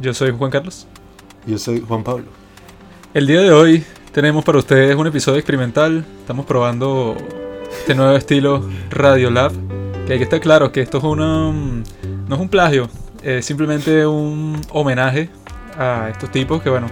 Yo 0.00 0.14
soy 0.14 0.30
Juan 0.30 0.50
Carlos. 0.50 0.86
Yo 1.46 1.58
soy 1.58 1.80
Juan 1.86 2.02
Pablo. 2.02 2.24
El 3.12 3.26
día 3.26 3.42
de 3.42 3.50
hoy 3.50 3.84
tenemos 4.12 4.42
para 4.44 4.58
ustedes 4.58 4.96
un 4.96 5.06
episodio 5.06 5.38
experimental. 5.38 6.06
Estamos 6.20 6.46
probando 6.46 7.14
este 7.70 7.94
nuevo 7.94 8.16
estilo 8.16 8.64
Radiolab. 8.88 9.52
Que 10.06 10.14
hay 10.14 10.18
que 10.18 10.24
estar 10.24 10.40
claro 10.40 10.72
que 10.72 10.80
esto 10.80 10.98
es 10.98 11.04
una, 11.04 11.52
no 11.52 12.34
es 12.34 12.40
un 12.40 12.48
plagio, 12.48 12.88
es 13.22 13.44
simplemente 13.44 14.06
un 14.06 14.58
homenaje 14.70 15.28
a 15.78 16.08
estos 16.10 16.32
tipos 16.32 16.62
que, 16.62 16.70
bueno, 16.70 16.86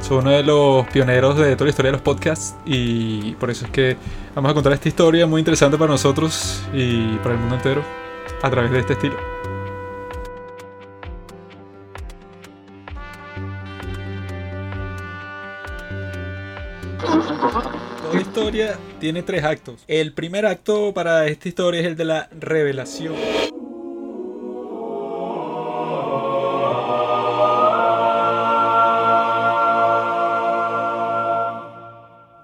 son 0.00 0.20
uno 0.20 0.30
de 0.30 0.42
los 0.42 0.86
pioneros 0.88 1.36
de 1.36 1.54
toda 1.56 1.66
la 1.66 1.70
historia 1.70 1.90
de 1.90 1.98
los 1.98 2.02
podcasts. 2.02 2.56
Y 2.64 3.32
por 3.32 3.50
eso 3.50 3.66
es 3.66 3.72
que 3.72 3.98
vamos 4.34 4.50
a 4.50 4.54
contar 4.54 4.72
esta 4.72 4.88
historia 4.88 5.26
muy 5.26 5.40
interesante 5.40 5.76
para 5.76 5.92
nosotros 5.92 6.62
y 6.72 7.16
para 7.18 7.34
el 7.34 7.40
mundo 7.40 7.56
entero 7.56 7.82
a 8.42 8.50
través 8.50 8.70
de 8.70 8.78
este 8.78 8.94
estilo. 8.94 9.33
Tiene 19.04 19.22
tres 19.22 19.44
actos. 19.44 19.84
El 19.86 20.14
primer 20.14 20.46
acto 20.46 20.94
para 20.94 21.26
esta 21.26 21.46
historia 21.46 21.82
es 21.82 21.86
el 21.86 21.94
de 21.94 22.06
la 22.06 22.30
revelación. 22.40 23.14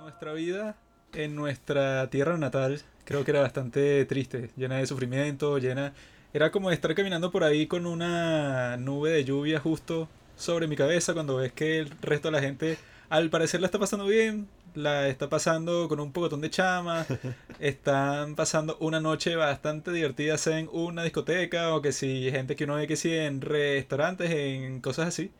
Nuestra 0.02 0.34
vida 0.34 0.76
en 1.14 1.34
nuestra 1.34 2.10
tierra 2.10 2.36
natal 2.36 2.82
creo 3.06 3.24
que 3.24 3.30
era 3.30 3.40
bastante 3.40 4.04
triste, 4.04 4.50
llena 4.54 4.76
de 4.76 4.86
sufrimiento, 4.86 5.56
llena... 5.56 5.94
Era 6.34 6.50
como 6.50 6.70
estar 6.70 6.94
caminando 6.94 7.30
por 7.30 7.42
ahí 7.42 7.68
con 7.68 7.86
una 7.86 8.76
nube 8.76 9.12
de 9.12 9.24
lluvia 9.24 9.60
justo 9.60 10.10
sobre 10.36 10.66
mi 10.66 10.76
cabeza 10.76 11.14
cuando 11.14 11.36
ves 11.36 11.52
que 11.52 11.78
el 11.78 11.90
resto 12.02 12.28
de 12.28 12.32
la 12.32 12.42
gente 12.42 12.76
al 13.08 13.30
parecer 13.30 13.60
la 13.60 13.66
está 13.66 13.78
pasando 13.78 14.06
bien, 14.06 14.46
la 14.74 15.08
está 15.08 15.28
pasando 15.28 15.88
con 15.88 16.00
un 16.00 16.12
pocotón 16.12 16.40
de 16.40 16.50
chama, 16.50 17.06
están 17.60 18.34
pasando 18.36 18.76
una 18.80 19.00
noche 19.00 19.36
bastante 19.36 19.92
divertida 19.92 20.36
en 20.46 20.68
una 20.72 21.02
discoteca 21.04 21.74
o 21.74 21.82
que 21.82 21.92
si 21.92 22.30
gente 22.30 22.56
que 22.56 22.64
uno 22.64 22.76
ve 22.76 22.86
que 22.86 22.96
sí 22.96 23.12
en 23.14 23.40
restaurantes, 23.40 24.30
en 24.30 24.80
cosas 24.80 25.08
así. 25.08 25.32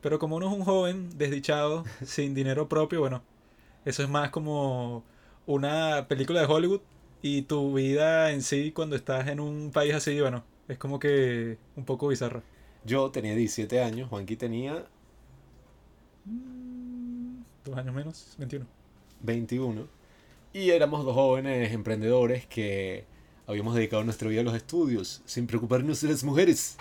Pero 0.00 0.18
como 0.18 0.36
uno 0.36 0.48
es 0.48 0.54
un 0.56 0.64
joven 0.64 1.16
desdichado, 1.18 1.84
sin 2.04 2.34
dinero 2.34 2.68
propio, 2.68 3.00
bueno, 3.00 3.22
eso 3.84 4.02
es 4.02 4.08
más 4.08 4.30
como 4.30 5.04
una 5.46 6.06
película 6.08 6.40
de 6.40 6.46
Hollywood 6.46 6.80
y 7.22 7.42
tu 7.42 7.74
vida 7.74 8.32
en 8.32 8.42
sí 8.42 8.72
cuando 8.72 8.96
estás 8.96 9.28
en 9.28 9.40
un 9.40 9.70
país 9.72 9.94
así, 9.94 10.20
bueno, 10.20 10.44
es 10.68 10.78
como 10.78 10.98
que 10.98 11.58
un 11.76 11.84
poco 11.84 12.08
bizarra. 12.08 12.42
Yo 12.84 13.10
tenía 13.10 13.34
17 13.34 13.82
años, 13.82 14.08
Juanqui 14.10 14.36
tenía 14.36 14.86
Dos 17.64 17.78
años 17.78 17.94
menos, 17.94 18.34
21. 18.38 18.66
21. 19.20 19.86
Y 20.52 20.70
éramos 20.70 21.04
dos 21.04 21.14
jóvenes 21.14 21.72
emprendedores 21.72 22.44
que 22.46 23.04
habíamos 23.46 23.74
dedicado 23.76 24.02
nuestra 24.02 24.28
vida 24.28 24.40
a 24.40 24.44
los 24.44 24.54
estudios, 24.54 25.22
sin 25.26 25.46
preocuparnos 25.46 26.00
de 26.00 26.08
las 26.08 26.24
mujeres. 26.24 26.76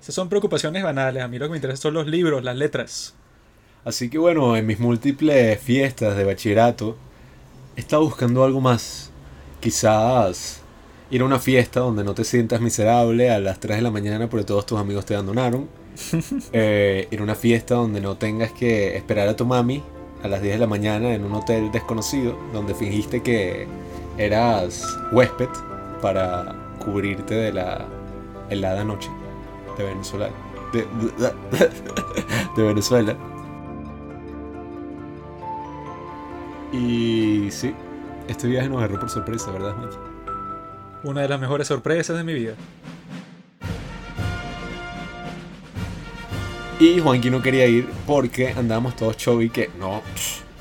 Esas 0.00 0.14
son 0.14 0.28
preocupaciones 0.28 0.82
banales. 0.84 1.22
A 1.22 1.28
mí 1.28 1.38
lo 1.38 1.46
que 1.46 1.50
me 1.50 1.56
interesa 1.56 1.82
son 1.82 1.94
los 1.94 2.06
libros, 2.06 2.44
las 2.44 2.56
letras. 2.56 3.14
Así 3.84 4.08
que 4.08 4.18
bueno, 4.18 4.56
en 4.56 4.64
mis 4.64 4.78
múltiples 4.78 5.60
fiestas 5.60 6.16
de 6.16 6.24
bachillerato, 6.24 6.96
estaba 7.74 8.04
buscando 8.04 8.44
algo 8.44 8.60
más. 8.60 9.10
Quizás 9.60 10.57
ir 11.10 11.22
a 11.22 11.24
una 11.24 11.38
fiesta 11.38 11.80
donde 11.80 12.04
no 12.04 12.14
te 12.14 12.24
sientas 12.24 12.60
miserable 12.60 13.30
a 13.30 13.40
las 13.40 13.60
3 13.60 13.78
de 13.78 13.82
la 13.82 13.90
mañana 13.90 14.28
porque 14.28 14.44
todos 14.44 14.66
tus 14.66 14.78
amigos 14.78 15.06
te 15.06 15.14
abandonaron. 15.14 15.68
Eh, 16.52 17.08
ir 17.10 17.18
a 17.18 17.22
una 17.24 17.34
fiesta 17.34 17.74
donde 17.74 18.00
no 18.00 18.16
tengas 18.16 18.52
que 18.52 18.96
esperar 18.96 19.28
a 19.28 19.34
tu 19.34 19.44
mami 19.44 19.82
a 20.22 20.28
las 20.28 20.40
10 20.40 20.54
de 20.54 20.60
la 20.60 20.66
mañana 20.68 21.12
en 21.12 21.24
un 21.24 21.32
hotel 21.32 21.72
desconocido 21.72 22.38
donde 22.52 22.72
fingiste 22.74 23.20
que 23.20 23.66
eras 24.16 24.96
huésped 25.10 25.48
para 26.00 26.54
cubrirte 26.84 27.34
de 27.34 27.52
la 27.52 27.88
helada 28.48 28.84
noche 28.84 29.10
de 29.76 29.84
Venezuela. 29.84 30.30
De, 30.72 30.86
de 32.56 32.62
Venezuela. 32.62 33.16
Y 36.72 37.48
sí, 37.50 37.74
este 38.28 38.46
viaje 38.46 38.68
nos 38.68 38.78
agarró 38.78 39.00
por 39.00 39.10
sorpresa, 39.10 39.50
¿verdad, 39.50 39.74
Juanchi? 39.74 40.07
Una 41.04 41.22
de 41.22 41.28
las 41.28 41.40
mejores 41.40 41.68
sorpresas 41.68 42.16
de 42.16 42.24
mi 42.24 42.34
vida. 42.34 42.54
Y 46.80 47.00
Juanqui 47.00 47.30
no 47.30 47.42
quería 47.42 47.66
ir 47.66 47.88
porque 48.06 48.50
andábamos 48.50 48.94
todos 48.94 49.16
y 49.42 49.50
que 49.50 49.68
no, 49.80 50.00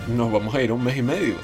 nos 0.07 0.31
vamos 0.31 0.55
a 0.55 0.61
ir 0.63 0.71
un 0.71 0.83
mes 0.83 0.97
y 0.97 1.03
medio. 1.03 1.35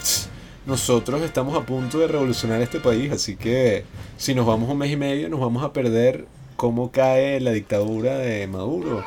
Nosotros 0.66 1.22
estamos 1.22 1.56
a 1.56 1.66
punto 1.66 2.00
de 2.00 2.08
revolucionar 2.08 2.62
este 2.62 2.80
país, 2.80 3.12
así 3.12 3.36
que 3.36 3.86
si 4.18 4.34
nos 4.34 4.46
vamos 4.46 4.70
un 4.70 4.78
mes 4.78 4.92
y 4.92 4.96
medio 4.96 5.30
nos 5.30 5.40
vamos 5.40 5.64
a 5.64 5.74
perder 5.74 6.26
cómo 6.56 6.92
cae 6.92 7.40
la 7.40 7.52
dictadura 7.52 8.18
de 8.18 8.48
Maduro 8.48 9.04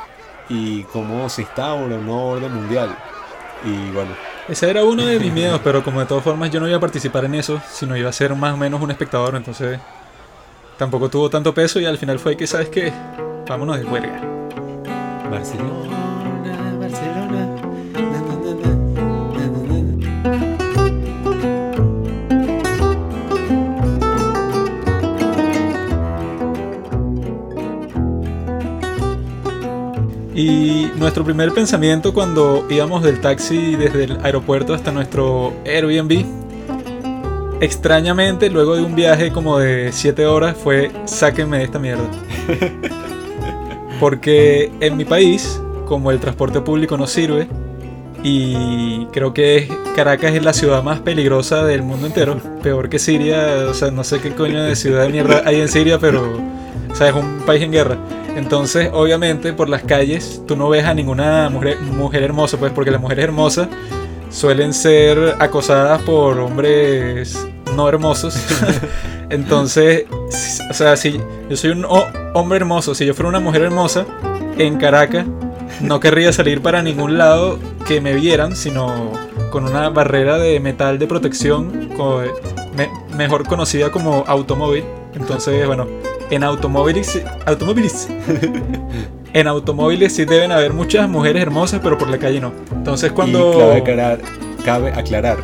y 0.49 0.83
cómo 0.85 1.29
se 1.29 1.43
instaura 1.43 1.97
un 1.97 2.07
nuevo 2.07 2.27
orden 2.29 2.53
mundial. 2.55 2.97
Y 3.65 3.91
bueno. 3.93 4.36
Ese 4.49 4.71
era 4.71 4.85
uno 4.85 5.05
de 5.05 5.19
mis 5.19 5.33
miedos, 5.33 5.61
pero 5.65 5.83
como 5.83 5.99
de 5.99 6.07
todas 6.07 6.23
formas 6.23 6.51
yo 6.53 6.61
no 6.61 6.69
iba 6.69 6.77
a 6.77 6.81
participar 6.81 7.25
en 7.25 7.35
eso, 7.35 7.61
sino 7.69 7.97
iba 7.97 8.09
a 8.09 8.13
ser 8.13 8.35
más 8.37 8.55
o 8.55 8.57
menos 8.57 8.81
un 8.81 8.93
espectador, 8.93 9.35
entonces 9.35 9.81
tampoco 10.79 11.09
tuvo 11.09 11.29
tanto 11.29 11.53
peso 11.53 11.81
y 11.81 11.85
al 11.85 11.99
final 11.99 12.21
fue 12.21 12.37
que, 12.37 12.47
¿sabes 12.47 12.69
qué? 12.69 12.93
Vámonos 13.49 13.79
de 13.79 13.85
huelga. 13.85 14.21
Barcelona, 15.29 15.96
nuestro 31.17 31.33
primer 31.33 31.55
pensamiento 31.55 32.13
cuando 32.13 32.67
íbamos 32.69 33.03
del 33.03 33.23
taxi 33.23 33.75
desde 33.75 34.05
el 34.05 34.19
aeropuerto 34.23 34.75
hasta 34.75 34.93
nuestro 34.93 35.55
Airbnb, 35.65 36.27
extrañamente, 37.63 38.51
luego 38.51 38.77
de 38.77 38.83
un 38.83 38.95
viaje 38.95 39.33
como 39.33 39.59
de 39.59 39.93
7 39.93 40.27
horas, 40.27 40.59
fue 40.63 40.91
sáquenme 41.07 41.57
de 41.57 41.65
esta 41.65 41.79
mierda. 41.79 42.05
Porque 43.99 44.71
en 44.81 44.99
mi 44.99 45.07
país, 45.07 45.59
como 45.87 46.11
el 46.11 46.21
transporte 46.21 46.61
público 46.61 46.99
no 46.99 47.07
sirve, 47.07 47.49
y 48.23 49.07
creo 49.07 49.33
que 49.33 49.73
Caracas 49.95 50.35
es 50.35 50.43
la 50.43 50.53
ciudad 50.53 50.83
más 50.83 51.01
peligrosa 51.01 51.65
del 51.65 51.83
mundo 51.83 52.09
entero, 52.09 52.39
peor 52.63 52.91
que 52.91 52.99
Siria, 52.99 53.69
o 53.71 53.73
sea, 53.73 53.91
no 53.91 54.05
sé 54.05 54.21
qué 54.21 54.33
coño 54.33 54.63
de 54.63 54.77
ciudad 54.77 55.05
de 55.05 55.09
mierda 55.09 55.41
hay 55.47 55.63
en 55.63 55.69
Siria, 55.69 55.99
pero 55.99 56.39
o 56.91 56.95
sea, 56.95 57.09
es 57.09 57.15
un 57.15 57.39
país 57.47 57.63
en 57.63 57.73
guerra. 57.73 57.97
Entonces, 58.37 58.91
obviamente, 58.93 59.55
por 59.55 59.71
las 59.71 59.83
calles 59.83 60.43
tú 60.47 60.57
no 60.57 60.69
ves 60.69 60.85
a 60.85 60.93
ninguna 60.93 61.49
mujer, 61.49 61.81
mujer 61.81 62.23
hermosa, 62.23 62.59
pues 62.59 62.71
porque 62.71 62.91
las 62.91 63.01
mujeres 63.01 63.25
hermosas 63.25 63.69
suelen 64.31 64.75
ser 64.75 65.37
acosadas 65.39 66.03
por 66.03 66.39
hombres 66.39 67.47
no 67.75 67.89
hermosos. 67.89 68.37
Entonces, 69.31 70.05
o 70.71 70.75
sea, 70.75 70.97
si 70.99 71.19
yo 71.49 71.57
soy 71.57 71.71
un 71.71 71.87
hombre 72.35 72.59
hermoso, 72.59 72.95
si 72.95 73.07
yo 73.07 73.15
fuera 73.15 73.31
una 73.31 73.41
mujer 73.41 73.63
hermosa 73.63 74.05
en 74.59 74.77
Caracas, 74.77 75.25
no 75.81 75.99
querría 75.99 76.31
salir 76.31 76.61
para 76.61 76.83
ningún 76.83 77.17
lado 77.17 77.59
que 77.89 78.03
me 78.03 78.13
vieran, 78.15 78.55
sino 78.55 79.13
con 79.51 79.65
una 79.65 79.89
barrera 79.89 80.37
de 80.37 80.61
metal 80.61 80.99
de 80.99 81.07
protección, 81.07 81.89
mejor 83.17 83.49
conocida 83.49 83.91
como 83.91 84.25
automóvil. 84.27 84.85
Entonces, 85.15 85.67
bueno, 85.67 85.87
en 86.31 86.45
automóviles, 86.45 87.23
automóviles, 87.45 88.09
en 89.33 89.47
automóviles 89.47 90.15
sí 90.15 90.25
deben 90.25 90.53
haber 90.53 90.73
muchas 90.73 91.09
mujeres 91.09 91.43
hermosas, 91.43 91.81
pero 91.83 91.99
por 91.99 92.09
la 92.09 92.19
calle 92.19 92.41
no. 92.41 92.53
Entonces 92.73 93.13
cuando... 93.13 93.55
Y 93.55 93.59
cabe 93.59 93.77
aclarar, 93.77 94.19
cabe 94.65 94.93
aclarar 94.93 95.39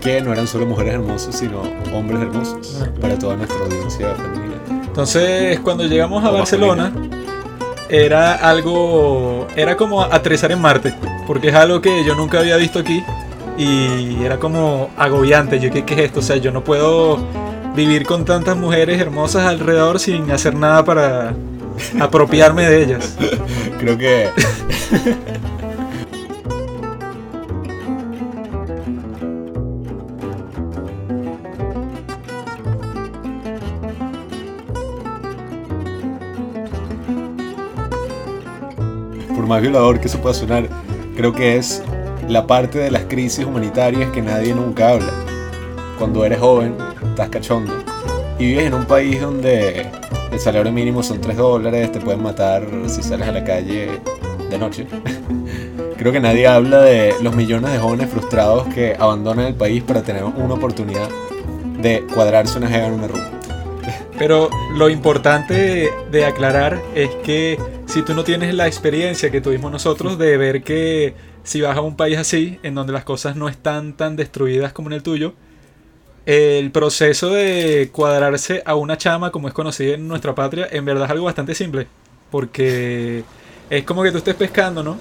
que 0.00 0.20
no 0.20 0.32
eran 0.32 0.46
solo 0.46 0.66
mujeres 0.66 0.94
hermosas, 0.94 1.36
sino 1.36 1.62
hombres 1.92 2.20
hermosos 2.22 2.88
para 3.00 3.18
toda 3.18 3.36
nuestra 3.36 3.58
audiencia 3.58 4.14
femenina. 4.14 4.56
Entonces 4.86 5.60
cuando 5.60 5.84
llegamos 5.84 6.24
a 6.24 6.30
Barcelona 6.30 6.92
era 7.88 8.34
algo, 8.34 9.46
era 9.56 9.76
como 9.76 10.02
aterrizar 10.02 10.50
en 10.52 10.60
Marte, 10.60 10.94
porque 11.26 11.48
es 11.48 11.54
algo 11.54 11.80
que 11.80 12.04
yo 12.04 12.14
nunca 12.14 12.38
había 12.38 12.56
visto 12.56 12.78
aquí 12.78 13.04
y 13.58 14.22
era 14.22 14.38
como 14.38 14.90
agobiante. 14.96 15.58
Yo, 15.60 15.70
¿qué, 15.70 15.84
qué 15.84 15.94
es 15.94 16.00
esto? 16.00 16.20
O 16.20 16.22
sea, 16.22 16.36
yo 16.36 16.50
no 16.50 16.64
puedo 16.64 17.18
vivir 17.76 18.06
con 18.06 18.24
tantas 18.24 18.56
mujeres 18.56 18.98
hermosas 18.98 19.44
alrededor 19.44 20.00
sin 20.00 20.30
hacer 20.30 20.54
nada 20.54 20.82
para 20.84 21.34
apropiarme 22.00 22.66
de 22.66 22.82
ellas. 22.82 23.16
Creo 23.78 23.98
que... 23.98 24.30
Por 39.34 39.46
más 39.46 39.60
violador 39.60 40.00
que 40.00 40.08
eso 40.08 40.18
pueda 40.18 40.34
sonar, 40.34 40.66
creo 41.14 41.32
que 41.34 41.56
es 41.56 41.82
la 42.26 42.46
parte 42.46 42.78
de 42.78 42.90
las 42.90 43.04
crisis 43.04 43.44
humanitarias 43.44 44.10
que 44.10 44.22
nadie 44.22 44.54
nunca 44.54 44.90
habla. 44.90 45.12
Cuando 45.98 46.24
eres 46.24 46.40
joven, 46.40 46.74
estás 47.16 47.30
cachondo 47.30 47.72
y 48.38 48.44
vives 48.44 48.66
en 48.66 48.74
un 48.74 48.84
país 48.84 49.18
donde 49.18 49.86
el 50.30 50.38
salario 50.38 50.70
mínimo 50.70 51.02
son 51.02 51.18
3 51.18 51.34
dólares, 51.34 51.90
te 51.90 51.98
pueden 51.98 52.22
matar 52.22 52.66
si 52.88 53.02
sales 53.02 53.26
a 53.26 53.32
la 53.32 53.42
calle 53.42 54.02
de 54.50 54.58
noche. 54.58 54.86
Creo 55.96 56.12
que 56.12 56.20
nadie 56.20 56.46
habla 56.46 56.82
de 56.82 57.14
los 57.22 57.34
millones 57.34 57.72
de 57.72 57.78
jóvenes 57.78 58.10
frustrados 58.10 58.66
que 58.74 58.94
abandonan 58.98 59.46
el 59.46 59.54
país 59.54 59.82
para 59.82 60.02
tener 60.02 60.24
una 60.24 60.52
oportunidad 60.52 61.08
de 61.80 62.04
cuadrarse 62.12 62.58
una 62.58 62.68
jeva 62.68 62.88
en 62.88 62.92
una 62.92 63.08
rumba. 63.08 63.30
Pero 64.18 64.50
lo 64.74 64.90
importante 64.90 65.90
de 66.10 66.24
aclarar 66.26 66.82
es 66.94 67.08
que 67.24 67.58
si 67.86 68.02
tú 68.02 68.12
no 68.12 68.24
tienes 68.24 68.54
la 68.54 68.66
experiencia 68.66 69.30
que 69.30 69.40
tuvimos 69.40 69.72
nosotros 69.72 70.18
de 70.18 70.36
ver 70.36 70.62
que 70.62 71.14
si 71.44 71.62
vas 71.62 71.78
a 71.78 71.80
un 71.80 71.96
país 71.96 72.18
así, 72.18 72.58
en 72.62 72.74
donde 72.74 72.92
las 72.92 73.04
cosas 73.04 73.36
no 73.36 73.48
están 73.48 73.94
tan 73.94 74.16
destruidas 74.16 74.74
como 74.74 74.90
en 74.90 74.94
el 74.94 75.02
tuyo, 75.02 75.32
el 76.26 76.72
proceso 76.72 77.30
de 77.30 77.88
cuadrarse 77.92 78.60
a 78.66 78.74
una 78.74 78.98
chama, 78.98 79.30
como 79.30 79.46
es 79.46 79.54
conocida 79.54 79.94
en 79.94 80.08
nuestra 80.08 80.34
patria, 80.34 80.68
en 80.70 80.84
verdad 80.84 81.04
es 81.04 81.10
algo 81.12 81.26
bastante 81.26 81.54
simple. 81.54 81.86
Porque 82.32 83.22
es 83.70 83.84
como 83.84 84.02
que 84.02 84.10
tú 84.10 84.18
estés 84.18 84.34
pescando, 84.34 84.82
¿no? 84.82 84.98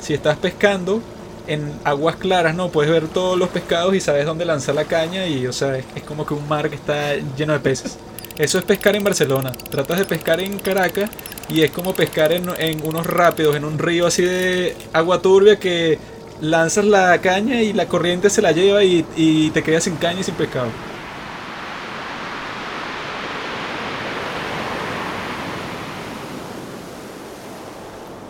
Si 0.00 0.12
estás 0.12 0.36
pescando 0.36 1.00
en 1.46 1.72
aguas 1.84 2.16
claras, 2.16 2.54
¿no? 2.54 2.68
Puedes 2.68 2.92
ver 2.92 3.08
todos 3.08 3.38
los 3.38 3.48
pescados 3.48 3.94
y 3.94 4.00
sabes 4.00 4.26
dónde 4.26 4.44
lanzar 4.44 4.74
la 4.74 4.84
caña 4.84 5.26
y, 5.26 5.46
o 5.46 5.52
sea, 5.52 5.78
es, 5.78 5.86
como 6.06 6.26
que 6.26 6.34
un 6.34 6.46
mar 6.46 6.68
que 6.68 6.76
está 6.76 7.14
lleno 7.36 7.54
de 7.54 7.60
peces. 7.60 7.98
Eso 8.36 8.58
es 8.58 8.64
pescar 8.64 8.94
en 8.96 9.04
Barcelona. 9.04 9.52
Tratas 9.52 9.98
de 9.98 10.04
pescar 10.04 10.40
en 10.40 10.58
Caracas 10.58 11.08
y 11.48 11.62
es 11.62 11.70
como 11.70 11.94
pescar 11.94 12.32
en, 12.32 12.50
en 12.58 12.86
unos 12.86 13.06
rápidos, 13.06 13.56
en 13.56 13.64
un 13.64 13.78
río 13.78 14.06
así 14.06 14.22
de 14.22 14.76
agua 14.92 15.22
turbia 15.22 15.58
que 15.58 15.98
lanzas 16.40 16.84
la 16.84 17.20
caña 17.20 17.62
y 17.62 17.72
la 17.72 17.88
corriente 17.88 18.30
se 18.30 18.42
la 18.42 18.52
lleva 18.52 18.84
y, 18.84 19.50
te 19.52 19.62
quedas 19.62 19.84
sin 19.84 19.96
caña 19.96 20.20
y 20.20 20.24
sin 20.24 20.34
pescado. 20.34 20.68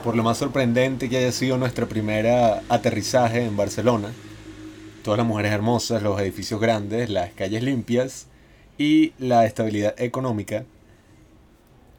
Por 0.05 0.15
lo 0.15 0.23
más 0.23 0.39
sorprendente 0.39 1.09
que 1.09 1.19
haya 1.19 1.33
sido 1.33 1.59
nuestra 1.59 1.87
primera 1.87 2.63
aterrizaje 2.69 3.45
en 3.45 3.57
Barcelona, 3.57 4.13
todas 5.03 5.19
las 5.19 5.27
mujeres 5.27 5.51
hermosas, 5.51 6.03
los 6.03 6.21
edificios 6.21 6.61
grandes, 6.61 7.11
las 7.11 7.33
calles 7.33 7.65
limpias 7.65 8.29
y 8.79 9.15
la 9.19 9.47
estabilidad 9.47 10.01
económica, 10.01 10.65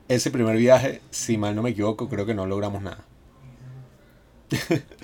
ese 0.07 0.31
primer 0.31 0.55
viaje, 0.55 1.01
si 1.11 1.37
mal 1.37 1.53
no 1.53 1.63
me 1.63 1.71
equivoco, 1.71 2.07
creo 2.07 2.25
que 2.25 2.33
no 2.33 2.45
logramos 2.45 2.81
nada. 2.81 3.03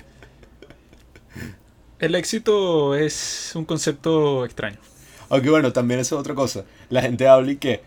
El 2.00 2.16
éxito 2.16 2.96
es 2.96 3.52
un 3.54 3.64
concepto 3.64 4.44
extraño. 4.44 4.78
Aunque 5.28 5.48
bueno, 5.48 5.72
también 5.72 6.00
es 6.00 6.12
otra 6.12 6.34
cosa. 6.34 6.64
La 6.90 7.02
gente 7.02 7.28
habla 7.28 7.52
y 7.52 7.56
que 7.56 7.82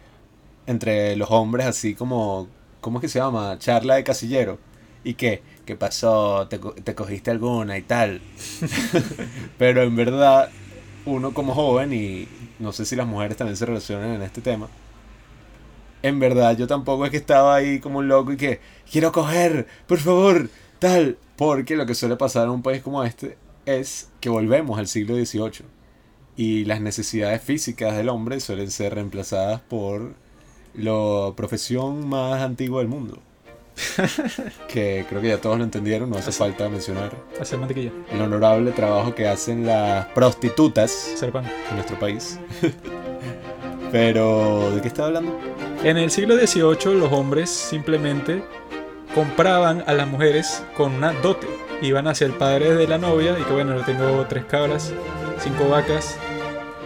entre 0.65 1.15
los 1.17 1.29
hombres 1.29 1.65
así 1.65 1.93
como, 1.93 2.47
¿cómo 2.79 2.99
es 2.99 3.01
que 3.01 3.09
se 3.09 3.19
llama? 3.19 3.57
Charla 3.59 3.95
de 3.95 4.03
casillero. 4.05 4.59
Y 5.03 5.15
que, 5.15 5.41
¿qué 5.65 5.75
pasó? 5.75 6.47
¿Te, 6.47 6.57
te 6.57 6.95
cogiste 6.95 7.31
alguna 7.31 7.77
y 7.77 7.81
tal? 7.81 8.21
Pero 9.57 9.83
en 9.83 9.95
verdad, 9.95 10.49
uno 11.05 11.33
como 11.33 11.53
joven, 11.53 11.93
y 11.93 12.27
no 12.59 12.71
sé 12.71 12.85
si 12.85 12.95
las 12.95 13.07
mujeres 13.07 13.37
también 13.37 13.57
se 13.57 13.65
relacionan 13.65 14.11
en 14.11 14.21
este 14.21 14.41
tema, 14.41 14.69
en 16.01 16.19
verdad 16.19 16.57
yo 16.57 16.67
tampoco 16.67 17.05
es 17.05 17.11
que 17.11 17.17
estaba 17.17 17.55
ahí 17.55 17.79
como 17.79 17.99
un 17.99 18.07
loco 18.07 18.33
y 18.33 18.37
que, 18.37 18.61
quiero 18.89 19.11
coger, 19.11 19.67
por 19.85 19.99
favor, 19.99 20.49
tal. 20.79 21.17
Porque 21.35 21.75
lo 21.75 21.85
que 21.85 21.93
suele 21.93 22.15
pasar 22.15 22.45
en 22.45 22.49
un 22.49 22.63
país 22.63 22.81
como 22.81 23.03
este 23.03 23.37
es 23.67 24.09
que 24.21 24.29
volvemos 24.29 24.79
al 24.79 24.87
siglo 24.87 25.15
XVIII 25.15 25.65
y 26.37 26.65
las 26.65 26.79
necesidades 26.79 27.41
físicas 27.41 27.97
del 27.97 28.09
hombre 28.09 28.39
suelen 28.39 28.71
ser 28.71 28.95
reemplazadas 28.95 29.59
por 29.61 30.13
la 30.73 31.33
profesión 31.35 32.07
más 32.07 32.41
antigua 32.41 32.79
del 32.79 32.87
mundo. 32.87 33.19
que 34.69 35.05
creo 35.07 35.21
que 35.21 35.27
ya 35.27 35.41
todos 35.41 35.57
lo 35.57 35.63
entendieron, 35.63 36.09
no 36.09 36.17
hace 36.17 36.31
falta 36.31 36.69
mencionar. 36.69 37.11
Hacer 37.39 37.59
mantequilla. 37.59 37.91
El 38.11 38.21
honorable 38.21 38.71
trabajo 38.71 39.13
que 39.13 39.27
hacen 39.27 39.65
las 39.65 40.05
prostitutas 40.07 41.21
en 41.21 41.75
nuestro 41.75 41.99
país. 41.99 42.39
Pero, 43.91 44.71
¿de 44.73 44.81
qué 44.81 44.87
estaba 44.87 45.09
hablando? 45.09 45.37
En 45.83 45.97
el 45.97 46.09
siglo 46.09 46.35
XVIII 46.35 46.95
los 46.95 47.11
hombres 47.11 47.49
simplemente 47.49 48.43
compraban 49.13 49.83
a 49.87 49.93
las 49.93 50.07
mujeres 50.07 50.63
con 50.75 50.93
una 50.93 51.13
dote 51.13 51.47
iban 51.81 52.07
hacia 52.07 52.27
el 52.27 52.33
padre 52.33 52.73
de 52.73 52.87
la 52.87 52.97
novia 52.97 53.37
y 53.39 53.43
que 53.43 53.53
bueno, 53.53 53.75
yo 53.75 53.83
tengo 53.83 54.25
tres 54.27 54.45
cabras, 54.45 54.93
cinco 55.39 55.69
vacas 55.69 56.17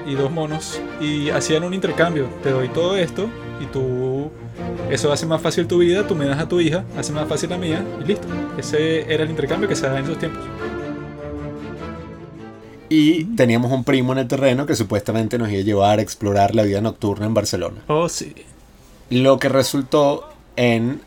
y 0.05 0.15
dos 0.15 0.31
monos 0.31 0.81
y 0.99 1.29
hacían 1.29 1.63
un 1.63 1.73
intercambio, 1.73 2.27
te 2.43 2.51
doy 2.51 2.69
todo 2.69 2.97
esto 2.97 3.29
y 3.61 3.65
tú 3.65 4.31
eso 4.89 5.11
hace 5.11 5.25
más 5.25 5.41
fácil 5.41 5.67
tu 5.67 5.77
vida, 5.77 6.05
tú 6.07 6.15
me 6.15 6.25
das 6.25 6.39
a 6.39 6.47
tu 6.47 6.59
hija, 6.59 6.83
hace 6.97 7.13
más 7.13 7.27
fácil 7.27 7.49
la 7.49 7.57
mía 7.57 7.83
y 8.01 8.07
listo. 8.07 8.27
Ese 8.57 9.11
era 9.11 9.23
el 9.23 9.29
intercambio 9.29 9.69
que 9.69 9.75
se 9.75 9.85
daba 9.85 9.99
en 9.99 10.05
esos 10.05 10.19
tiempos. 10.19 10.43
Y 12.89 13.23
teníamos 13.35 13.71
un 13.71 13.85
primo 13.85 14.11
en 14.11 14.19
el 14.19 14.27
terreno 14.27 14.65
que 14.65 14.75
supuestamente 14.75 15.37
nos 15.37 15.49
iba 15.49 15.61
a 15.61 15.63
llevar 15.63 15.99
a 15.99 16.01
explorar 16.01 16.55
la 16.55 16.63
vida 16.63 16.81
nocturna 16.81 17.25
en 17.25 17.33
Barcelona. 17.33 17.81
Oh, 17.87 18.09
sí. 18.09 18.35
Lo 19.09 19.39
que 19.39 19.47
resultó 19.47 20.27
en 20.57 20.99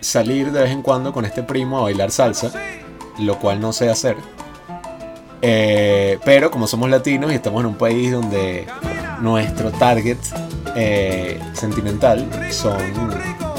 salir 0.00 0.52
de 0.52 0.62
vez 0.62 0.70
en 0.70 0.82
cuando 0.82 1.14
con 1.14 1.24
este 1.24 1.42
primo 1.42 1.78
a 1.78 1.82
bailar 1.82 2.10
salsa 2.10 2.52
lo 3.18 3.38
cual 3.38 3.60
no 3.60 3.72
sé 3.72 3.88
hacer. 3.90 4.16
Eh, 5.42 6.18
pero 6.24 6.50
como 6.50 6.66
somos 6.66 6.90
latinos 6.90 7.30
y 7.32 7.34
estamos 7.34 7.60
en 7.60 7.66
un 7.66 7.74
país 7.74 8.10
donde 8.10 8.66
nuestro 9.20 9.70
target 9.70 10.18
eh, 10.74 11.40
sentimental 11.52 12.28
son 12.50 12.78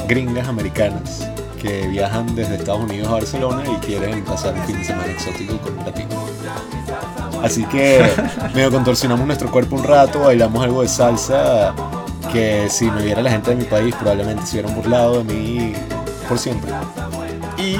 gringas 0.06 0.48
americanas 0.48 1.28
que 1.60 1.88
viajan 1.88 2.34
desde 2.34 2.56
Estados 2.56 2.82
Unidos 2.82 3.08
a 3.08 3.12
Barcelona 3.12 3.62
y 3.66 3.76
quieren 3.84 4.24
pasar 4.24 4.54
un 4.54 4.64
fin 4.64 4.78
de 4.78 4.84
semana 4.84 5.10
exótico 5.12 5.58
con 5.58 5.78
un 5.78 5.84
latino. 5.84 6.08
Así 7.42 7.64
que 7.64 8.04
medio 8.54 8.70
contorsionamos 8.70 9.26
nuestro 9.26 9.50
cuerpo 9.50 9.76
un 9.76 9.84
rato, 9.84 10.20
bailamos 10.20 10.62
algo 10.62 10.82
de 10.82 10.88
salsa 10.88 11.74
que 12.32 12.68
si 12.68 12.90
me 12.90 13.02
viera 13.02 13.22
la 13.22 13.30
gente 13.30 13.50
de 13.50 13.56
mi 13.56 13.64
país 13.64 13.94
probablemente 13.94 14.44
se 14.46 14.58
hubieran 14.58 14.74
burlado 14.74 15.22
de 15.22 15.34
mí 15.34 15.72
por 16.28 16.38
siempre. 16.38 16.70
Y 17.56 17.76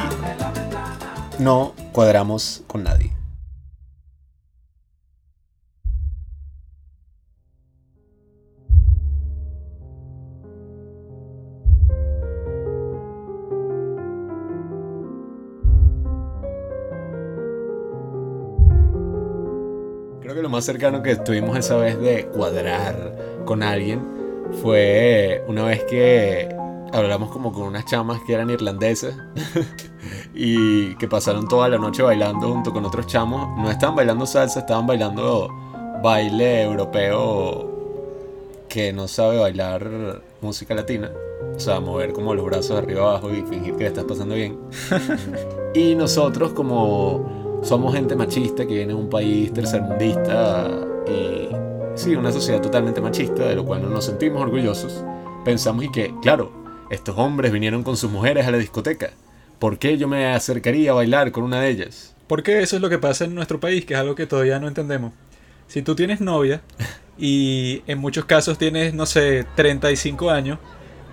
no 1.39 1.73
cuadramos 1.93 2.63
con 2.67 2.85
nadie. 2.85 3.13
Creo 20.21 20.35
que 20.35 20.43
lo 20.43 20.49
más 20.49 20.65
cercano 20.65 21.03
que 21.03 21.13
estuvimos 21.13 21.57
esa 21.57 21.77
vez 21.77 21.99
de 22.01 22.27
cuadrar 22.27 23.45
con 23.45 23.63
alguien 23.63 24.01
fue 24.61 25.45
una 25.47 25.65
vez 25.65 25.85
que 25.85 26.58
hablamos 26.93 27.31
como 27.31 27.53
con 27.53 27.65
unas 27.65 27.85
chamas 27.85 28.21
que 28.27 28.35
eran 28.35 28.51
irlandesas 28.51 29.15
y 30.35 30.95
que 30.97 31.09
pasaron 31.09 31.49
toda 31.49 31.69
la 31.69 31.79
noche 31.79 32.03
bailando 32.03 32.49
junto 32.53 32.73
con 32.73 32.85
otros 32.85 33.07
chamos. 33.07 33.57
No 33.59 33.71
estaban 33.71 33.97
bailando 33.97 34.27
salsa, 34.27 34.61
estaban 34.61 34.87
bailando 34.87 35.49
baile 36.03 36.63
europeo 36.63 37.79
que 38.69 38.93
no 38.93 39.09
sabe 39.09 39.39
bailar 39.39 40.23
música 40.41 40.75
latina. 40.75 41.11
O 41.57 41.61
sea, 41.61 41.81
mover 41.81 42.13
como 42.13 42.35
los 42.35 42.45
brazos 42.45 42.71
de 42.71 42.79
arriba 42.79 43.11
abajo 43.11 43.33
y 43.33 43.43
fingir 43.43 43.75
que 43.75 43.85
le 43.85 43.87
estás 43.89 44.05
pasando 44.05 44.35
bien. 44.35 44.59
y 45.75 45.95
nosotros 45.95 46.53
como 46.53 47.61
somos 47.63 47.95
gente 47.95 48.15
machista 48.15 48.67
que 48.67 48.75
viene 48.75 48.93
de 48.93 48.99
un 48.99 49.09
país 49.09 49.53
tercermundista 49.53 50.71
y 51.07 51.49
sí, 51.95 52.15
una 52.15 52.31
sociedad 52.31 52.61
totalmente 52.61 53.01
machista, 53.01 53.45
de 53.45 53.57
lo 53.57 53.65
cual 53.65 53.83
no 53.83 53.89
nos 53.89 54.05
sentimos 54.05 54.43
orgullosos, 54.43 55.05
pensamos 55.45 55.85
y 55.85 55.91
que, 55.91 56.15
claro, 56.23 56.51
estos 56.91 57.17
hombres 57.19 57.53
vinieron 57.53 57.83
con 57.83 57.97
sus 57.97 58.11
mujeres 58.11 58.47
a 58.47 58.51
la 58.51 58.59
discoteca. 58.59 59.11
¿Por 59.59 59.79
qué 59.79 59.99
yo 59.99 60.09
me 60.09 60.27
acercaría 60.27 60.93
a 60.93 60.95
bailar 60.95 61.33
con 61.33 61.45
una 61.45 61.61
de 61.61 61.71
ellas? 61.71 62.15
Porque 62.27 62.61
eso 62.61 62.77
es 62.77 62.83
lo 62.83 62.89
que 62.89 62.99
pasa 62.99 63.25
en 63.25 63.35
nuestro 63.35 63.61
país, 63.61 63.85
que 63.85 63.95
es 63.95 64.01
algo 64.01 64.15
que 64.15 64.27
todavía 64.27 64.59
no 64.59 64.69
entendemos. 64.69 65.13
Si 65.67 65.83
tú 65.83 65.95
tienes 65.95 66.21
novia 66.21 66.63
y 67.19 67.83
en 67.87 67.99
muchos 67.99 68.25
casos 68.25 68.59
tienes, 68.59 68.95
no 68.95 69.07
sé, 69.07 69.45
35 69.57 70.31
años, 70.31 70.59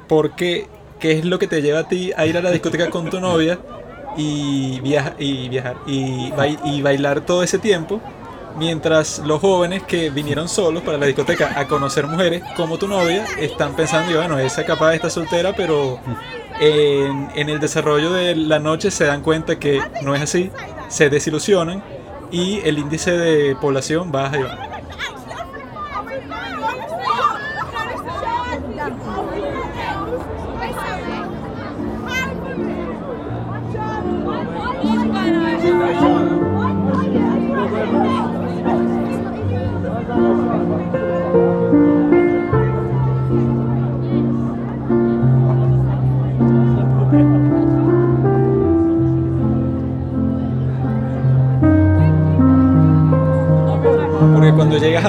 ¿por 0.07 0.35
qué? 0.35 0.67
¿Qué 0.99 1.11
es 1.11 1.25
lo 1.25 1.39
que 1.39 1.47
te 1.47 1.61
lleva 1.61 1.79
a 1.79 1.87
ti 1.87 2.11
a 2.15 2.25
ir 2.25 2.37
a 2.37 2.41
la 2.41 2.51
discoteca 2.51 2.89
con 2.89 3.09
tu 3.09 3.19
novia 3.19 3.59
y, 4.15 4.79
viaja, 4.79 5.13
y 5.19 5.49
viajar 5.49 5.75
y, 5.85 6.31
y 6.63 6.81
bailar 6.81 7.25
todo 7.25 7.43
ese 7.43 7.59
tiempo? 7.59 8.01
Mientras 8.57 9.19
los 9.19 9.41
jóvenes 9.41 9.83
que 9.83 10.09
vinieron 10.09 10.47
solos 10.47 10.81
para 10.83 10.97
la 10.97 11.05
discoteca 11.05 11.59
a 11.59 11.67
conocer 11.67 12.07
mujeres 12.07 12.41
como 12.55 12.77
tu 12.77 12.87
novia 12.87 13.25
están 13.37 13.75
pensando, 13.75 14.11
y 14.11 14.15
bueno, 14.15 14.39
esa 14.39 14.65
capaz 14.65 14.93
está 14.95 15.09
soltera, 15.09 15.53
pero 15.53 15.99
en, 16.61 17.29
en 17.35 17.49
el 17.49 17.59
desarrollo 17.59 18.13
de 18.13 18.35
la 18.35 18.59
noche 18.59 18.91
se 18.91 19.05
dan 19.05 19.21
cuenta 19.21 19.59
que 19.59 19.81
no 20.01 20.15
es 20.15 20.21
así, 20.21 20.51
se 20.87 21.09
desilusionan 21.09 21.83
y 22.31 22.59
el 22.63 22.77
índice 22.77 23.11
de 23.11 23.55
población 23.55 24.11
baja 24.11 24.37
y 24.37 24.43
baja. 24.43 24.64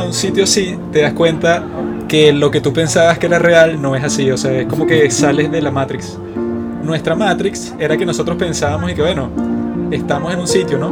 Un 0.07 0.13
sitio 0.13 0.45
así, 0.45 0.77
te 0.93 1.03
das 1.03 1.13
cuenta 1.13 1.65
que 2.09 2.33
lo 2.33 2.51
que 2.51 2.61
tú 2.61 2.73
pensabas 2.73 3.19
que 3.19 3.27
era 3.27 3.39
real 3.39 3.81
no 3.83 3.95
es 3.97 4.05
así. 4.05 4.31
O 4.31 4.37
sea, 4.37 4.53
es 4.61 4.67
como 4.67 4.87
que 4.87 5.11
sales 5.11 5.51
de 5.51 5.61
la 5.61 5.71
Matrix. 5.71 6.19
Nuestra 6.83 7.15
Matrix 7.17 7.75
era 7.79 7.97
que 7.97 8.07
nosotros 8.07 8.37
pensábamos 8.37 8.91
y 8.91 8.95
que, 8.95 9.03
bueno, 9.03 9.29
estamos 9.91 10.33
en 10.33 10.41
un 10.41 10.47
sitio, 10.47 10.79
¿no? 10.79 10.91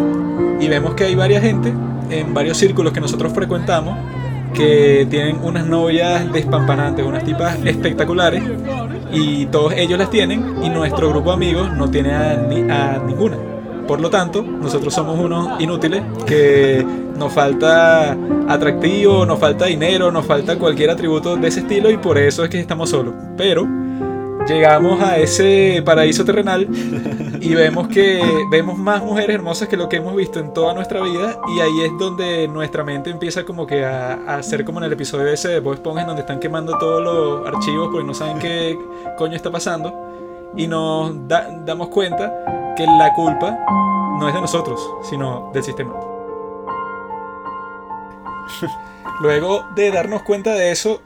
Y 0.61 0.69
vemos 0.69 0.95
que 0.95 1.05
hay 1.05 1.15
varias 1.15 1.43
gente 1.43 1.73
en 2.11 2.35
varios 2.35 2.59
círculos 2.59 2.93
que 2.93 3.01
nosotros 3.01 3.33
frecuentamos 3.33 3.97
que 4.53 5.07
tienen 5.11 5.39
unas 5.43 5.67
novias 5.67 6.33
despampanantes, 6.33 7.05
unas 7.05 7.25
tipas 7.25 7.59
espectaculares 7.65 8.43
y 9.13 9.47
todos 9.47 9.73
ellos 9.77 9.99
las 9.99 10.11
tienen 10.11 10.45
y 10.63 10.69
nuestro 10.69 11.09
grupo 11.09 11.31
de 11.31 11.35
amigos 11.37 11.73
no 11.77 11.91
tiene 11.91 12.13
ni- 12.49 12.71
a 12.71 13.03
ninguna. 13.05 13.37
Por 13.87 14.01
lo 14.01 14.11
tanto, 14.11 14.43
nosotros 14.43 14.93
somos 14.95 15.19
unos 15.19 15.61
inútiles 15.61 16.03
que 16.27 16.85
nos 17.19 17.33
falta 17.33 18.17
atractivo, 18.49 19.25
nos 19.27 19.39
falta 19.39 19.67
dinero, 19.67 20.11
nos 20.11 20.25
falta 20.27 20.59
cualquier 20.59 20.91
atributo 20.91 21.37
de 21.37 21.49
ese 21.49 21.61
estilo 21.61 21.91
y 21.91 21.97
por 21.99 22.19
eso 22.19 22.45
es 22.45 22.51
que 22.51 22.59
estamos 22.61 22.91
solos. 22.91 23.15
Pero 23.37 23.67
llegamos 24.49 25.01
a 25.01 25.17
ese 25.19 25.83
paraíso 25.85 26.25
terrenal 26.25 26.67
y 27.41 27.55
vemos 27.55 27.89
que 27.89 28.21
vemos 28.51 28.77
más 28.79 29.03
mujeres 29.03 29.35
hermosas 29.37 29.69
que 29.69 29.77
lo 29.77 29.89
que 29.89 29.97
hemos 29.97 30.15
visto 30.17 30.39
en 30.39 30.53
toda 30.53 30.75
nuestra 30.75 31.01
vida 31.03 31.39
y 31.57 31.61
ahí 31.61 31.81
es 31.87 31.93
donde 31.99 32.47
nuestra 32.49 32.85
mente 32.85 33.11
empieza 33.11 33.45
como 33.45 33.67
que 33.67 33.85
a, 33.85 34.15
a 34.27 34.37
hacer 34.37 34.65
como 34.65 34.81
en 34.81 34.85
el 34.85 34.93
episodio 34.93 35.29
ese 35.29 35.49
de 35.49 35.61
Bob 35.61 35.75
Esponja 35.75 36.03
en 36.03 36.09
donde 36.09 36.21
están 36.23 36.41
quemando 36.41 36.77
todos 36.79 37.03
los 37.03 37.47
archivos 37.47 37.89
porque 37.91 38.07
no 38.07 38.13
saben 38.15 38.39
qué 38.39 38.79
coño 39.17 39.35
está 39.35 39.51
pasando 39.51 39.93
y 40.57 40.67
nos 40.67 41.27
da- 41.27 41.49
damos 41.65 41.89
cuenta 41.89 42.54
que 42.75 42.87
la 42.87 43.13
culpa 43.15 43.59
no 44.19 44.29
es 44.29 44.35
de 44.35 44.41
nosotros 44.41 44.81
sino 45.03 45.51
del 45.53 45.63
sistema. 45.63 45.95
Luego 49.21 49.65
de 49.75 49.91
darnos 49.91 50.23
cuenta 50.23 50.53
de 50.55 50.73
eso, 50.73 51.01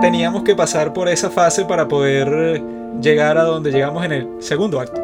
teníamos 0.00 0.42
que 0.42 0.54
pasar 0.54 0.92
por 0.92 1.08
esa 1.08 1.30
fase 1.30 1.64
para 1.64 1.88
poder 1.88 2.62
llegar 3.00 3.38
a 3.38 3.44
donde 3.44 3.72
llegamos 3.72 4.04
en 4.04 4.12
el 4.12 4.28
segundo 4.38 4.80
acto. 4.80 5.00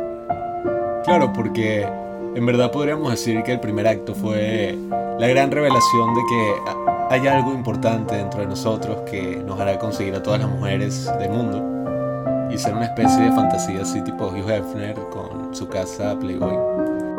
Claro, 1.04 1.32
porque 1.32 1.88
en 2.35 2.47
verdad 2.47 2.70
podríamos 2.70 3.11
decir 3.11 3.42
que 3.42 3.52
el 3.52 3.61
primer 3.61 3.88
acto 3.88 4.14
fue 4.14 4.78
la 5.18 5.26
gran 5.26 5.50
revelación 5.50 6.14
de 6.14 6.20
que 6.28 6.89
hay 7.10 7.26
algo 7.26 7.52
importante 7.52 8.14
dentro 8.14 8.40
de 8.40 8.46
nosotros 8.46 9.00
que 9.10 9.42
nos 9.44 9.58
hará 9.58 9.76
conseguir 9.80 10.14
a 10.14 10.22
todas 10.22 10.38
las 10.38 10.48
mujeres 10.48 11.10
del 11.18 11.30
mundo 11.30 12.48
y 12.48 12.56
ser 12.56 12.72
una 12.72 12.84
especie 12.84 13.24
de 13.24 13.32
fantasía 13.32 13.82
así 13.82 14.00
tipo 14.02 14.28
Hugh 14.28 14.48
Hefner 14.48 14.94
con 15.10 15.52
su 15.52 15.68
casa 15.68 16.16
Playboy. 16.16 17.09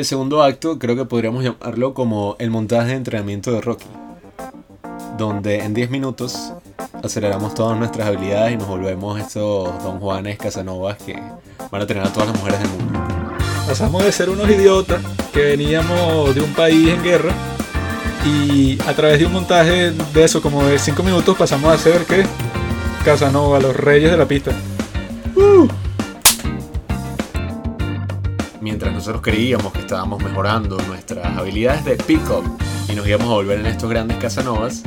El 0.00 0.06
segundo 0.06 0.42
acto 0.42 0.78
creo 0.78 0.96
que 0.96 1.04
podríamos 1.04 1.44
llamarlo 1.44 1.92
como 1.92 2.34
el 2.38 2.50
montaje 2.50 2.88
de 2.88 2.94
entrenamiento 2.94 3.52
de 3.52 3.60
Rocky, 3.60 3.84
donde 5.18 5.58
en 5.58 5.74
10 5.74 5.90
minutos 5.90 6.54
aceleramos 7.04 7.54
todas 7.54 7.78
nuestras 7.78 8.08
habilidades 8.08 8.54
y 8.54 8.56
nos 8.56 8.66
volvemos 8.66 9.20
estos 9.20 9.82
Don 9.82 10.00
Juanes 10.00 10.38
Casanovas 10.38 10.96
que 10.96 11.20
van 11.70 11.82
a 11.82 11.86
tener 11.86 12.02
a 12.02 12.10
todas 12.10 12.30
las 12.30 12.38
mujeres 12.38 12.60
del 12.60 12.70
mundo. 12.70 12.98
Pasamos 13.68 14.02
de 14.02 14.10
ser 14.10 14.30
unos 14.30 14.48
idiotas 14.48 15.02
que 15.34 15.42
veníamos 15.42 16.34
de 16.34 16.40
un 16.40 16.54
país 16.54 16.88
en 16.88 17.02
guerra 17.02 17.34
y 18.24 18.80
a 18.86 18.94
través 18.94 19.18
de 19.18 19.26
un 19.26 19.34
montaje 19.34 19.90
de 19.90 20.24
eso 20.24 20.40
como 20.40 20.64
de 20.64 20.78
5 20.78 21.02
minutos 21.02 21.36
pasamos 21.36 21.74
a 21.74 21.76
ser 21.76 22.06
que 22.06 22.24
Casanova, 23.04 23.60
los 23.60 23.76
reyes 23.76 24.10
de 24.10 24.16
la 24.16 24.24
pista. 24.24 24.52
Mientras 28.60 28.92
nosotros 28.92 29.22
creíamos 29.22 29.72
que 29.72 29.80
estábamos 29.80 30.22
mejorando 30.22 30.76
nuestras 30.86 31.24
habilidades 31.38 31.82
de 31.86 31.96
pick-up 31.96 32.44
y 32.90 32.94
nos 32.94 33.08
íbamos 33.08 33.28
a 33.28 33.34
volver 33.34 33.60
en 33.60 33.66
estos 33.66 33.88
grandes 33.88 34.18
Casanovas, 34.18 34.82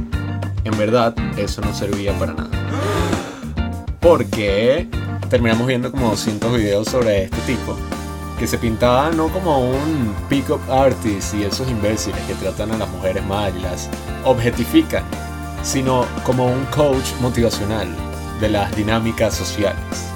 en 0.64 0.78
verdad 0.78 1.16
eso 1.38 1.62
no 1.62 1.74
servía 1.74 2.14
para 2.20 2.34
nada. 2.34 2.52
Porque 4.00 4.88
terminamos 5.28 5.66
viendo 5.66 5.92
como 5.92 6.12
200 6.12 6.56
videos 6.56 6.88
sobre 6.88 7.24
este 7.24 7.40
tipo, 7.48 7.76
que 8.38 8.46
se 8.46 8.60
pintaba 8.60 9.10
no 9.10 9.30
como 9.30 9.60
un 9.68 10.14
pick-up 10.30 10.62
artist 10.70 11.34
y 11.34 11.44
esos 11.44 11.68
imbéciles 11.68 12.22
que 12.28 12.36
tratan 12.36 12.72
a 12.74 12.78
las 12.78 12.90
mujeres 12.90 13.26
mal 13.26 13.52
y 13.58 13.62
las 13.62 13.90
objetifican, 14.24 15.04
sino 15.64 16.06
como 16.24 16.46
un 16.46 16.64
coach 16.66 17.10
motivacional 17.22 17.88
de 18.40 18.50
las 18.50 18.76
dinámicas 18.76 19.34
sociales 19.34 20.13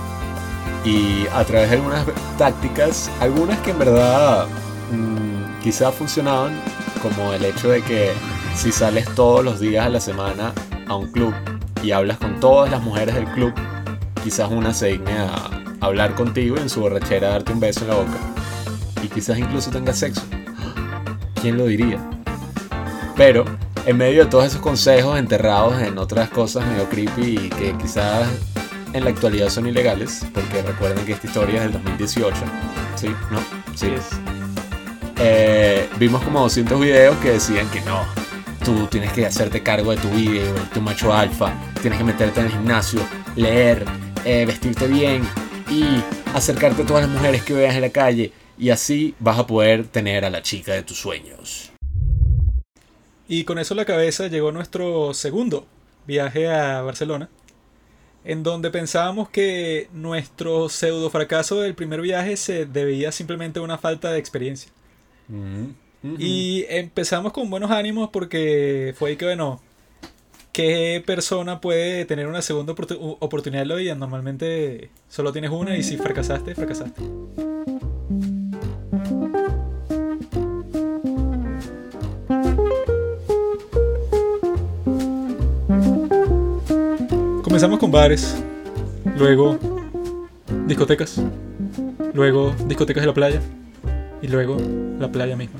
y 0.87 1.27
a 1.33 1.43
través 1.43 1.69
de 1.69 1.75
algunas 1.75 2.05
tácticas, 2.37 3.11
algunas 3.19 3.59
que 3.59 3.71
en 3.71 3.79
verdad 3.79 4.47
mm, 4.91 5.61
quizás 5.61 5.93
funcionaban, 5.93 6.57
como 7.01 7.33
el 7.33 7.43
hecho 7.43 7.69
de 7.69 7.81
que 7.81 8.13
si 8.55 8.71
sales 8.71 9.05
todos 9.13 9.43
los 9.43 9.59
días 9.59 9.85
a 9.85 9.89
la 9.89 9.99
semana 9.99 10.53
a 10.87 10.95
un 10.95 11.11
club 11.11 11.33
y 11.83 11.91
hablas 11.91 12.17
con 12.17 12.39
todas 12.39 12.71
las 12.71 12.81
mujeres 12.81 13.15
del 13.15 13.25
club, 13.25 13.53
quizás 14.23 14.49
una 14.49 14.73
se 14.73 14.87
digne 14.87 15.11
a 15.11 15.49
hablar 15.81 16.15
contigo 16.15 16.55
y 16.57 16.61
en 16.61 16.69
su 16.69 16.79
borrachera 16.79 17.29
darte 17.31 17.51
un 17.51 17.59
beso 17.59 17.81
en 17.81 17.87
la 17.89 17.95
boca. 17.95 18.17
Y 19.03 19.09
quizás 19.09 19.37
incluso 19.37 19.69
tenga 19.69 19.91
sexo. 19.91 20.21
¿Quién 21.41 21.57
lo 21.57 21.65
diría? 21.65 21.99
Pero 23.17 23.43
en 23.85 23.97
medio 23.97 24.23
de 24.23 24.29
todos 24.29 24.45
esos 24.45 24.61
consejos 24.61 25.19
enterrados 25.19 25.81
en 25.81 25.97
otras 25.97 26.29
cosas 26.29 26.65
medio 26.65 26.87
creepy 26.87 27.37
y 27.45 27.49
que 27.49 27.77
quizás 27.77 28.27
en 28.97 29.03
la 29.03 29.11
actualidad 29.11 29.49
son 29.49 29.67
ilegales, 29.67 30.25
porque 30.33 30.61
recuerden 30.61 31.05
que 31.05 31.13
esta 31.13 31.27
historia 31.27 31.57
es 31.57 31.63
del 31.63 31.73
2018. 31.73 32.35
¿Sí? 32.95 33.07
¿No? 33.31 33.39
Sí. 33.75 33.93
Eh, 35.19 35.87
vimos 35.97 36.23
como 36.23 36.41
200 36.41 36.79
videos 36.79 37.15
que 37.17 37.31
decían 37.31 37.69
que 37.69 37.81
no, 37.81 38.05
tú 38.63 38.87
tienes 38.87 39.11
que 39.13 39.25
hacerte 39.25 39.63
cargo 39.63 39.91
de 39.91 39.97
tu 39.97 40.09
vida, 40.09 40.43
tu 40.73 40.81
macho 40.81 41.13
alfa, 41.13 41.53
tienes 41.81 41.97
que 41.97 42.05
meterte 42.05 42.39
en 42.39 42.47
el 42.47 42.51
gimnasio, 42.51 42.99
leer, 43.35 43.85
eh, 44.25 44.45
vestirte 44.45 44.87
bien 44.87 45.27
y 45.69 45.83
acercarte 46.35 46.83
a 46.83 46.85
todas 46.85 47.03
las 47.03 47.11
mujeres 47.11 47.43
que 47.43 47.53
veas 47.53 47.75
en 47.75 47.81
la 47.81 47.89
calle 47.89 48.31
y 48.57 48.69
así 48.69 49.15
vas 49.19 49.39
a 49.39 49.47
poder 49.47 49.87
tener 49.87 50.25
a 50.25 50.29
la 50.29 50.41
chica 50.41 50.73
de 50.73 50.83
tus 50.83 50.99
sueños. 50.99 51.71
Y 53.27 53.43
con 53.43 53.59
eso 53.59 53.73
en 53.73 53.77
la 53.77 53.85
cabeza 53.85 54.27
llegó 54.27 54.51
nuestro 54.51 55.13
segundo 55.13 55.65
viaje 56.05 56.49
a 56.49 56.81
Barcelona, 56.81 57.29
en 58.27 58.43
donde 58.43 58.69
pensábamos 58.71 59.29
que 59.29 59.87
nuestro 59.93 60.67
pseudo 60.67 61.09
fracaso 61.09 61.61
del 61.61 61.75
primer 61.75 62.01
viaje 62.01 62.35
se 62.35 62.65
debía 62.65 63.13
simplemente 63.13 63.59
a 63.59 63.61
una 63.61 63.77
falta 63.77 64.11
de 64.11 64.19
experiencia. 64.19 64.69
Mm. 65.29 66.15
Y 66.19 66.65
empezamos 66.67 67.31
con 67.31 67.49
buenos 67.49 67.71
ánimos 67.71 68.09
porque 68.09 68.93
fue 68.97 69.11
ahí 69.11 69.15
que, 69.15 69.23
bueno, 69.23 69.61
¿qué 70.51 71.01
persona 71.05 71.61
puede 71.61 72.03
tener 72.03 72.27
una 72.27 72.41
segunda 72.41 72.73
oportunidad 72.73 73.61
en 73.61 73.69
la 73.69 73.75
vida? 73.75 73.95
Normalmente 73.95 74.89
solo 75.07 75.31
tienes 75.31 75.51
una 75.51 75.77
y 75.77 75.83
si 75.83 75.95
fracasaste, 75.95 76.53
fracasaste. 76.53 77.01
Comenzamos 87.57 87.79
con 87.79 87.89
bares, 87.89 88.35
luego 89.17 89.57
discotecas, 90.67 91.19
luego 92.13 92.53
discotecas 92.67 93.01
de 93.01 93.07
la 93.07 93.15
playa 93.15 93.41
y 94.21 94.27
luego 94.27 94.57
la 94.99 95.11
playa 95.11 95.35
misma. 95.35 95.59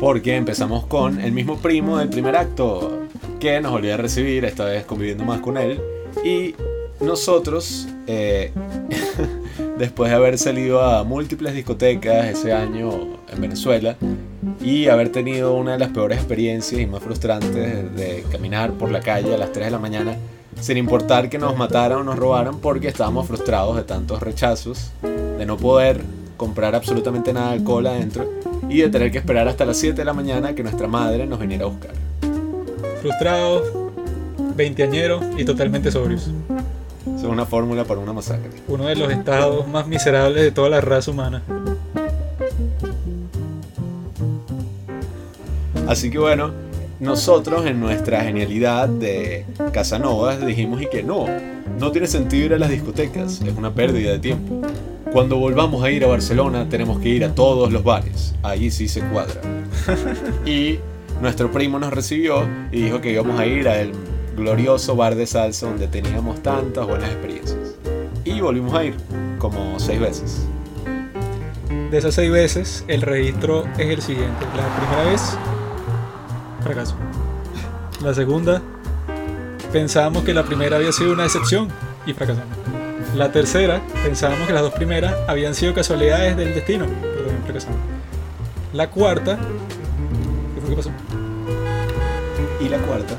Porque 0.00 0.34
empezamos 0.34 0.86
con 0.86 1.20
el 1.20 1.32
mismo 1.32 1.58
primo 1.58 1.98
del 1.98 2.08
primer 2.08 2.34
acto, 2.34 3.02
que 3.38 3.60
nos 3.60 3.72
volvió 3.72 3.92
a 3.92 3.98
recibir, 3.98 4.46
esta 4.46 4.64
vez 4.64 4.86
conviviendo 4.86 5.22
más 5.22 5.40
con 5.40 5.58
él. 5.58 5.82
Y 6.24 6.54
nosotros, 7.04 7.86
eh, 8.06 8.52
después 9.78 10.10
de 10.10 10.16
haber 10.16 10.38
salido 10.38 10.80
a 10.80 11.04
múltiples 11.04 11.52
discotecas 11.52 12.24
ese 12.24 12.54
año 12.54 13.18
en 13.30 13.38
Venezuela 13.38 13.98
y 14.60 14.88
haber 14.88 15.10
tenido 15.10 15.54
una 15.54 15.72
de 15.72 15.78
las 15.78 15.90
peores 15.90 16.18
experiencias 16.18 16.80
y 16.80 16.86
más 16.86 17.02
frustrantes 17.02 17.94
de 17.96 18.24
caminar 18.30 18.72
por 18.72 18.90
la 18.90 19.00
calle 19.00 19.34
a 19.34 19.38
las 19.38 19.52
3 19.52 19.66
de 19.66 19.70
la 19.70 19.78
mañana, 19.78 20.16
sin 20.60 20.76
importar 20.76 21.28
que 21.28 21.38
nos 21.38 21.56
mataran 21.56 21.98
o 21.98 22.04
nos 22.04 22.18
robaran, 22.18 22.58
porque 22.58 22.88
estábamos 22.88 23.26
frustrados 23.26 23.76
de 23.76 23.82
tantos 23.82 24.20
rechazos, 24.20 24.90
de 25.02 25.46
no 25.46 25.56
poder 25.56 26.00
comprar 26.36 26.74
absolutamente 26.74 27.32
nada 27.32 27.50
de 27.50 27.58
alcohol 27.58 27.86
adentro 27.86 28.30
y 28.68 28.80
de 28.80 28.88
tener 28.88 29.10
que 29.10 29.18
esperar 29.18 29.48
hasta 29.48 29.64
las 29.64 29.76
7 29.76 29.96
de 29.96 30.04
la 30.04 30.12
mañana 30.12 30.54
que 30.54 30.62
nuestra 30.62 30.86
madre 30.88 31.26
nos 31.26 31.38
viniera 31.38 31.64
a 31.64 31.68
buscar. 31.68 31.92
Frustrados, 33.00 33.62
veinteañeros 34.54 35.22
y 35.36 35.44
totalmente 35.44 35.90
sobrios. 35.90 36.30
Es 37.14 37.22
una 37.22 37.46
fórmula 37.46 37.84
para 37.84 38.00
una 38.00 38.12
masacre. 38.12 38.50
Uno 38.68 38.86
de 38.86 38.96
los 38.96 39.10
estados 39.12 39.68
más 39.68 39.86
miserables 39.86 40.42
de 40.42 40.50
toda 40.50 40.68
la 40.68 40.80
raza 40.80 41.10
humana. 41.10 41.42
Así 45.86 46.10
que 46.10 46.18
bueno, 46.18 46.50
nosotros 46.98 47.66
en 47.66 47.78
nuestra 47.80 48.22
genialidad 48.22 48.88
de 48.88 49.44
Casanovas 49.72 50.44
dijimos 50.44 50.82
y 50.82 50.86
que 50.86 51.02
no, 51.02 51.26
no 51.78 51.92
tiene 51.92 52.06
sentido 52.06 52.46
ir 52.46 52.54
a 52.54 52.58
las 52.58 52.70
discotecas, 52.70 53.40
es 53.42 53.56
una 53.56 53.72
pérdida 53.72 54.12
de 54.12 54.18
tiempo. 54.18 54.62
Cuando 55.12 55.36
volvamos 55.36 55.84
a 55.84 55.90
ir 55.90 56.04
a 56.04 56.08
Barcelona 56.08 56.68
tenemos 56.68 56.98
que 57.00 57.10
ir 57.10 57.24
a 57.24 57.34
todos 57.34 57.72
los 57.72 57.84
bares, 57.84 58.34
ahí 58.42 58.70
sí 58.70 58.88
se 58.88 59.00
cuadra. 59.00 59.40
Y 60.46 60.78
nuestro 61.20 61.50
primo 61.52 61.78
nos 61.78 61.92
recibió 61.92 62.46
y 62.72 62.82
dijo 62.82 63.00
que 63.00 63.12
íbamos 63.12 63.38
a 63.38 63.46
ir 63.46 63.68
al 63.68 63.92
glorioso 64.36 64.96
bar 64.96 65.14
de 65.14 65.26
salsa 65.26 65.66
donde 65.66 65.88
teníamos 65.88 66.42
tantas 66.42 66.86
buenas 66.86 67.08
experiencias. 67.10 67.76
Y 68.24 68.40
volvimos 68.40 68.74
a 68.74 68.84
ir, 68.84 68.94
como 69.38 69.78
seis 69.78 70.00
veces. 70.00 70.46
De 71.90 71.98
esas 71.98 72.14
seis 72.14 72.30
veces, 72.30 72.84
el 72.88 73.02
registro 73.02 73.64
es 73.78 73.88
el 73.88 74.02
siguiente. 74.02 74.44
La 74.56 74.76
primera 74.76 75.04
vez, 75.10 75.38
fracaso. 76.66 76.94
La 78.02 78.12
segunda, 78.14 78.60
pensábamos 79.72 80.24
que 80.24 80.34
la 80.34 80.44
primera 80.44 80.76
había 80.76 80.92
sido 80.92 81.12
una 81.12 81.24
excepción 81.24 81.68
y 82.06 82.12
fracasamos. 82.12 82.56
La 83.14 83.32
tercera, 83.32 83.80
pensábamos 84.02 84.46
que 84.46 84.52
las 84.52 84.62
dos 84.62 84.74
primeras 84.74 85.14
habían 85.26 85.54
sido 85.54 85.72
casualidades 85.72 86.36
del 86.36 86.54
destino, 86.54 86.86
pero 87.00 87.24
también 87.24 87.42
fracasamos. 87.44 87.78
La 88.72 88.90
cuarta, 88.90 89.38
¿qué 90.54 90.60
fue 90.60 90.70
que 90.70 90.76
pasó? 90.76 90.90
Y 92.60 92.68
la 92.68 92.78
cuarta, 92.78 93.14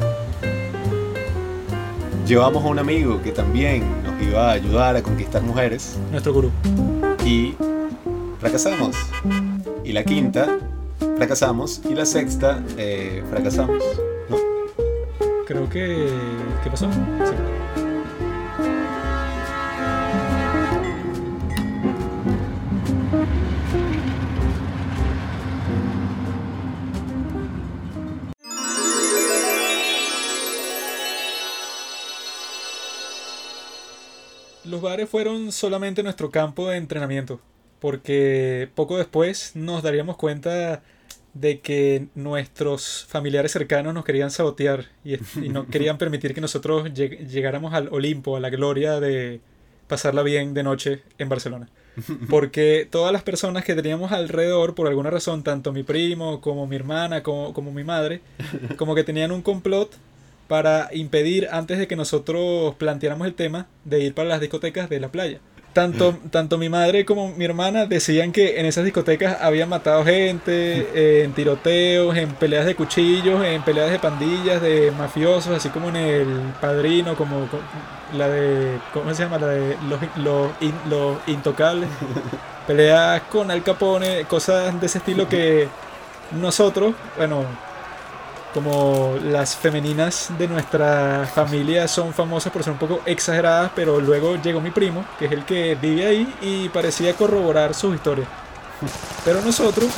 llevamos 2.27 2.63
a 2.63 2.67
un 2.67 2.79
amigo 2.79 3.21
que 3.21 3.31
también 3.31 3.83
nos 4.03 4.21
iba 4.21 4.49
a 4.49 4.51
ayudar 4.53 4.95
a 4.97 5.01
conquistar 5.01 5.41
mujeres 5.41 5.97
Nuestro 6.11 6.33
gurú. 6.33 6.51
y 7.25 7.55
fracasamos. 8.39 8.95
Y 9.83 9.93
la 9.93 10.03
quinta, 10.03 10.57
fracasamos. 11.17 11.81
Y 11.89 11.95
la 11.95 12.05
sexta, 12.05 12.63
eh, 12.77 13.23
fracasamos. 13.29 13.83
¿no? 14.29 14.37
Creo 15.45 15.69
que. 15.69 16.07
¿Qué 16.63 16.69
pasó? 16.69 16.89
Los 34.63 34.81
bares 34.81 35.09
fueron 35.09 35.51
solamente 35.53 36.03
nuestro 36.03 36.29
campo 36.29 36.67
de 36.67 36.75
entrenamiento, 36.77 37.39
porque 37.79 38.69
poco 38.75 38.97
después 38.97 39.55
nos 39.55 39.81
daríamos 39.81 40.17
cuenta 40.17 40.83
de 41.39 41.59
que 41.59 42.07
nuestros 42.15 43.05
familiares 43.09 43.51
cercanos 43.51 43.93
nos 43.93 44.05
querían 44.05 44.31
sabotear 44.31 44.85
y, 45.03 45.15
y 45.15 45.49
no 45.49 45.67
querían 45.69 45.97
permitir 45.97 46.33
que 46.33 46.41
nosotros 46.41 46.85
lleg- 46.89 47.27
llegáramos 47.27 47.73
al 47.73 47.89
Olimpo, 47.91 48.37
a 48.37 48.39
la 48.39 48.49
gloria 48.49 48.99
de 48.99 49.39
pasarla 49.87 50.23
bien 50.23 50.53
de 50.53 50.63
noche 50.63 51.01
en 51.17 51.29
Barcelona. 51.29 51.69
Porque 52.29 52.87
todas 52.89 53.11
las 53.11 53.23
personas 53.23 53.63
que 53.63 53.73
teníamos 53.73 54.11
alrededor, 54.11 54.75
por 54.75 54.87
alguna 54.87 55.09
razón, 55.09 55.43
tanto 55.43 55.71
mi 55.73 55.83
primo 55.83 56.41
como 56.41 56.67
mi 56.67 56.75
hermana 56.75 57.23
como, 57.23 57.53
como 57.53 57.71
mi 57.71 57.83
madre, 57.83 58.21
como 58.77 58.93
que 58.95 59.03
tenían 59.03 59.31
un 59.31 59.41
complot 59.41 59.91
para 60.47 60.89
impedir 60.93 61.47
antes 61.51 61.77
de 61.77 61.87
que 61.87 61.95
nosotros 61.95 62.75
planteáramos 62.75 63.27
el 63.27 63.33
tema 63.33 63.67
de 63.83 63.99
ir 64.03 64.13
para 64.13 64.29
las 64.29 64.39
discotecas 64.41 64.89
de 64.89 64.99
la 64.99 65.09
playa. 65.11 65.39
Tanto, 65.73 66.17
tanto 66.31 66.57
mi 66.57 66.69
madre 66.69 67.05
como 67.05 67.27
mi 67.35 67.45
hermana 67.45 67.85
decían 67.85 68.31
que 68.31 68.59
en 68.59 68.65
esas 68.65 68.83
discotecas 68.83 69.37
habían 69.41 69.69
matado 69.69 70.03
gente, 70.03 70.89
eh, 70.95 71.23
en 71.23 71.33
tiroteos, 71.33 72.17
en 72.17 72.29
peleas 72.33 72.65
de 72.65 72.73
cuchillos, 72.75 73.45
en 73.45 73.61
peleas 73.61 73.91
de 73.91 73.99
pandillas, 73.99 74.59
de 74.59 74.91
mafiosos, 74.97 75.55
así 75.55 75.69
como 75.69 75.89
en 75.89 75.95
El 75.97 76.27
Padrino, 76.59 77.15
como 77.15 77.47
co- 77.47 77.59
la 78.17 78.27
de, 78.27 78.79
¿cómo 78.91 79.13
se 79.13 79.21
llama? 79.23 79.37
La 79.37 79.47
de 79.49 79.77
los, 79.87 79.99
los, 80.15 80.49
in- 80.61 80.79
los 80.89 81.17
intocables. 81.27 81.87
Peleas 82.65 83.21
con 83.31 83.51
Al 83.51 83.61
Capone, 83.61 84.25
cosas 84.25 84.79
de 84.81 84.85
ese 84.87 84.97
estilo 84.97 85.29
que 85.29 85.67
nosotros, 86.31 86.95
bueno, 87.17 87.45
como 88.57 89.19
las 89.23 89.55
femeninas 89.55 90.31
de 90.39 90.47
nuestra 90.47 91.29
familia 91.31 91.87
son 91.87 92.11
famosas 92.11 92.51
por 92.51 92.63
ser 92.63 92.73
un 92.73 92.79
poco 92.79 93.01
exageradas, 93.05 93.71
pero 93.75 93.99
luego 94.01 94.35
llegó 94.41 94.59
mi 94.59 94.71
primo, 94.71 95.05
que 95.19 95.25
es 95.25 95.31
el 95.31 95.45
que 95.45 95.75
vive 95.79 96.07
ahí 96.07 96.33
y 96.41 96.67
parecía 96.69 97.13
corroborar 97.13 97.75
sus 97.75 97.93
historias. 97.93 98.27
Pero 99.23 99.43
nosotros, 99.43 99.91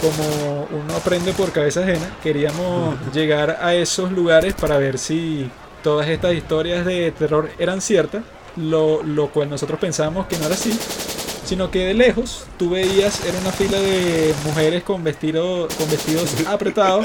como 0.00 0.66
uno 0.70 0.96
aprende 0.96 1.34
por 1.34 1.52
cabeza 1.52 1.80
ajena, 1.80 2.10
queríamos 2.22 2.96
llegar 3.12 3.58
a 3.60 3.74
esos 3.74 4.10
lugares 4.10 4.54
para 4.54 4.78
ver 4.78 4.96
si 4.96 5.50
todas 5.82 6.08
estas 6.08 6.32
historias 6.32 6.86
de 6.86 7.12
terror 7.12 7.50
eran 7.58 7.82
ciertas, 7.82 8.22
lo, 8.56 9.02
lo 9.02 9.28
cual 9.28 9.50
nosotros 9.50 9.78
pensábamos 9.78 10.26
que 10.26 10.38
no 10.38 10.46
era 10.46 10.54
así, 10.54 10.72
sino 11.44 11.70
que 11.70 11.80
de 11.80 11.92
lejos 11.92 12.46
tú 12.58 12.70
veías, 12.70 13.22
era 13.26 13.38
una 13.40 13.52
fila 13.52 13.78
de 13.78 14.34
mujeres 14.42 14.82
con, 14.84 15.04
vestido, 15.04 15.68
con 15.76 15.90
vestidos 15.90 16.34
apretados, 16.46 17.04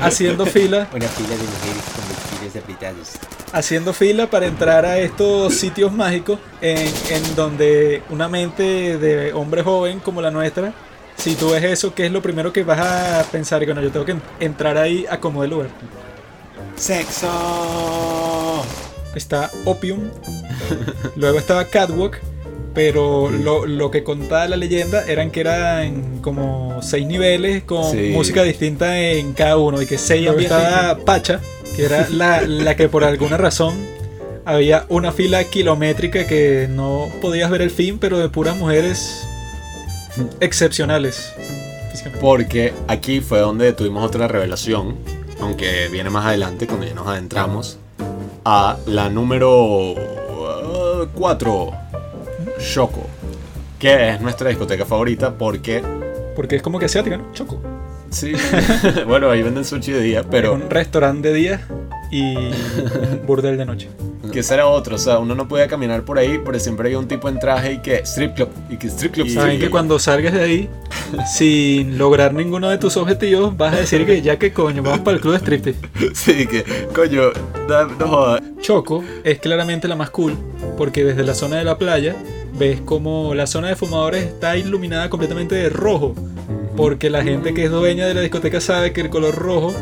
haciendo 0.00 0.46
fila 0.46 0.88
Una 0.94 1.08
fila 1.08 1.28
de 1.30 1.36
mujeres 1.42 1.82
con 1.94 2.08
vestidos 2.08 2.56
apretados. 2.62 3.08
haciendo 3.52 3.92
fila 3.92 4.26
para 4.28 4.46
entrar 4.46 4.84
a 4.84 4.98
estos 4.98 5.54
sitios 5.54 5.92
mágicos 5.92 6.38
en, 6.60 6.78
en 7.10 7.36
donde 7.36 8.02
una 8.10 8.28
mente 8.28 8.98
de 8.98 9.32
hombre 9.32 9.62
joven 9.62 10.00
como 10.00 10.20
la 10.22 10.30
nuestra, 10.30 10.72
si 11.16 11.34
tú 11.34 11.50
ves 11.50 11.62
eso, 11.64 11.94
¿qué 11.94 12.06
es 12.06 12.12
lo 12.12 12.22
primero 12.22 12.52
que 12.52 12.62
vas 12.64 12.80
a 12.80 13.24
pensar? 13.30 13.64
Bueno, 13.64 13.80
yo 13.82 13.90
tengo 13.90 14.04
que 14.06 14.12
en- 14.12 14.22
entrar 14.40 14.76
ahí 14.78 15.04
a 15.10 15.18
como 15.20 15.42
de 15.42 15.48
lugar. 15.48 15.68
¡Sexo! 16.76 18.64
Está 19.14 19.50
Opium, 19.66 20.08
luego 21.16 21.38
estaba 21.38 21.64
Catwalk, 21.66 22.18
pero 22.74 23.30
lo, 23.30 23.66
lo 23.66 23.90
que 23.90 24.02
contaba 24.02 24.48
la 24.48 24.56
leyenda 24.56 25.04
eran 25.06 25.30
que 25.30 25.40
eran 25.40 26.18
como 26.22 26.80
seis 26.82 27.06
niveles 27.06 27.62
con 27.64 27.90
Sí. 27.90 28.10
música 28.12 28.42
distinta 28.42 28.98
en 29.00 29.32
cada 29.34 29.56
uno 29.58 29.82
y 29.82 29.86
que 29.86 29.98
seis 29.98 30.28
estaba 30.38 30.98
Pacha, 31.04 31.40
que 31.76 31.84
era 31.84 32.08
la, 32.10 32.40
la 32.42 32.74
que 32.76 32.88
por 32.88 33.04
alguna 33.04 33.36
razón 33.36 33.74
había 34.44 34.86
una 34.88 35.12
fila 35.12 35.44
kilométrica 35.44 36.26
que 36.26 36.66
no 36.70 37.08
podías 37.20 37.50
ver 37.50 37.62
el 37.62 37.70
fin, 37.70 37.98
pero 37.98 38.18
de 38.18 38.28
puras 38.28 38.56
mujeres 38.56 39.26
excepcionales. 40.40 41.32
Porque 42.20 42.72
aquí 42.88 43.20
fue 43.20 43.38
donde 43.40 43.72
tuvimos 43.72 44.04
otra 44.04 44.26
revelación, 44.28 44.96
aunque 45.40 45.88
viene 45.88 46.10
más 46.10 46.26
adelante 46.26 46.66
cuando 46.66 46.86
ya 46.86 46.94
nos 46.94 47.06
adentramos, 47.06 47.78
a 48.44 48.76
la 48.86 49.08
número 49.08 49.94
4, 51.14 51.72
Shoko, 52.62 53.06
que 53.78 54.10
es 54.10 54.20
nuestra 54.20 54.48
discoteca 54.48 54.86
favorita 54.86 55.36
porque, 55.36 55.82
Porque 56.36 56.56
es 56.56 56.62
como 56.62 56.78
que 56.78 56.86
asiática, 56.86 57.16
¿no? 57.16 57.32
Choco. 57.32 57.60
sí, 58.10 58.32
bueno, 59.06 59.30
ahí 59.30 59.42
venden 59.42 59.64
sushi 59.64 59.92
de 59.92 60.00
día, 60.00 60.20
Es 60.20 60.26
pero 60.30 60.54
un 60.54 60.70
restaurante 60.70 61.28
de 61.28 61.34
día 61.34 61.68
y 62.12 62.36
un 62.36 63.22
burdel 63.26 63.58
de 63.58 63.66
noche. 63.66 63.88
Que 64.32 64.40
ese 64.40 64.54
era 64.54 64.66
otro, 64.68 64.94
o 64.94 64.98
sea, 64.98 65.18
uno 65.18 65.34
no 65.34 65.48
podía 65.48 65.66
caminar 65.66 66.04
por 66.04 66.18
ahí, 66.18 66.40
pero 66.42 66.58
siempre 66.60 66.86
había 66.86 66.98
un 66.98 67.08
tipo 67.08 67.28
en 67.28 67.38
traje 67.38 67.72
y 67.74 67.78
que 67.78 67.96
strip 68.04 68.34
club, 68.34 68.48
y 68.70 68.76
que 68.76 68.86
strip 68.86 69.12
club. 69.12 69.26
Y 69.26 69.30
saben 69.30 69.58
que 69.58 69.68
cuando 69.68 69.98
salgas 69.98 70.32
de 70.32 70.42
ahí, 70.42 70.70
sin 71.34 71.98
lograr 71.98 72.32
ninguno 72.32 72.70
de 72.70 72.78
tus 72.78 72.96
objetivos, 72.96 73.56
vas 73.56 73.74
a 73.74 73.78
decir 73.78 74.06
que 74.06 74.22
ya 74.22 74.38
que 74.38 74.52
coño, 74.52 74.82
vamos 74.82 75.00
para 75.00 75.16
el 75.16 75.20
club 75.20 75.32
de 75.34 75.40
striptease. 75.40 75.80
Sí, 76.14 76.46
que, 76.46 76.64
coño, 76.94 77.32
no 77.98 78.08
jodas. 78.08 78.42
Choco 78.60 79.02
es 79.24 79.40
claramente 79.40 79.88
la 79.88 79.96
más 79.96 80.10
cool, 80.10 80.36
porque 80.78 81.04
desde 81.04 81.24
la 81.24 81.34
zona 81.34 81.56
de 81.56 81.64
la 81.64 81.76
playa 81.76 82.14
ves 82.58 82.80
como 82.80 83.34
la 83.34 83.46
zona 83.46 83.68
de 83.68 83.76
fumadores 83.76 84.24
está 84.24 84.56
iluminada 84.56 85.08
completamente 85.10 85.54
de 85.54 85.68
rojo, 85.68 86.14
porque 86.76 87.10
la 87.10 87.22
gente 87.22 87.54
que 87.54 87.64
es 87.64 87.70
dueña 87.70 88.06
de 88.06 88.14
la 88.14 88.20
discoteca 88.20 88.60
sabe 88.60 88.92
que 88.92 89.02
el 89.02 89.10
color 89.10 89.34
rojo 89.34 89.74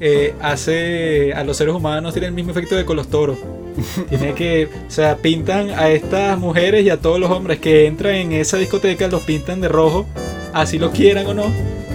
eh, 0.00 0.34
hace 0.40 1.32
a 1.32 1.42
los 1.42 1.56
seres 1.56 1.74
humanos 1.74 2.12
tiene 2.12 2.28
el 2.28 2.34
mismo 2.34 2.52
efecto 2.52 2.76
de 2.76 2.84
con 2.84 2.96
los 2.96 3.08
toros. 3.08 3.38
Tiene 4.08 4.34
que, 4.34 4.66
o 4.66 4.90
sea, 4.90 5.16
pintan 5.16 5.70
a 5.70 5.90
estas 5.90 6.38
mujeres 6.38 6.84
y 6.84 6.90
a 6.90 6.96
todos 6.96 7.20
los 7.20 7.30
hombres 7.30 7.58
que 7.60 7.86
entran 7.86 8.14
en 8.14 8.32
esa 8.32 8.56
discoteca, 8.56 9.06
los 9.08 9.22
pintan 9.22 9.60
de 9.60 9.68
rojo, 9.68 10.06
así 10.52 10.78
lo 10.78 10.90
quieran 10.90 11.26
o 11.26 11.34
no. 11.34 11.44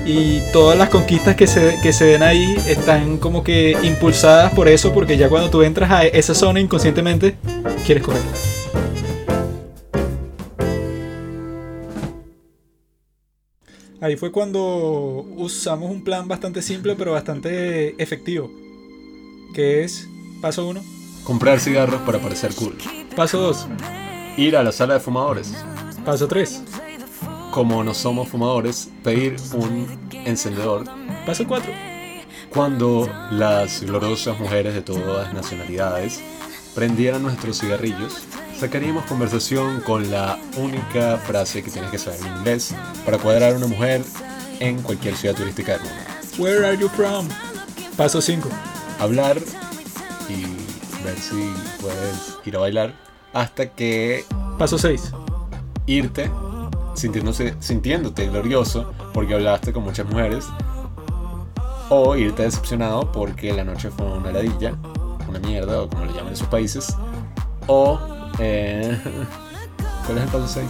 Y 0.05 0.41
todas 0.51 0.77
las 0.77 0.89
conquistas 0.89 1.35
que 1.35 1.47
se, 1.47 1.77
que 1.81 1.93
se 1.93 2.05
den 2.05 2.23
ahí 2.23 2.57
están 2.67 3.17
como 3.17 3.43
que 3.43 3.77
impulsadas 3.83 4.53
por 4.53 4.67
eso, 4.67 4.93
porque 4.93 5.17
ya 5.17 5.29
cuando 5.29 5.49
tú 5.49 5.61
entras 5.61 5.91
a 5.91 6.05
esa 6.05 6.33
zona 6.35 6.59
inconscientemente, 6.59 7.35
quieres 7.85 8.03
correr. 8.03 8.52
Ahí 14.03 14.17
fue 14.17 14.33
cuando 14.33 15.25
usamos 15.37 15.89
un 15.89 16.03
plan 16.03 16.27
bastante 16.27 16.61
simple 16.61 16.93
pero 16.97 17.13
bastante 17.13 17.95
efectivo. 18.03 18.51
Que 19.53 19.85
es, 19.85 20.09
paso 20.41 20.67
1, 20.67 20.81
Comprar 21.23 21.61
cigarros 21.61 22.01
para 22.01 22.19
parecer 22.19 22.53
cool. 22.55 22.75
paso 23.15 23.39
2, 23.39 23.67
Ir 24.35 24.57
a 24.57 24.63
la 24.63 24.73
sala 24.73 24.95
de 24.95 24.99
fumadores. 24.99 25.53
paso 26.03 26.27
3, 26.27 26.63
Como 27.51 27.81
no 27.85 27.93
somos 27.93 28.27
fumadores, 28.27 28.89
pedir 29.05 29.37
un 29.53 29.87
encendedor. 30.25 30.83
paso 31.25 31.45
4, 31.47 31.71
Cuando 32.49 33.09
las 33.31 33.83
gloriosas 33.83 34.37
mujeres 34.37 34.73
de 34.73 34.81
todas 34.81 35.33
nacionalidades 35.33 36.19
prendieran 36.75 37.23
nuestros 37.23 37.57
cigarrillos, 37.61 38.17
sacaríamos 38.63 39.03
conversación 39.07 39.81
con 39.81 40.09
la 40.09 40.39
única 40.55 41.17
frase 41.17 41.61
que 41.61 41.69
tienes 41.69 41.91
que 41.91 41.97
saber 41.97 42.21
en 42.21 42.37
inglés 42.37 42.73
para 43.03 43.17
cuadrar 43.17 43.51
a 43.51 43.57
una 43.57 43.67
mujer 43.67 44.01
en 44.61 44.81
cualquier 44.81 45.17
ciudad 45.17 45.35
turística 45.35 45.73
del 45.73 45.81
mundo. 45.81 45.97
Where 46.37 46.65
are 46.65 46.77
you 46.77 46.87
from? 46.87 47.27
Paso 47.97 48.21
5, 48.21 48.47
Hablar 49.01 49.37
y 50.29 50.43
ver 51.03 51.17
si 51.19 51.53
puedes 51.81 52.39
ir 52.45 52.55
a 52.55 52.59
bailar 52.59 52.93
hasta 53.33 53.69
que 53.69 54.23
paso 54.57 54.77
6, 54.77 55.11
irte 55.85 56.31
sintiéndote 56.93 58.29
glorioso 58.29 58.93
porque 59.13 59.33
hablaste 59.33 59.73
con 59.73 59.83
muchas 59.83 60.05
mujeres 60.05 60.45
o 61.89 62.15
irte 62.15 62.43
decepcionado 62.43 63.11
porque 63.11 63.51
la 63.51 63.65
noche 63.65 63.89
fue 63.89 64.05
una 64.05 64.31
ladilla, 64.31 64.73
una 65.27 65.39
mierda 65.39 65.81
o 65.81 65.89
como 65.89 66.05
le 66.05 66.13
llaman 66.13 66.29
en 66.29 66.37
sus 66.37 66.47
países 66.47 66.95
o 67.67 68.12
eh, 68.39 68.97
¿cuál 70.05 70.17
es 70.17 70.23
el 70.23 70.29
paso 70.29 70.47
6? 70.47 70.65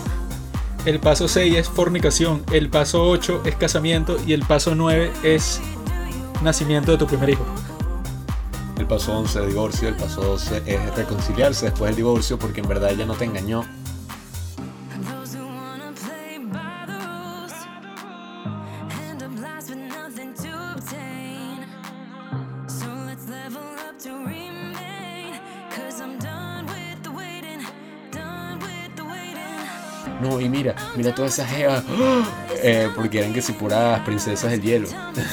el 0.85 0.99
paso 0.99 1.27
6 1.27 1.55
es 1.55 1.69
fornicación, 1.69 2.43
el 2.51 2.69
paso 2.69 3.07
8 3.07 3.43
es 3.45 3.55
casamiento 3.55 4.17
y 4.27 4.33
el 4.33 4.41
paso 4.41 4.75
9 4.75 5.11
es 5.23 5.61
nacimiento 6.41 6.91
de 6.91 6.97
tu 6.97 7.07
primer 7.07 7.29
hijo. 7.29 7.45
El 8.77 8.85
paso 8.87 9.17
11 9.17 9.41
es 9.41 9.47
divorcio, 9.47 9.87
el 9.87 9.95
paso 9.95 10.21
12 10.21 10.63
es 10.65 10.95
reconciliarse 10.95 11.67
después 11.67 11.89
del 11.89 11.95
divorcio 11.95 12.37
porque 12.37 12.59
en 12.59 12.67
verdad 12.67 12.91
ella 12.91 13.05
no 13.05 13.13
te 13.13 13.23
engañó. 13.23 13.63
Mira, 30.95 31.13
todas 31.13 31.33
esas 31.33 31.49
jevas. 31.49 31.83
Eh, 32.65 32.87
porque 32.95 33.19
eran 33.19 33.33
que 33.33 33.41
si 33.41 33.51
puras 33.51 33.99
princesas 34.05 34.49
del 34.49 34.61
hielo. 34.61 34.87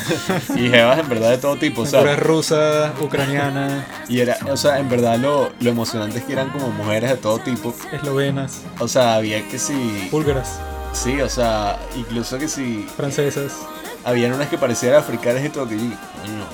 y 0.57 0.68
jevas 0.68 0.99
en 0.99 1.09
verdad 1.09 1.31
de 1.31 1.38
todo 1.38 1.55
tipo, 1.57 1.83
o 1.83 1.87
sea, 1.87 2.01
Pura 2.01 2.16
rusa, 2.16 2.92
ucraniana, 3.01 3.87
Y 4.09 4.18
era, 4.18 4.37
o 4.51 4.57
sea, 4.57 4.81
en 4.81 4.88
verdad 4.88 5.16
lo, 5.16 5.53
lo 5.61 5.70
emocionante 5.70 6.18
es 6.18 6.25
que 6.25 6.33
eran 6.33 6.51
como 6.51 6.70
mujeres 6.73 7.11
de 7.11 7.16
todo 7.18 7.38
tipo. 7.38 7.73
eslovenas, 7.92 8.62
O 8.81 8.88
sea, 8.88 9.14
había 9.14 9.46
que 9.49 9.61
si. 9.61 10.09
búlgaras, 10.11 10.59
Sí, 10.92 11.20
o 11.20 11.29
sea, 11.29 11.79
incluso 11.96 12.38
que 12.38 12.48
si. 12.48 12.83
francesas, 12.96 13.53
Habían 14.05 14.33
unas 14.33 14.48
que 14.48 14.57
parecían 14.59 14.94
africanas 14.94 15.44
y 15.44 15.48
todo 15.50 15.68
que. 15.68 15.76
Coño, 15.76 15.94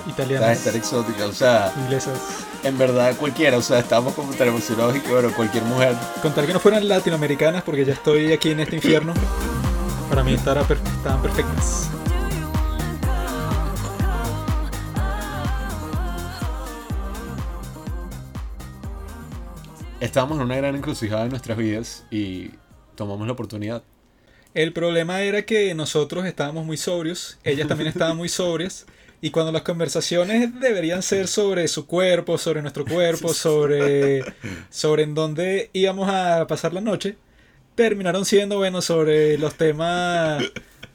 Italianas. 0.09 0.41
Debe 0.49 0.53
estar 0.53 0.77
exótica. 0.77 1.27
O 1.27 1.33
sea, 1.33 1.73
inglesas. 1.85 2.19
en 2.63 2.77
verdad 2.79 3.17
cualquiera. 3.17 3.57
O 3.57 3.63
sea, 3.63 3.79
estábamos 3.79 4.15
como 4.15 4.33
tan 4.35 4.49
emocionados 4.49 4.97
y 4.97 5.01
que, 5.01 5.11
bueno, 5.13 5.31
cualquier 5.35 5.65
mujer. 5.65 5.95
Con 6.23 6.33
tal 6.35 6.47
que 6.47 6.53
no 6.53 6.61
fueran 6.61 6.87
latinoamericanas, 6.89 7.63
porque 7.63 7.85
ya 7.85 7.93
estoy 7.93 8.33
aquí 8.33 8.51
en 8.51 8.61
este 8.61 8.77
infierno, 8.77 9.15
para 10.09 10.23
mí 10.23 10.35
estará 10.35 10.63
per- 10.65 10.79
estaban 10.97 11.23
perfectas. 11.23 11.89
Estábamos 20.01 20.37
en 20.39 20.45
una 20.45 20.57
gran 20.57 20.75
encrucijada 20.77 21.25
en 21.25 21.31
nuestras 21.31 21.57
vidas 21.57 22.05
y 22.11 22.51
tomamos 22.95 23.27
la 23.27 23.33
oportunidad. 23.33 23.83
El 24.57 24.73
problema 24.73 25.21
era 25.21 25.43
que 25.43 25.75
nosotros 25.75 26.25
estábamos 26.25 26.65
muy 26.65 26.79
sobrios, 26.79 27.37
ellas 27.45 27.69
también 27.69 27.89
estaban 27.89 28.17
muy 28.17 28.31
sobrias, 28.31 28.87
y 29.21 29.31
cuando 29.31 29.53
las 29.53 29.61
conversaciones 29.63 30.59
deberían 30.61 31.03
ser 31.03 31.29
sobre 31.29 31.69
su 31.69 31.87
cuerpo, 31.87 32.39
sobre 32.39 32.63
nuestro 32.63 32.87
cuerpo, 32.87 33.35
sobre, 33.35 34.25
sobre 34.71 35.03
en 35.03 35.15
dónde 35.15 35.69
íbamos 35.75 36.09
a 36.09 36.47
pasar 36.47 36.73
la 36.73 36.81
noche, 36.81 37.17
terminaron 37.75 38.25
siendo, 38.25 38.57
bueno, 38.57 38.81
sobre 38.81 39.37
los 39.37 39.57
temas 39.57 40.43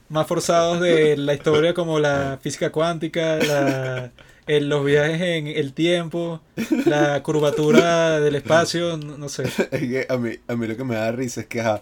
más 0.08 0.26
forzados 0.26 0.80
de 0.80 1.16
la 1.16 1.32
historia 1.34 1.72
como 1.72 2.00
la 2.00 2.40
física 2.42 2.70
cuántica, 2.72 3.36
la- 3.36 4.10
el- 4.48 4.68
los 4.68 4.84
viajes 4.84 5.20
en 5.20 5.46
el 5.46 5.72
tiempo, 5.72 6.40
la 6.84 7.22
curvatura 7.22 8.18
del 8.18 8.34
espacio, 8.34 8.96
no, 8.96 9.16
no 9.18 9.28
sé. 9.28 9.44
Es 9.44 9.68
que 9.70 10.06
a 10.08 10.16
mí, 10.16 10.32
a 10.48 10.56
mí 10.56 10.66
lo 10.66 10.76
que 10.76 10.82
me 10.82 10.96
da 10.96 11.12
risa 11.12 11.42
es 11.42 11.46
que 11.46 11.60
ajá, 11.60 11.80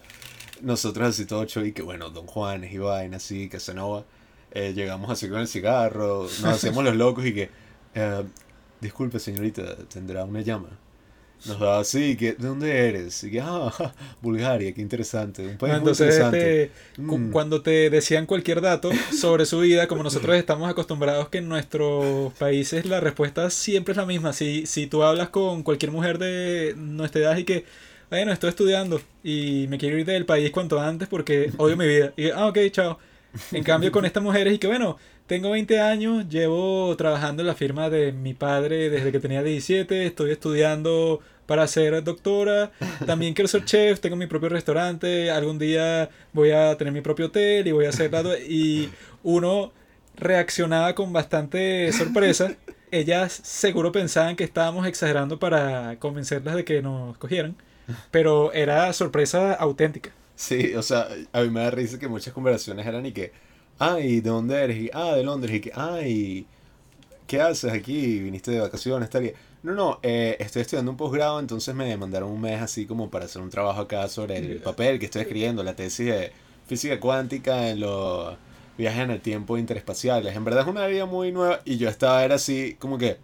nosotros 0.62 1.08
así 1.08 1.26
todo 1.26 1.44
show 1.46 1.64
y 1.64 1.72
que 1.72 1.82
bueno, 1.82 2.10
Don 2.10 2.26
Juanes 2.26 2.72
y 2.72 2.78
vaina 2.78 3.16
así, 3.18 3.48
Casanova, 3.48 4.04
eh, 4.52 4.72
llegamos 4.74 5.10
así 5.10 5.28
con 5.28 5.40
el 5.40 5.48
cigarro, 5.48 6.22
nos 6.22 6.44
hacemos 6.44 6.84
los 6.84 6.96
locos 6.96 7.24
y 7.26 7.34
que, 7.34 7.50
eh, 7.94 8.24
disculpe 8.80 9.18
señorita, 9.18 9.76
tendrá 9.92 10.24
una 10.24 10.40
llama. 10.40 10.68
Nos 11.46 11.58
daba 11.58 11.80
así, 11.80 12.16
que, 12.18 12.32
¿de 12.34 12.46
dónde 12.48 12.86
eres? 12.88 13.24
Y 13.24 13.30
que, 13.30 13.40
ah, 13.40 13.72
Bulgaria, 14.20 14.74
qué 14.74 14.82
interesante, 14.82 15.46
un 15.46 15.56
país 15.56 15.80
muy 15.80 15.88
interesante. 15.90 16.64
este, 16.64 16.72
Mm. 17.00 17.30
cuando 17.30 17.62
te 17.62 17.88
decían 17.88 18.26
cualquier 18.26 18.60
dato 18.60 18.90
sobre 19.18 19.46
su 19.46 19.60
vida, 19.60 19.88
como 19.88 20.02
nosotros 20.02 20.36
estamos 20.36 20.68
acostumbrados 20.68 21.30
que 21.30 21.38
en 21.38 21.48
nuestros 21.48 22.34
países 22.34 22.84
la 22.84 23.00
respuesta 23.00 23.48
siempre 23.48 23.92
es 23.92 23.96
la 23.96 24.04
misma. 24.04 24.34
Si, 24.34 24.66
si 24.66 24.86
tú 24.86 25.02
hablas 25.02 25.30
con 25.30 25.62
cualquier 25.62 25.92
mujer 25.92 26.18
de 26.18 26.74
nuestra 26.76 27.22
edad 27.22 27.36
y 27.38 27.44
que, 27.44 27.64
bueno, 28.10 28.32
estoy 28.32 28.50
estudiando 28.50 29.00
y 29.22 29.66
me 29.68 29.78
quiero 29.78 29.96
ir 29.98 30.04
del 30.04 30.26
país 30.26 30.50
cuanto 30.50 30.80
antes 30.80 31.08
porque 31.08 31.52
odio 31.56 31.76
mi 31.76 31.86
vida. 31.86 32.12
Y, 32.16 32.30
ah, 32.30 32.46
ok, 32.48 32.58
chao. 32.70 32.98
En 33.52 33.62
cambio, 33.62 33.92
con 33.92 34.04
estas 34.04 34.22
mujeres 34.22 34.52
y 34.52 34.58
que, 34.58 34.66
bueno, 34.66 34.98
tengo 35.28 35.50
20 35.50 35.78
años, 35.80 36.28
llevo 36.28 36.96
trabajando 36.96 37.42
en 37.42 37.46
la 37.46 37.54
firma 37.54 37.88
de 37.88 38.10
mi 38.10 38.34
padre 38.34 38.90
desde 38.90 39.12
que 39.12 39.20
tenía 39.20 39.44
17, 39.44 40.06
estoy 40.06 40.32
estudiando 40.32 41.20
para 41.46 41.66
ser 41.68 42.02
doctora, 42.02 42.72
también 43.06 43.34
quiero 43.34 43.46
ser 43.46 43.64
chef, 43.64 44.00
tengo 44.00 44.16
mi 44.16 44.26
propio 44.26 44.48
restaurante, 44.48 45.30
algún 45.30 45.58
día 45.58 46.10
voy 46.32 46.50
a 46.50 46.76
tener 46.76 46.92
mi 46.92 47.00
propio 47.00 47.26
hotel 47.26 47.68
y 47.68 47.72
voy 47.72 47.86
a 47.86 47.90
hacer... 47.90 48.10
Y 48.48 48.90
uno 49.22 49.72
reaccionaba 50.16 50.94
con 50.94 51.12
bastante 51.12 51.92
sorpresa. 51.92 52.56
Ellas 52.90 53.32
seguro 53.32 53.92
pensaban 53.92 54.34
que 54.34 54.44
estábamos 54.44 54.86
exagerando 54.86 55.38
para 55.38 55.96
convencerlas 56.00 56.56
de 56.56 56.64
que 56.64 56.82
nos 56.82 57.16
cogieran, 57.18 57.56
pero 58.10 58.52
era 58.52 58.92
sorpresa 58.92 59.54
auténtica. 59.54 60.10
Sí, 60.36 60.74
o 60.74 60.82
sea, 60.82 61.08
a 61.32 61.42
mí 61.42 61.50
me 61.50 61.60
da 61.60 61.70
risa 61.70 61.98
que 61.98 62.08
muchas 62.08 62.32
conversaciones 62.32 62.86
eran 62.86 63.04
y 63.06 63.12
que, 63.12 63.32
ay, 63.78 64.20
¿de 64.20 64.30
dónde 64.30 64.56
eres? 64.62 64.76
Y, 64.78 64.90
ah, 64.94 65.14
de 65.14 65.22
Londres. 65.22 65.54
Y 65.56 65.60
que, 65.60 65.72
ay, 65.74 66.46
¿qué 67.26 67.40
haces 67.40 67.72
aquí? 67.72 68.20
¿Viniste 68.20 68.50
de 68.52 68.60
vacaciones? 68.60 69.10
Tal 69.10 69.26
y- 69.26 69.32
No, 69.62 69.74
no, 69.74 70.00
eh, 70.02 70.36
estoy 70.40 70.62
estudiando 70.62 70.90
un 70.90 70.96
posgrado, 70.96 71.38
entonces 71.40 71.74
me 71.74 71.94
mandaron 71.96 72.30
un 72.30 72.40
mes 72.40 72.60
así 72.62 72.86
como 72.86 73.10
para 73.10 73.26
hacer 73.26 73.42
un 73.42 73.50
trabajo 73.50 73.82
acá 73.82 74.08
sobre 74.08 74.38
el 74.38 74.56
papel 74.60 74.98
que 74.98 75.04
estoy 75.06 75.22
escribiendo, 75.22 75.62
la 75.62 75.74
tesis 75.76 76.06
de 76.06 76.32
física 76.66 76.98
cuántica 76.98 77.68
en 77.68 77.80
los 77.80 78.36
viajes 78.78 79.00
en 79.02 79.10
el 79.10 79.20
tiempo 79.20 79.58
interespaciales. 79.58 80.34
En 80.34 80.44
verdad 80.44 80.62
es 80.62 80.68
una 80.68 80.86
vida 80.86 81.04
muy 81.04 81.30
nueva 81.32 81.60
y 81.66 81.76
yo 81.76 81.88
estaba 81.90 82.24
era 82.24 82.36
así 82.36 82.76
como 82.78 82.96
que, 82.96 83.18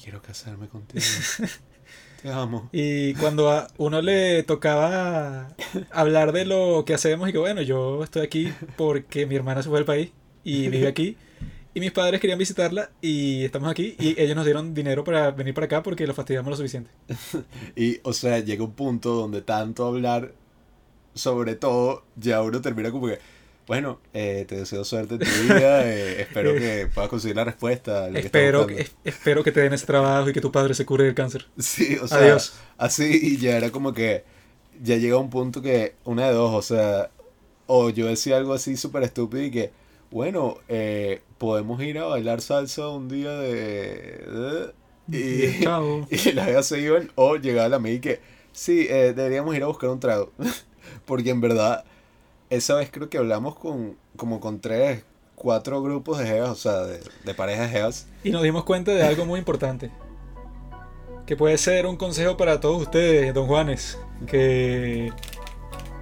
quiero 0.00 0.22
casarme 0.22 0.68
contigo. 0.68 1.04
Te 2.22 2.30
amo. 2.30 2.68
Y 2.72 3.14
cuando 3.14 3.50
a 3.50 3.68
uno 3.78 4.02
le 4.02 4.42
tocaba 4.42 5.54
hablar 5.90 6.32
de 6.32 6.44
lo 6.44 6.84
que 6.84 6.94
hacemos 6.94 7.28
y 7.28 7.32
que 7.32 7.38
bueno, 7.38 7.62
yo 7.62 8.04
estoy 8.04 8.22
aquí 8.22 8.52
porque 8.76 9.26
mi 9.26 9.36
hermana 9.36 9.62
se 9.62 9.68
fue 9.68 9.78
del 9.78 9.86
país 9.86 10.10
y 10.44 10.68
vive 10.68 10.86
aquí. 10.86 11.16
Y 11.72 11.80
mis 11.80 11.92
padres 11.92 12.20
querían 12.20 12.38
visitarla 12.38 12.90
y 13.00 13.44
estamos 13.44 13.70
aquí 13.70 13.94
y 13.98 14.20
ellos 14.20 14.34
nos 14.34 14.44
dieron 14.44 14.74
dinero 14.74 15.04
para 15.04 15.30
venir 15.30 15.54
para 15.54 15.66
acá 15.66 15.82
porque 15.82 16.06
lo 16.06 16.14
fastidiamos 16.14 16.50
lo 16.50 16.56
suficiente. 16.56 16.90
Y, 17.76 18.00
o 18.02 18.12
sea, 18.12 18.40
llega 18.40 18.64
un 18.64 18.72
punto 18.72 19.14
donde 19.14 19.40
tanto 19.40 19.86
hablar 19.86 20.32
sobre 21.14 21.54
todo, 21.54 22.04
ya 22.16 22.42
uno 22.42 22.60
termina 22.60 22.90
como 22.90 23.06
que, 23.06 23.18
bueno, 23.70 24.00
eh, 24.14 24.46
te 24.48 24.56
deseo 24.56 24.82
suerte 24.82 25.14
en 25.14 25.20
tu 25.20 25.26
vida, 25.54 25.86
eh, 25.86 26.22
espero 26.22 26.54
que 26.56 26.88
puedas 26.92 27.08
conseguir 27.08 27.36
la 27.36 27.44
respuesta. 27.44 28.08
lo 28.08 28.14
que 28.14 28.18
Espero, 28.18 28.58
buscando". 28.64 28.82
es- 28.82 28.96
espero 29.04 29.44
que 29.44 29.52
te 29.52 29.60
den 29.60 29.72
ese 29.72 29.86
trabajo 29.86 30.28
y 30.28 30.32
que 30.32 30.40
tu 30.40 30.50
padre 30.50 30.74
se 30.74 30.84
cure 30.84 31.04
del 31.04 31.14
cáncer. 31.14 31.46
Sí, 31.56 31.96
o 32.02 32.08
sea, 32.08 32.18
Adiós. 32.18 32.54
así 32.78 33.16
y 33.22 33.36
ya 33.36 33.56
era 33.56 33.70
como 33.70 33.92
que 33.94 34.24
ya 34.82 34.96
llega 34.96 35.18
un 35.18 35.30
punto 35.30 35.62
que 35.62 35.94
una 36.02 36.26
de 36.26 36.32
dos, 36.32 36.52
o 36.52 36.62
sea, 36.62 37.10
o 37.68 37.90
yo 37.90 38.08
decía 38.08 38.38
algo 38.38 38.54
así 38.54 38.76
súper 38.76 39.04
estúpido 39.04 39.44
y 39.44 39.52
que, 39.52 39.70
bueno, 40.10 40.56
eh, 40.66 41.22
podemos 41.38 41.80
ir 41.80 41.98
a 41.98 42.06
bailar 42.06 42.40
salsa 42.40 42.88
un 42.88 43.08
día 43.08 43.30
de... 43.38 44.72
de- 45.06 45.56
y, 45.56 45.62
Chao. 45.62 46.08
y 46.10 46.32
las 46.32 46.46
veas 46.48 46.66
se 46.66 46.80
iban, 46.80 47.12
o 47.14 47.36
llegaba 47.36 47.68
la 47.68 47.76
amiga 47.76 47.94
y 47.94 48.00
que, 48.00 48.20
sí, 48.50 48.88
eh, 48.90 49.12
deberíamos 49.14 49.54
ir 49.54 49.62
a 49.62 49.66
buscar 49.66 49.90
un 49.90 50.00
trago. 50.00 50.32
Porque 51.06 51.30
en 51.30 51.40
verdad, 51.40 51.84
esa 52.50 52.74
vez 52.74 52.90
creo 52.90 53.08
que 53.08 53.18
hablamos 53.18 53.56
con 53.56 53.96
como 54.16 54.40
con 54.40 54.60
tres, 54.60 55.02
cuatro 55.34 55.82
grupos 55.82 56.18
de 56.18 56.26
jevas, 56.26 56.50
o 56.50 56.54
sea, 56.54 56.82
de, 56.82 57.00
de 57.24 57.34
parejas 57.34 57.70
de 57.70 57.78
jevas. 57.78 58.06
Y 58.22 58.30
nos 58.30 58.42
dimos 58.42 58.64
cuenta 58.64 58.92
de 58.92 59.02
algo 59.02 59.24
muy 59.24 59.38
importante. 59.38 59.90
Que 61.26 61.36
puede 61.36 61.56
ser 61.58 61.86
un 61.86 61.96
consejo 61.96 62.36
para 62.36 62.60
todos 62.60 62.82
ustedes, 62.82 63.32
don 63.32 63.46
Juanes, 63.46 63.96
que 64.26 65.12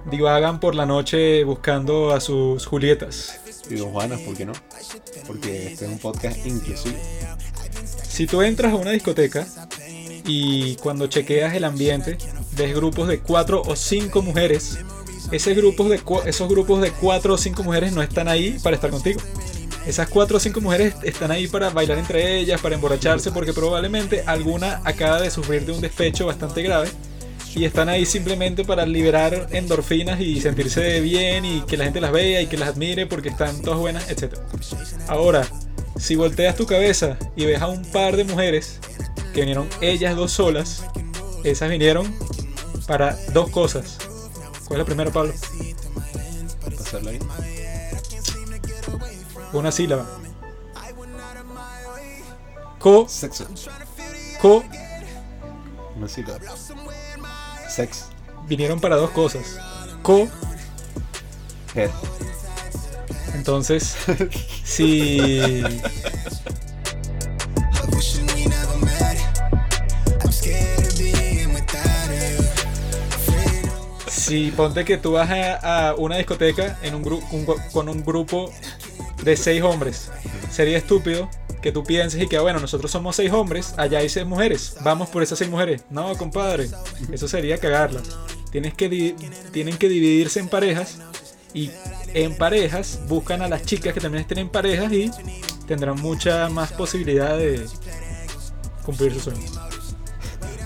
divagan 0.09 0.59
por 0.59 0.75
la 0.75 0.85
noche 0.85 1.43
buscando 1.43 2.11
a 2.11 2.19
sus 2.19 2.65
Julietas. 2.65 3.39
Y 3.69 3.75
don 3.75 3.91
Juanas, 3.91 4.19
¿por 4.21 4.35
qué 4.35 4.45
no? 4.45 4.53
Porque 5.27 5.67
este 5.67 5.85
es 5.85 5.91
un 5.91 5.99
podcast 5.99 6.45
inclusivo. 6.45 6.97
Si 8.07 8.25
tú 8.25 8.41
entras 8.41 8.73
a 8.73 8.75
una 8.75 8.91
discoteca 8.91 9.47
y 10.25 10.75
cuando 10.77 11.07
chequeas 11.07 11.53
el 11.53 11.63
ambiente 11.63 12.17
ves 12.57 12.75
grupos 12.75 13.07
de 13.07 13.19
cuatro 13.19 13.61
o 13.61 13.75
cinco 13.75 14.21
mujeres, 14.21 14.79
ese 15.31 15.53
grupos 15.53 15.89
de, 15.89 16.01
esos 16.25 16.49
grupos 16.49 16.81
de 16.81 16.91
cuatro 16.91 17.33
o 17.33 17.37
cinco 17.37 17.63
mujeres 17.63 17.93
no 17.93 18.01
están 18.01 18.27
ahí 18.27 18.57
para 18.63 18.75
estar 18.75 18.89
contigo. 18.89 19.21
Esas 19.85 20.09
cuatro 20.09 20.37
o 20.37 20.39
cinco 20.39 20.61
mujeres 20.61 20.95
están 21.03 21.31
ahí 21.31 21.47
para 21.47 21.69
bailar 21.69 21.97
entre 21.97 22.37
ellas, 22.39 22.61
para 22.61 22.75
emborracharse, 22.75 23.31
porque 23.31 23.53
probablemente 23.53 24.23
alguna 24.25 24.81
acaba 24.83 25.21
de 25.21 25.31
sufrir 25.31 25.65
de 25.65 25.71
un 25.71 25.81
despecho 25.81 26.25
bastante 26.25 26.61
grave 26.61 26.89
y 27.55 27.65
están 27.65 27.89
ahí 27.89 28.05
simplemente 28.05 28.63
para 28.63 28.85
liberar 28.85 29.47
endorfinas 29.51 30.19
y 30.21 30.39
sentirse 30.39 31.01
bien 31.01 31.45
y 31.45 31.61
que 31.61 31.77
la 31.77 31.85
gente 31.85 32.01
las 32.01 32.11
vea 32.11 32.41
y 32.41 32.47
que 32.47 32.57
las 32.57 32.69
admire 32.69 33.07
porque 33.07 33.29
están 33.29 33.61
todas 33.61 33.79
buenas, 33.79 34.09
etc. 34.09 34.35
Ahora, 35.07 35.47
si 35.97 36.15
volteas 36.15 36.55
tu 36.55 36.65
cabeza 36.65 37.17
y 37.35 37.45
ves 37.45 37.61
a 37.61 37.67
un 37.67 37.83
par 37.91 38.15
de 38.15 38.23
mujeres 38.23 38.79
que 39.33 39.41
vinieron 39.41 39.67
ellas 39.81 40.15
dos 40.15 40.31
solas, 40.31 40.83
esas 41.43 41.69
vinieron 41.69 42.13
para 42.87 43.17
dos 43.33 43.49
cosas. 43.49 43.97
¿Cuál 44.69 44.81
es 44.81 44.83
la 44.83 44.85
primera, 44.85 45.11
Pablo? 45.11 45.33
Pasarla 46.77 47.09
ahí. 47.09 47.19
Una 49.51 49.71
sílaba. 49.71 50.05
Co, 52.77 53.07
Sexo. 53.09 53.47
co, 54.39 54.63
Una 55.97 56.07
sílaba. 56.07 56.39
Sex. 57.67 58.05
vinieron 58.47 58.79
para 58.79 58.95
dos 58.95 59.09
cosas. 59.09 59.57
Co, 60.03 60.27
Head. 61.73 61.89
entonces, 63.33 63.95
si 64.63 65.61
Si 74.29 74.51
ponte 74.51 74.85
que 74.85 74.99
tú 74.99 75.13
vas 75.13 75.27
a, 75.31 75.89
a 75.89 75.95
una 75.95 76.17
discoteca 76.17 76.77
en 76.83 76.93
un 76.93 77.03
un 77.31 77.47
con 77.73 77.89
un 77.89 78.05
grupo 78.05 78.53
de 79.23 79.35
seis 79.35 79.63
hombres, 79.63 80.11
sería 80.51 80.77
estúpido 80.77 81.27
que 81.63 81.71
tú 81.71 81.83
pienses 81.83 82.21
y 82.21 82.27
que, 82.27 82.37
bueno, 82.37 82.59
nosotros 82.59 82.91
somos 82.91 83.15
seis 83.15 83.31
hombres, 83.33 83.73
allá 83.75 83.97
hay 83.97 84.07
seis 84.07 84.27
mujeres, 84.27 84.75
vamos 84.83 85.09
por 85.09 85.23
esas 85.23 85.39
seis 85.39 85.49
mujeres. 85.49 85.81
No, 85.89 86.15
compadre, 86.15 86.69
eso 87.11 87.27
sería 87.27 87.57
cagarla. 87.57 88.03
Tienes 88.51 88.75
que 88.75 89.15
tienen 89.51 89.75
que 89.77 89.89
dividirse 89.89 90.39
en 90.39 90.47
parejas 90.47 90.99
y 91.55 91.71
en 92.13 92.37
parejas 92.37 92.99
buscan 93.07 93.41
a 93.41 93.47
las 93.47 93.63
chicas 93.65 93.95
que 93.95 93.99
también 93.99 94.21
estén 94.21 94.37
en 94.37 94.49
parejas 94.49 94.93
y 94.93 95.09
tendrán 95.65 95.99
mucha 95.99 96.49
más 96.49 96.71
posibilidad 96.73 97.35
de 97.35 97.65
cumplir 98.85 99.11
sus 99.11 99.23
sueños. 99.23 99.68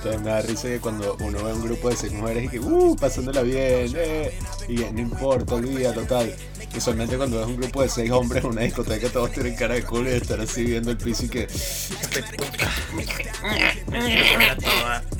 Entonces 0.03 0.21
me 0.21 0.31
da 0.31 0.41
risa 0.41 0.67
que 0.67 0.79
cuando 0.81 1.15
uno 1.21 1.41
ve 1.41 1.53
un 1.53 1.63
grupo 1.63 1.89
de 1.89 1.95
seis 1.95 2.11
mujeres 2.11 2.43
y 2.43 2.49
que, 2.49 2.59
uh, 2.59 2.93
pasándola 2.97 3.41
bien, 3.41 3.89
eh, 3.95 4.37
y 4.67 4.75
no 4.75 4.99
importa, 4.99 5.55
olvídalo, 5.55 6.01
tal. 6.01 6.35
Usualmente 6.75 7.15
cuando 7.15 7.39
ves 7.39 7.47
un 7.47 7.55
grupo 7.55 7.83
de 7.83 7.87
seis 7.87 8.11
hombres 8.11 8.43
en 8.43 8.49
una 8.49 8.63
discoteca, 8.63 9.07
todos 9.07 9.31
tienen 9.31 9.55
cara 9.55 9.75
de 9.75 9.83
culo 9.83 10.09
y 10.09 10.15
estar 10.15 10.41
así 10.41 10.65
viendo 10.65 10.91
el 10.91 10.97
piso 10.97 11.23
y 11.23 11.29
que. 11.29 11.47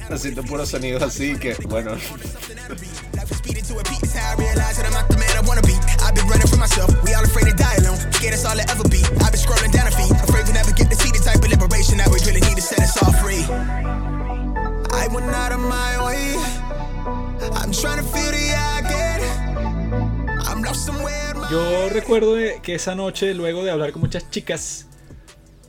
Haciendo 0.10 0.44
puros 0.44 0.68
sonidos 0.68 1.02
así 1.02 1.38
que, 1.38 1.56
bueno. 1.70 1.96
Yo 21.52 21.90
recuerdo 21.90 22.36
que 22.62 22.76
esa 22.76 22.96
noche, 22.96 23.34
luego 23.34 23.64
de 23.64 23.72
hablar 23.72 23.92
con 23.92 24.02
muchas 24.02 24.30
chicas, 24.30 24.88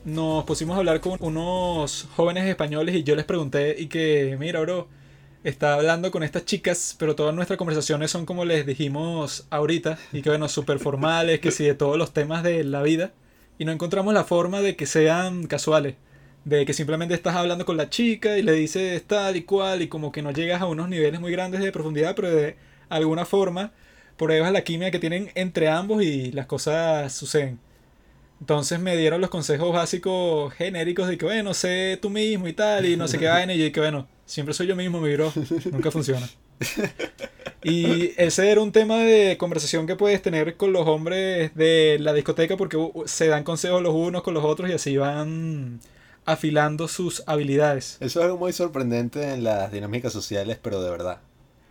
nos 0.03 0.43
pusimos 0.45 0.75
a 0.75 0.79
hablar 0.79 0.99
con 0.99 1.17
unos 1.19 2.07
jóvenes 2.15 2.45
españoles 2.45 2.95
y 2.95 3.03
yo 3.03 3.15
les 3.15 3.25
pregunté 3.25 3.75
y 3.77 3.87
que, 3.87 4.35
mira, 4.39 4.61
bro, 4.61 4.87
está 5.43 5.75
hablando 5.75 6.11
con 6.11 6.23
estas 6.23 6.45
chicas, 6.45 6.95
pero 6.97 7.15
todas 7.15 7.35
nuestras 7.35 7.57
conversaciones 7.57 8.11
son 8.11 8.25
como 8.25 8.45
les 8.45 8.65
dijimos 8.65 9.47
ahorita 9.49 9.97
y 10.13 10.21
que, 10.21 10.29
bueno, 10.29 10.47
súper 10.47 10.79
formales, 10.79 11.39
que 11.39 11.51
sí, 11.51 11.65
de 11.65 11.75
todos 11.75 11.97
los 11.97 12.13
temas 12.13 12.43
de 12.43 12.63
la 12.63 12.81
vida 12.81 13.11
y 13.57 13.65
no 13.65 13.71
encontramos 13.71 14.13
la 14.13 14.23
forma 14.23 14.61
de 14.61 14.75
que 14.75 14.85
sean 14.85 15.47
casuales. 15.47 15.95
De 16.45 16.65
que 16.65 16.73
simplemente 16.73 17.13
estás 17.13 17.35
hablando 17.35 17.65
con 17.65 17.75
la 17.75 17.89
chica 17.89 18.37
y 18.37 18.43
le 18.43 18.53
dices 18.53 19.03
tal 19.03 19.35
y 19.35 19.43
cual 19.43 19.81
y 19.81 19.87
como 19.87 20.11
que 20.11 20.21
no 20.21 20.31
llegas 20.31 20.61
a 20.61 20.67
unos 20.67 20.87
niveles 20.87 21.19
muy 21.19 21.31
grandes 21.31 21.61
de 21.61 21.71
profundidad, 21.71 22.15
pero 22.15 22.29
de 22.29 22.55
alguna 22.87 23.25
forma 23.25 23.73
pruebas 24.17 24.51
la 24.51 24.63
química 24.63 24.91
que 24.91 24.99
tienen 24.99 25.31
entre 25.35 25.67
ambos 25.69 26.03
y 26.03 26.31
las 26.31 26.45
cosas 26.45 27.11
suceden. 27.13 27.59
Entonces 28.39 28.79
me 28.79 28.95
dieron 28.95 29.21
los 29.21 29.29
consejos 29.29 29.73
básicos 29.73 30.53
genéricos 30.53 31.07
de 31.07 31.17
que, 31.17 31.25
bueno, 31.25 31.53
sé 31.53 31.97
tú 32.01 32.09
mismo 32.09 32.47
y 32.47 32.53
tal, 32.53 32.85
y 32.85 32.97
no 32.97 33.07
sé 33.07 33.17
qué 33.17 33.27
vaina, 33.27 33.53
y 33.53 33.59
yo 33.59 33.71
que, 33.71 33.79
bueno, 33.79 34.07
siempre 34.25 34.53
soy 34.53 34.67
yo 34.67 34.75
mismo, 34.75 35.01
mi 35.01 35.13
bro, 35.13 35.31
nunca 35.71 35.91
funciona. 35.91 36.27
Y 37.63 38.13
ese 38.17 38.51
era 38.51 38.61
un 38.61 38.71
tema 38.71 38.99
de 38.99 39.37
conversación 39.37 39.87
que 39.87 39.95
puedes 39.95 40.21
tener 40.21 40.55
con 40.55 40.71
los 40.71 40.87
hombres 40.87 41.55
de 41.55 41.97
la 41.99 42.13
discoteca 42.13 42.57
porque 42.57 42.77
uh, 42.77 43.03
se 43.07 43.27
dan 43.27 43.43
consejos 43.43 43.81
los 43.81 43.95
unos 43.95 44.21
con 44.21 44.35
los 44.35 44.43
otros 44.43 44.69
y 44.69 44.73
así 44.73 44.97
van 44.97 45.79
afilando 46.25 46.87
sus 46.87 47.23
habilidades. 47.27 47.97
eso 47.99 48.19
es 48.19 48.25
algo 48.25 48.37
muy 48.37 48.51
sorprendente 48.53 49.33
en 49.33 49.43
las 49.43 49.71
dinámicas 49.71 50.11
sociales, 50.11 50.57
pero 50.61 50.81
de 50.81 50.89
verdad. 50.89 51.19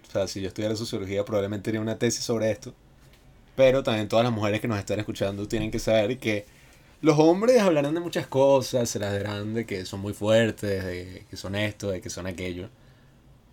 O 0.09 0.11
sea, 0.12 0.29
si 0.29 0.40
yo 0.40 0.49
estudiara 0.49 0.77
sociología, 0.77 1.25
probablemente 1.25 1.71
haría 1.71 1.81
una 1.81 1.99
tesis 1.99 2.25
sobre 2.25 2.51
esto. 2.51 2.73
Pero 3.57 3.83
también 3.83 4.09
todas 4.09 4.25
las 4.25 4.33
mujeres 4.33 4.61
que 4.61 4.69
nos 4.69 4.79
están 4.79 4.99
escuchando 5.01 5.47
tienen 5.49 5.71
que 5.71 5.79
saber 5.79 6.19
que 6.19 6.47
los 7.03 7.19
hombres 7.19 7.61
hablarán 7.61 7.95
de 7.95 8.01
muchas 8.01 8.27
cosas, 8.27 8.88
se 8.88 8.99
las 8.99 9.17
dirán 9.17 9.55
de 9.55 9.67
que 9.67 9.85
son 9.87 10.01
muy 10.01 10.12
fuertes, 10.12 10.85
de 10.85 11.27
que 11.29 11.37
son 11.37 11.55
esto, 11.55 11.90
de 11.90 12.01
que 12.01 12.11
son 12.11 12.27
aquello. 12.27 12.69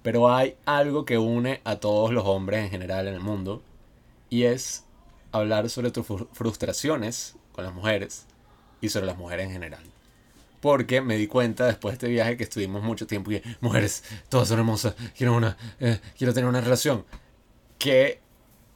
Pero 0.03 0.33
hay 0.33 0.55
algo 0.65 1.05
que 1.05 1.17
une 1.17 1.61
a 1.63 1.75
todos 1.75 2.11
los 2.11 2.25
hombres 2.25 2.63
en 2.63 2.69
general 2.71 3.07
en 3.07 3.13
el 3.15 3.19
mundo 3.19 3.61
y 4.29 4.43
es 4.43 4.85
hablar 5.31 5.69
sobre 5.69 5.91
tus 5.91 6.07
fru- 6.07 6.27
frustraciones 6.33 7.35
con 7.51 7.63
las 7.65 7.73
mujeres 7.73 8.25
y 8.81 8.89
sobre 8.89 9.05
las 9.07 9.17
mujeres 9.17 9.47
en 9.47 9.51
general. 9.51 9.83
Porque 10.61 11.01
me 11.01 11.17
di 11.17 11.27
cuenta 11.27 11.65
después 11.65 11.93
de 11.93 11.95
este 11.95 12.07
viaje 12.07 12.37
que 12.37 12.43
estuvimos 12.43 12.83
mucho 12.83 13.07
tiempo 13.07 13.31
y 13.31 13.41
mujeres, 13.59 14.03
todas 14.29 14.47
son 14.47 14.59
hermosas, 14.59 14.95
quiero 15.17 15.35
una, 15.35 15.57
eh, 15.79 15.99
quiero 16.17 16.33
tener 16.33 16.47
una 16.47 16.61
relación. 16.61 17.03
Que 17.77 18.21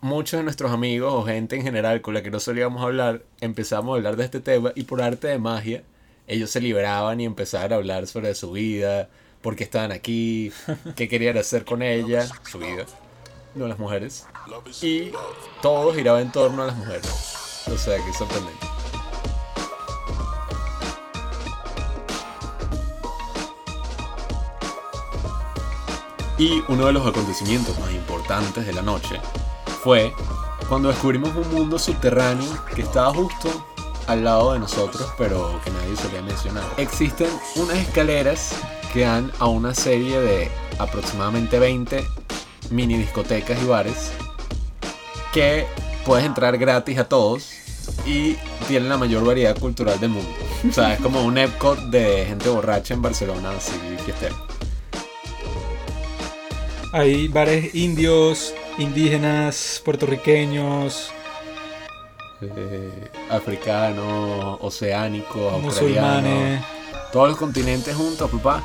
muchos 0.02 0.40
de 0.40 0.44
nuestros 0.44 0.72
amigos 0.72 1.14
o 1.14 1.24
gente 1.24 1.56
en 1.56 1.64
general 1.64 2.02
con 2.02 2.14
la 2.14 2.24
que 2.24 2.32
no 2.32 2.40
solíamos 2.40 2.82
hablar, 2.84 3.24
empezamos 3.42 3.94
a 3.94 3.98
hablar 3.98 4.16
de 4.18 4.26
este 4.26 4.40
tema 4.40 4.72
y 4.76 4.84
por 4.84 5.02
arte 5.02 5.28
de 5.28 5.40
magia, 5.40 5.84
ellos 6.28 6.50
se 6.50 6.60
liberaban 6.60 7.20
y 7.22 7.26
empezaban 7.26 7.74
a 7.74 7.76
hablar 7.76 8.08
sobre 8.08 8.34
su 8.36 8.52
vida, 8.52 9.10
por 9.42 9.56
qué 9.56 9.64
estaban 9.64 9.92
aquí, 9.92 10.52
qué 10.96 11.08
querían 11.08 11.38
hacer 11.38 11.66
con 11.66 11.82
ella, 11.82 12.28
su 12.50 12.60
vida, 12.60 12.86
no 13.54 13.68
las 13.68 13.80
mujeres. 13.80 14.26
Y 14.82 15.12
todo 15.62 15.94
giraba 15.94 16.22
en 16.22 16.32
torno 16.32 16.64
a 16.64 16.68
las 16.68 16.76
mujeres. 16.76 17.64
O 17.68 17.78
sea, 17.78 17.98
que 17.98 18.14
sorprendente. 18.14 18.75
Y 26.38 26.64
uno 26.68 26.88
de 26.88 26.94
los 26.94 27.06
acontecimientos 27.06 27.78
más 27.80 27.92
importantes 27.92 28.66
de 28.66 28.74
la 28.74 28.82
noche 28.82 29.20
fue 29.84 30.14
cuando 30.68 30.90
descubrimos 30.90 31.36
un 31.36 31.54
mundo 31.54 31.80
subterráneo 31.80 32.50
que 32.74 32.82
estaba 32.82 33.14
justo 33.14 33.66
al 34.08 34.24
lado 34.24 34.54
de 34.54 34.60
nosotros, 34.60 35.08
pero 35.18 35.60
que 35.64 35.72
nadie 35.72 35.96
solía 35.96 36.22
mencionar. 36.22 36.64
Existen 36.78 37.30
unas 37.56 37.78
escaleras 37.78 38.54
que 38.94 39.02
dan 39.02 39.32
a 39.40 39.48
una 39.48 39.74
serie 39.74 40.20
de 40.20 40.52
aproximadamente 40.80 41.60
20 41.60 42.06
mini 42.72 42.98
discotecas 42.98 43.62
y 43.62 43.66
bares 43.66 44.12
que 45.34 45.66
puedes 46.06 46.26
entrar 46.26 46.58
gratis 46.58 46.98
a 46.98 47.08
todos 47.08 47.52
y 48.06 48.36
tienen 48.68 48.90
la 48.90 48.98
mayor 48.98 49.26
variedad 49.26 49.58
cultural 49.58 50.00
del 50.00 50.10
mundo. 50.10 50.30
O 50.68 50.74
sea, 50.74 50.94
es 50.94 51.00
como 51.00 51.24
un 51.24 51.38
Epcot 51.38 51.80
de 51.90 52.26
gente 52.26 52.50
borracha 52.50 52.94
en 52.94 53.02
Barcelona, 53.02 53.52
así 53.52 53.74
fiestero. 54.04 54.55
Hay 56.98 57.28
bares 57.28 57.76
indios, 57.76 58.54
indígenas, 58.78 59.82
puertorriqueños, 59.84 61.12
eh, 62.40 63.12
africano, 63.30 64.56
oceánico, 64.62 65.50
australiano. 65.50 66.22
musulmanes. 66.22 66.64
Todos 67.12 67.28
los 67.32 67.38
continentes 67.38 67.94
juntos, 67.94 68.32
papá. 68.32 68.64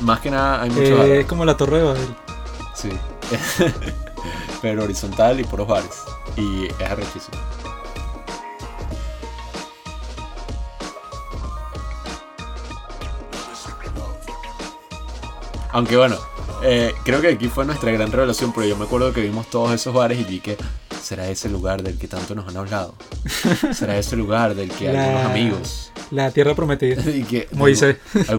Más 0.00 0.20
que 0.20 0.30
nada 0.30 0.60
hay 0.60 0.68
mucho 0.68 1.02
Eh, 1.02 1.20
es 1.20 1.26
como 1.26 1.46
la 1.46 1.56
Torre 1.56 1.78
de 1.78 1.84
Babel. 1.84 2.16
Sí. 2.74 2.90
Pero 4.60 4.84
horizontal 4.84 5.40
y 5.40 5.44
puros 5.44 5.66
bares. 5.66 6.02
Y 6.36 6.66
es 6.66 6.90
arrechísimo. 6.90 7.38
Aunque 15.72 15.96
bueno, 15.96 16.18
eh, 16.62 16.92
creo 17.04 17.20
que 17.20 17.28
aquí 17.28 17.48
fue 17.48 17.64
nuestra 17.64 17.90
gran 17.92 18.10
revelación, 18.12 18.52
pero 18.52 18.66
yo 18.66 18.76
me 18.76 18.84
acuerdo 18.84 19.12
que 19.12 19.20
vimos 19.20 19.48
todos 19.50 19.72
esos 19.72 19.94
bares 19.94 20.18
y 20.18 20.24
dije, 20.24 20.56
¿será 21.00 21.28
ese 21.28 21.48
lugar 21.48 21.82
del 21.82 21.98
que 21.98 22.08
tanto 22.08 22.34
nos 22.34 22.48
han 22.48 22.56
hablado? 22.56 22.94
¿Será 23.72 23.96
ese 23.98 24.16
lugar 24.16 24.54
del 24.54 24.70
que 24.70 24.92
La- 24.92 25.04
algunos 25.04 25.26
amigos? 25.30 25.92
La 26.10 26.30
tierra 26.30 26.54
prometida. 26.54 27.02
y 27.10 27.22
que, 27.24 27.48
Moisés. 27.52 27.96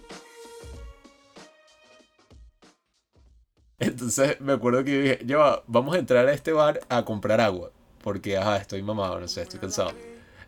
Entonces 3.79 4.41
me 4.41 4.53
acuerdo 4.53 4.83
que 4.83 5.01
dije, 5.01 5.19
ya 5.25 5.37
va, 5.37 5.63
vamos 5.67 5.95
a 5.95 5.99
entrar 5.99 6.27
a 6.27 6.33
este 6.33 6.51
bar 6.51 6.79
a 6.89 7.05
comprar 7.05 7.39
agua. 7.41 7.71
Porque, 8.03 8.37
ajá, 8.37 8.57
estoy 8.57 8.81
mamado, 8.81 9.19
no 9.19 9.27
sé, 9.27 9.41
estoy 9.43 9.59
cansado. 9.59 9.91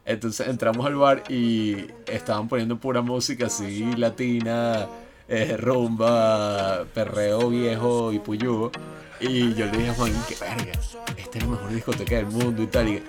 Entonces 0.05 0.47
entramos 0.47 0.85
al 0.85 0.95
bar 0.95 1.23
y 1.29 1.87
estaban 2.07 2.47
poniendo 2.47 2.79
pura 2.79 3.01
música 3.01 3.45
así, 3.47 3.83
latina, 3.95 4.87
eh, 5.29 5.55
rumba, 5.57 6.85
perreo 6.93 7.49
viejo 7.49 8.11
y 8.11 8.19
puyugo. 8.19 8.71
Y 9.19 9.53
yo 9.53 9.65
le 9.65 9.77
dije 9.77 9.89
a 9.89 9.93
Juan, 9.93 10.13
que 10.27 10.35
verga, 10.35 10.71
esta 11.17 11.37
es 11.37 11.43
la 11.43 11.49
mejor 11.49 11.73
discoteca 11.73 12.15
del 12.15 12.25
mundo 12.27 12.63
y 12.63 12.67
tal. 12.67 12.87
Y, 12.87 13.03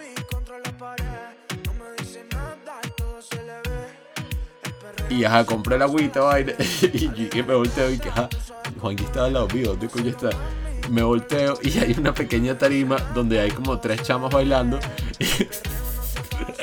y 5.08 5.24
ajá, 5.24 5.46
compré 5.46 5.78
la 5.78 5.86
agüita, 5.86 6.20
vaina. 6.20 6.52
Y 6.82 7.28
que 7.28 7.42
me 7.42 7.54
volteo 7.54 7.90
y 7.90 7.98
que, 7.98 8.08
ajá, 8.08 8.28
Juanqui 8.80 9.04
estaba 9.04 9.26
al 9.26 9.32
lado 9.34 9.48
mío, 9.48 9.76
¿dónde 9.76 10.10
está? 10.10 10.30
Me 10.90 11.02
volteo 11.02 11.58
y 11.62 11.78
hay 11.78 11.94
una 11.98 12.12
pequeña 12.12 12.58
tarima 12.58 12.96
donde 13.14 13.40
hay 13.40 13.50
como 13.50 13.78
tres 13.78 14.02
chamas 14.02 14.32
bailando. 14.32 14.78
Y 15.18 15.26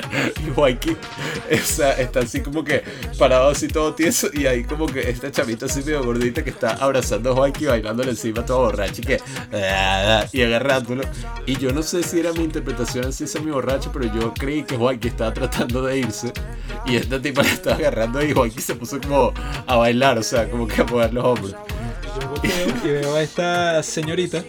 O 0.56 1.56
sea, 1.64 1.92
está 1.92 2.20
así 2.20 2.40
como 2.40 2.64
que 2.64 2.82
parado 3.18 3.50
así 3.50 3.68
todo 3.68 3.94
tieso 3.94 4.28
y 4.32 4.46
hay 4.46 4.64
como 4.64 4.86
que 4.86 5.08
esta 5.08 5.30
chamita 5.30 5.66
así 5.66 5.80
medio 5.80 6.04
gordita 6.04 6.42
que 6.42 6.50
está 6.50 6.72
abrazando 6.72 7.32
a 7.32 7.34
Juanqui 7.34 7.66
bailándole 7.66 8.10
encima 8.10 8.44
todo 8.44 8.60
borracho 8.60 9.00
y 9.02 9.04
que 9.04 9.20
y 10.32 10.42
agarrándolo. 10.42 11.02
Y 11.46 11.56
yo 11.56 11.72
no 11.72 11.82
sé 11.82 12.02
si 12.02 12.20
era 12.20 12.32
mi 12.32 12.44
interpretación 12.44 13.06
así 13.06 13.26
semi 13.26 13.50
borracho, 13.50 13.90
pero 13.92 14.12
yo 14.12 14.34
creí 14.34 14.62
que 14.62 14.76
Juanqui 14.76 15.08
estaba 15.08 15.32
tratando 15.32 15.82
de 15.82 15.98
irse 15.98 16.32
y 16.86 16.96
esta 16.96 17.20
tipa 17.20 17.42
le 17.42 17.50
estaba 17.50 17.76
agarrando 17.76 18.22
y 18.22 18.32
Juanqui 18.32 18.60
se 18.60 18.74
puso 18.74 19.00
como 19.00 19.32
a 19.66 19.76
bailar, 19.76 20.18
o 20.18 20.22
sea, 20.22 20.48
como 20.50 20.66
que 20.66 20.80
a 20.80 20.84
mover 20.84 21.12
los 21.12 21.24
hombros. 21.24 21.54
Yo 22.20 22.28
volteo 22.28 22.68
y 22.84 22.88
veo 22.88 23.14
a 23.14 23.22
esta 23.22 23.82
señorita. 23.82 24.42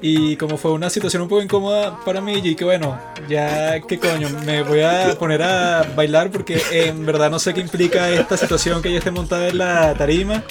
Y 0.00 0.36
como 0.36 0.56
fue 0.56 0.72
una 0.72 0.90
situación 0.90 1.22
un 1.22 1.28
poco 1.28 1.42
incómoda 1.42 1.98
para 2.04 2.20
mí, 2.20 2.36
yo 2.36 2.42
dije, 2.42 2.64
bueno, 2.64 2.98
ya 3.28 3.80
qué 3.80 3.98
coño, 3.98 4.28
me 4.44 4.62
voy 4.62 4.80
a 4.80 5.16
poner 5.18 5.42
a 5.42 5.82
bailar 5.96 6.30
porque 6.30 6.60
en 6.70 7.04
verdad 7.04 7.30
no 7.30 7.38
sé 7.38 7.52
qué 7.52 7.60
implica 7.60 8.08
esta 8.10 8.36
situación 8.36 8.80
que 8.80 8.90
ella 8.90 8.98
esté 8.98 9.10
montada 9.10 9.48
en 9.48 9.58
la 9.58 9.94
tarima. 9.94 10.44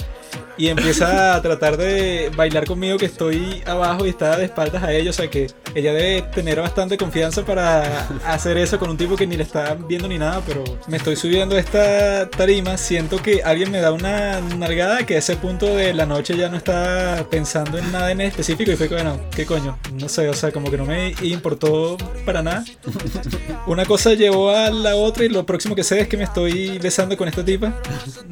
Y 0.58 0.68
empieza 0.68 1.36
a 1.36 1.42
tratar 1.42 1.76
de 1.76 2.30
bailar 2.34 2.66
conmigo 2.66 2.98
que 2.98 3.06
estoy 3.06 3.62
abajo 3.64 4.04
y 4.06 4.10
está 4.10 4.36
de 4.36 4.46
espaldas 4.46 4.82
a 4.82 4.92
ella. 4.92 5.10
O 5.10 5.12
sea 5.12 5.30
que 5.30 5.46
ella 5.74 5.92
debe 5.92 6.22
tener 6.22 6.60
bastante 6.60 6.98
confianza 6.98 7.44
para 7.44 8.08
hacer 8.26 8.58
eso 8.58 8.78
con 8.78 8.90
un 8.90 8.96
tipo 8.96 9.14
que 9.14 9.26
ni 9.26 9.36
le 9.36 9.44
está 9.44 9.74
viendo 9.74 10.08
ni 10.08 10.18
nada. 10.18 10.42
Pero 10.44 10.64
me 10.88 10.96
estoy 10.96 11.14
subiendo 11.14 11.54
a 11.54 11.60
esta 11.60 12.28
tarima. 12.28 12.76
Siento 12.76 13.22
que 13.22 13.42
alguien 13.44 13.70
me 13.70 13.80
da 13.80 13.92
una 13.92 14.40
nalgada 14.40 15.06
que 15.06 15.14
a 15.14 15.18
ese 15.18 15.36
punto 15.36 15.76
de 15.76 15.94
la 15.94 16.06
noche 16.06 16.36
ya 16.36 16.48
no 16.48 16.56
está 16.56 17.24
pensando 17.30 17.78
en 17.78 17.92
nada 17.92 18.10
en 18.10 18.20
específico. 18.20 18.72
Y 18.72 18.76
fue 18.76 18.88
que, 18.88 18.96
bueno, 18.96 19.20
¿qué 19.30 19.46
coño? 19.46 19.78
No 19.94 20.08
sé, 20.08 20.28
o 20.28 20.34
sea, 20.34 20.50
como 20.50 20.72
que 20.72 20.76
no 20.76 20.84
me 20.84 21.14
importó 21.22 21.96
para 22.26 22.42
nada. 22.42 22.64
Una 23.68 23.84
cosa 23.84 24.14
llevó 24.14 24.50
a 24.50 24.70
la 24.70 24.96
otra 24.96 25.24
y 25.24 25.28
lo 25.28 25.46
próximo 25.46 25.76
que 25.76 25.84
sé 25.84 26.00
es 26.00 26.08
que 26.08 26.16
me 26.16 26.24
estoy 26.24 26.78
besando 26.78 27.16
con 27.16 27.28
esta 27.28 27.44
tipa. 27.44 27.80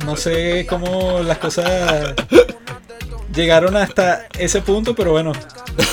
No 0.04 0.16
sé 0.16 0.66
cómo 0.68 1.20
las 1.20 1.38
cosas 1.38 2.15
llegaron 3.34 3.76
hasta 3.76 4.26
ese 4.38 4.60
punto, 4.62 4.94
pero 4.94 5.12
bueno. 5.12 5.32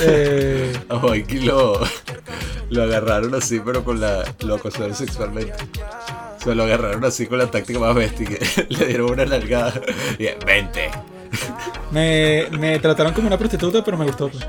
eh, 0.01 0.73
lo, 1.43 1.79
lo 2.69 2.83
agarraron 2.83 3.35
así, 3.35 3.59
pero 3.63 3.83
con 3.83 3.99
la. 3.99 4.23
Lo 4.39 4.55
acosaron 4.55 4.95
sexualmente. 4.95 5.53
O 6.37 6.43
sea, 6.43 6.55
lo 6.55 6.63
agarraron 6.63 7.03
así 7.05 7.27
con 7.27 7.37
la 7.37 7.47
táctica 7.51 7.79
más 7.79 7.95
bestia 7.95 8.27
que 8.27 8.65
le 8.69 8.85
dieron 8.85 9.11
una 9.11 9.25
largada. 9.25 9.73
Y 10.17 10.27
vente. 10.45 10.89
me, 11.91 12.47
me 12.51 12.79
trataron 12.79 13.13
como 13.13 13.27
una 13.27 13.37
prostituta, 13.37 13.83
pero 13.83 13.97
me 13.97 14.05
gustó. 14.05 14.29
pues. 14.29 14.43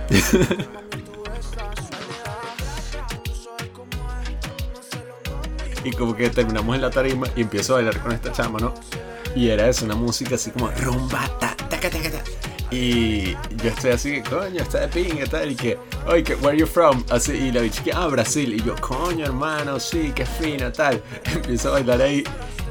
Y 5.85 5.91
como 5.93 6.17
que 6.17 6.31
terminamos 6.31 6.75
en 6.77 6.83
la 6.83 6.91
tarima 6.91 7.27
y 7.37 7.43
empiezo 7.43 7.75
a 7.75 7.77
bailar 7.77 8.01
con 8.01 8.13
esta 8.13 8.33
chama, 8.33 8.59
¿no? 8.59 8.75
Y 9.37 9.51
era 9.51 9.69
eso, 9.69 9.85
una 9.85 9.95
música 9.97 10.37
así 10.37 10.51
como 10.51 10.71
rumba, 10.71 11.29
Y 12.71 13.33
yo 13.33 13.69
estoy 13.69 13.91
así 13.93 14.21
coño, 14.23 14.63
está 14.63 14.81
de 14.81 14.89
pinga, 14.89 15.27
tal. 15.27 15.53
Y 15.53 15.55
que, 15.55 15.79
oye, 16.07 16.25
que, 16.25 16.35
where 16.37 16.59
you 16.59 16.67
from? 16.67 17.05
Así, 17.11 17.33
y 17.33 17.53
la 17.53 17.61
bicha 17.61 17.85
que, 17.85 17.93
ah, 17.93 18.07
Brasil. 18.09 18.53
Y 18.53 18.63
yo, 18.63 18.75
coño, 18.81 19.25
hermano, 19.25 19.79
sí, 19.79 20.13
qué 20.15 20.27
fina, 20.27 20.73
tal. 20.73 21.03
Empiezo 21.35 21.69
a 21.69 21.73
bailar 21.73 22.03
ahí. 22.03 22.25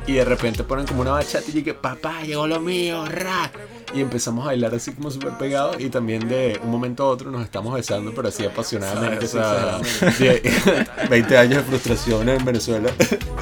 Y 0.06 0.14
de 0.14 0.26
repente 0.26 0.64
ponen 0.64 0.86
como 0.86 1.02
una 1.02 1.12
bachata 1.12 1.46
y 1.50 1.54
yo 1.54 1.64
que, 1.64 1.74
papá, 1.74 2.24
llegó 2.24 2.48
lo 2.48 2.60
mío, 2.60 3.06
ra. 3.06 3.50
Y 3.94 4.02
empezamos 4.02 4.44
a 4.44 4.48
bailar 4.48 4.74
así 4.74 4.92
como 4.92 5.12
súper 5.12 5.38
pegados. 5.38 5.80
Y 5.80 5.90
también 5.90 6.28
de 6.28 6.60
un 6.64 6.72
momento 6.72 7.04
a 7.04 7.08
otro 7.10 7.30
nos 7.30 7.44
estamos 7.44 7.74
besando, 7.76 8.12
pero 8.16 8.30
así 8.30 8.44
apasionadamente. 8.46 9.28
De- 9.28 10.52
20 11.10 11.38
años 11.38 11.58
de 11.58 11.64
frustración 11.64 12.28
en 12.30 12.44
Venezuela. 12.44 12.90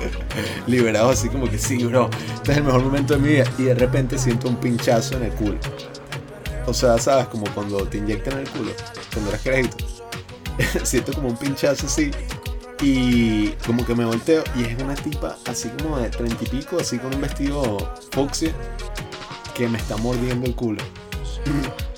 Liberados 0.67 1.19
así 1.19 1.29
como 1.29 1.49
que 1.49 1.57
sí, 1.57 1.83
bro. 1.85 2.09
Este 2.35 2.51
es 2.51 2.57
el 2.57 2.63
mejor 2.65 2.83
momento 2.83 3.13
de 3.13 3.19
mi 3.19 3.29
vida. 3.29 3.45
Y 3.57 3.63
de 3.63 3.75
repente 3.75 4.17
siento 4.17 4.49
un 4.49 4.57
pinchazo 4.57 5.15
en 5.17 5.23
el 5.23 5.31
culo. 5.31 5.57
O 6.65 6.73
sea, 6.73 6.97
¿sabes? 6.97 7.27
Como 7.27 7.45
cuando 7.53 7.85
te 7.87 7.97
inyectan 7.97 8.33
en 8.33 8.39
el 8.39 8.49
culo. 8.49 8.71
Cuando 9.13 9.29
eres 9.31 9.41
crédito. 9.41 9.77
siento 10.83 11.13
como 11.13 11.29
un 11.29 11.37
pinchazo 11.37 11.85
así. 11.85 12.11
Y 12.81 13.49
como 13.65 13.85
que 13.85 13.93
me 13.93 14.03
volteo 14.05 14.43
y 14.55 14.63
es 14.63 14.81
una 14.81 14.95
tipa 14.95 15.37
así 15.45 15.69
como 15.81 15.99
de 15.99 16.09
treinta 16.09 16.43
y 16.43 16.47
pico, 16.47 16.77
así 16.79 16.97
con 16.97 17.13
un 17.13 17.21
vestido 17.21 17.77
fucsia, 18.11 18.51
que 19.53 19.67
me 19.67 19.77
está 19.77 19.97
mordiendo 19.97 20.45
el 20.47 20.55
culo. 20.55 20.81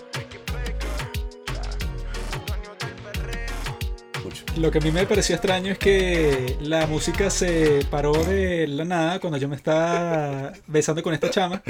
Lo 4.57 4.69
que 4.69 4.77
a 4.77 4.81
mí 4.81 4.91
me 4.91 5.05
pareció 5.07 5.33
extraño 5.35 5.71
es 5.71 5.79
que 5.79 6.57
la 6.61 6.85
música 6.85 7.31
se 7.31 7.83
paró 7.89 8.13
de 8.23 8.67
la 8.67 8.85
nada 8.85 9.19
cuando 9.19 9.39
yo 9.39 9.49
me 9.49 9.55
estaba 9.55 10.53
besando 10.67 11.01
con 11.01 11.11
esta 11.15 11.31
chama 11.31 11.63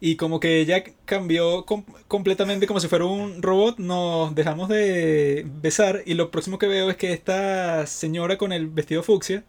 y 0.00 0.14
como 0.14 0.38
que 0.38 0.60
ella 0.60 0.84
cambió 1.04 1.64
com- 1.66 1.84
completamente 2.06 2.68
como 2.68 2.78
si 2.78 2.86
fuera 2.86 3.06
un 3.06 3.42
robot, 3.42 3.78
nos 3.78 4.36
dejamos 4.36 4.68
de 4.68 5.46
besar 5.60 6.02
y 6.06 6.14
lo 6.14 6.30
próximo 6.30 6.58
que 6.60 6.68
veo 6.68 6.88
es 6.90 6.96
que 6.96 7.12
esta 7.12 7.84
señora 7.88 8.38
con 8.38 8.52
el 8.52 8.68
vestido 8.68 9.02
fucsia 9.02 9.42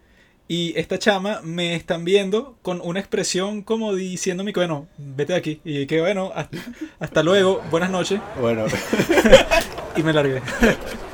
Y 0.52 0.74
esta 0.80 0.98
chama 0.98 1.42
me 1.44 1.76
están 1.76 2.04
viendo 2.04 2.58
con 2.64 2.82
una 2.84 3.00
expresión 3.00 3.62
como 3.62 3.94
diciéndome 3.94 4.52
que, 4.52 4.62
bueno, 4.62 4.88
vete 4.98 5.34
de 5.34 5.40
aquí. 5.40 5.62
Y 5.64 5.86
que, 5.86 6.02
bueno, 6.02 6.32
hasta, 6.34 6.58
hasta 7.00 7.22
luego, 7.22 7.62
buenas 7.70 7.92
noches. 7.92 8.20
Bueno, 8.42 8.66
Y 9.96 10.02
me 10.02 10.12
largué. 10.12 10.42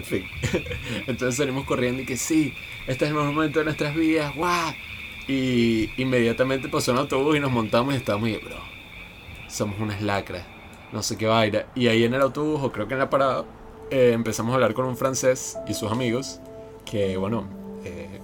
en 0.00 0.04
fin. 0.04 0.24
Entonces 1.06 1.36
salimos 1.36 1.64
corriendo 1.64 2.02
y 2.02 2.06
que 2.06 2.16
sí, 2.16 2.54
este 2.86 3.04
es 3.04 3.10
el 3.10 3.16
mejor 3.16 3.32
momento 3.32 3.58
de 3.60 3.66
nuestras 3.66 3.94
vidas, 3.94 4.34
¡guau! 4.34 4.72
Y 5.28 5.90
inmediatamente 5.96 6.68
pasó 6.68 6.92
un 6.92 6.98
autobús 6.98 7.36
y 7.36 7.40
nos 7.40 7.52
montamos 7.52 7.94
y 7.94 7.96
estábamos 7.98 8.28
y, 8.28 8.36
bro, 8.38 8.56
somos 9.48 9.78
unas 9.78 10.02
lacras, 10.02 10.44
no 10.92 11.02
sé 11.02 11.16
qué 11.16 11.26
vaina. 11.26 11.66
Y 11.74 11.86
ahí 11.88 12.04
en 12.04 12.14
el 12.14 12.22
autobús, 12.22 12.60
o 12.62 12.72
creo 12.72 12.88
que 12.88 12.94
en 12.94 13.00
la 13.00 13.10
parada, 13.10 13.44
eh, 13.90 14.12
empezamos 14.12 14.52
a 14.52 14.54
hablar 14.54 14.74
con 14.74 14.86
un 14.86 14.96
francés 14.96 15.56
y 15.68 15.74
sus 15.74 15.90
amigos, 15.92 16.40
que 16.84 17.16
bueno, 17.16 17.44
eh, 17.84 18.18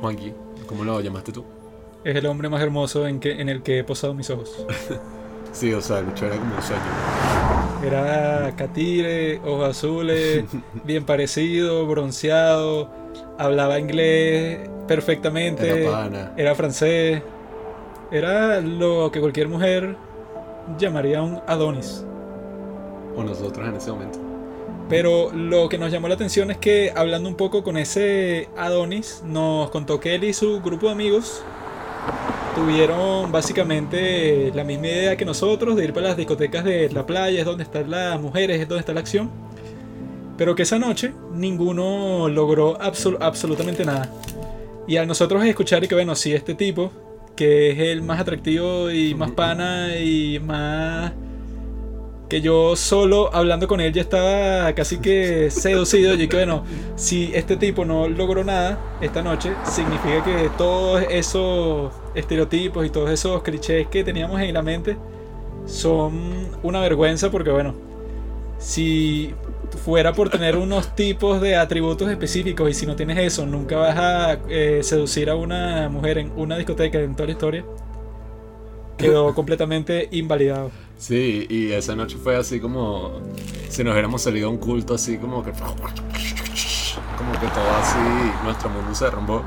Juanqui, 0.00 0.32
¿cómo 0.66 0.84
lo 0.84 1.00
llamaste 1.00 1.32
tú? 1.32 1.44
Es 2.04 2.14
el 2.14 2.26
hombre 2.26 2.50
más 2.50 2.60
hermoso 2.60 3.06
en, 3.06 3.20
que, 3.20 3.40
en 3.40 3.48
el 3.48 3.62
que 3.62 3.78
he 3.78 3.84
posado 3.84 4.12
mis 4.14 4.28
ojos. 4.30 4.66
Sí, 5.54 5.72
o 5.72 5.80
sea, 5.80 6.00
Lucho 6.00 6.26
era 6.26 6.36
como 6.36 6.56
un 6.56 6.62
sueño. 6.62 7.33
Era 7.86 8.52
catire, 8.56 9.38
ojos 9.44 9.68
azules, 9.70 10.44
bien 10.84 11.04
parecido, 11.04 11.86
bronceado, 11.86 12.90
hablaba 13.38 13.78
inglés 13.78 14.68
perfectamente, 14.86 15.88
Era 16.36 16.54
francés, 16.54 17.22
era 18.10 18.60
lo 18.60 19.10
que 19.10 19.20
cualquier 19.20 19.48
mujer 19.48 19.96
llamaría 20.78 21.22
un 21.22 21.40
Adonis. 21.46 22.04
O 23.16 23.22
nosotros 23.22 23.68
en 23.68 23.76
ese 23.76 23.90
momento. 23.90 24.18
Pero 24.88 25.32
lo 25.32 25.68
que 25.68 25.78
nos 25.78 25.90
llamó 25.90 26.08
la 26.08 26.14
atención 26.14 26.50
es 26.50 26.58
que 26.58 26.92
hablando 26.94 27.28
un 27.28 27.36
poco 27.36 27.64
con 27.64 27.78
ese 27.78 28.48
Adonis, 28.56 29.22
nos 29.24 29.70
contó 29.70 29.98
que 29.98 30.14
él 30.14 30.24
y 30.24 30.34
su 30.34 30.60
grupo 30.60 30.86
de 30.86 30.92
amigos 30.92 31.42
tuvieron 32.54 33.32
básicamente 33.32 34.50
la 34.54 34.64
misma 34.64 34.86
idea 34.88 35.16
que 35.16 35.24
nosotros 35.24 35.76
de 35.76 35.84
ir 35.84 35.92
para 35.92 36.08
las 36.08 36.16
discotecas 36.16 36.64
de 36.64 36.90
la 36.90 37.04
playa, 37.06 37.40
es 37.40 37.44
donde 37.46 37.64
están 37.64 37.90
las 37.90 38.20
mujeres, 38.20 38.60
es 38.60 38.68
donde 38.68 38.80
está 38.80 38.92
la 38.94 39.00
acción. 39.00 39.30
Pero 40.36 40.54
que 40.54 40.62
esa 40.62 40.78
noche 40.78 41.12
ninguno 41.32 42.28
logró 42.28 42.78
absol- 42.78 43.18
absolutamente 43.20 43.84
nada. 43.84 44.10
Y 44.86 44.96
al 44.96 45.06
nosotros 45.06 45.44
escuchar 45.44 45.84
y 45.84 45.88
que 45.88 45.94
bueno, 45.94 46.14
si 46.14 46.32
este 46.32 46.54
tipo, 46.54 46.90
que 47.36 47.70
es 47.70 47.78
el 47.78 48.02
más 48.02 48.20
atractivo 48.20 48.90
y 48.90 49.14
más 49.14 49.30
pana 49.32 49.96
y 49.96 50.38
más 50.40 51.12
que 52.34 52.40
yo 52.40 52.74
solo 52.74 53.32
hablando 53.32 53.68
con 53.68 53.80
él 53.80 53.92
ya 53.92 54.02
estaba 54.02 54.72
casi 54.72 54.98
que 54.98 55.52
seducido. 55.52 56.14
Y 56.14 56.26
que 56.26 56.34
bueno, 56.34 56.64
si 56.96 57.30
este 57.32 57.56
tipo 57.56 57.84
no 57.84 58.08
logró 58.08 58.42
nada 58.42 58.76
esta 59.00 59.22
noche, 59.22 59.52
significa 59.62 60.24
que 60.24 60.50
todos 60.58 61.04
esos 61.10 61.92
estereotipos 62.12 62.84
y 62.84 62.90
todos 62.90 63.10
esos 63.10 63.40
clichés 63.44 63.86
que 63.86 64.02
teníamos 64.02 64.40
en 64.40 64.52
la 64.52 64.62
mente 64.62 64.96
son 65.64 66.48
una 66.64 66.80
vergüenza 66.80 67.30
porque 67.30 67.52
bueno, 67.52 67.76
si 68.58 69.32
fuera 69.84 70.12
por 70.12 70.28
tener 70.28 70.56
unos 70.56 70.96
tipos 70.96 71.40
de 71.40 71.54
atributos 71.54 72.10
específicos 72.10 72.68
y 72.68 72.74
si 72.74 72.84
no 72.84 72.96
tienes 72.96 73.18
eso, 73.18 73.46
nunca 73.46 73.76
vas 73.76 73.96
a 73.96 74.38
eh, 74.48 74.80
seducir 74.82 75.30
a 75.30 75.36
una 75.36 75.88
mujer 75.88 76.18
en 76.18 76.32
una 76.34 76.56
discoteca 76.56 76.98
en 76.98 77.14
toda 77.14 77.26
la 77.26 77.32
historia, 77.32 77.64
quedó 78.96 79.34
completamente 79.34 80.08
invalidado. 80.12 80.70
Sí, 80.96 81.46
y 81.50 81.72
esa 81.72 81.94
noche 81.96 82.16
fue 82.16 82.36
así 82.36 82.60
como 82.60 83.20
si 83.68 83.82
nos 83.84 83.92
hubiéramos 83.92 84.22
salido 84.22 84.48
a 84.48 84.50
un 84.50 84.58
culto 84.58 84.94
así 84.94 85.18
como 85.18 85.42
que 85.42 85.52
como 85.52 87.32
que 87.32 87.46
todo 87.48 87.70
así 87.80 87.98
nuestro 88.44 88.68
mundo 88.70 88.94
se 88.94 89.04
derrumbó. 89.04 89.42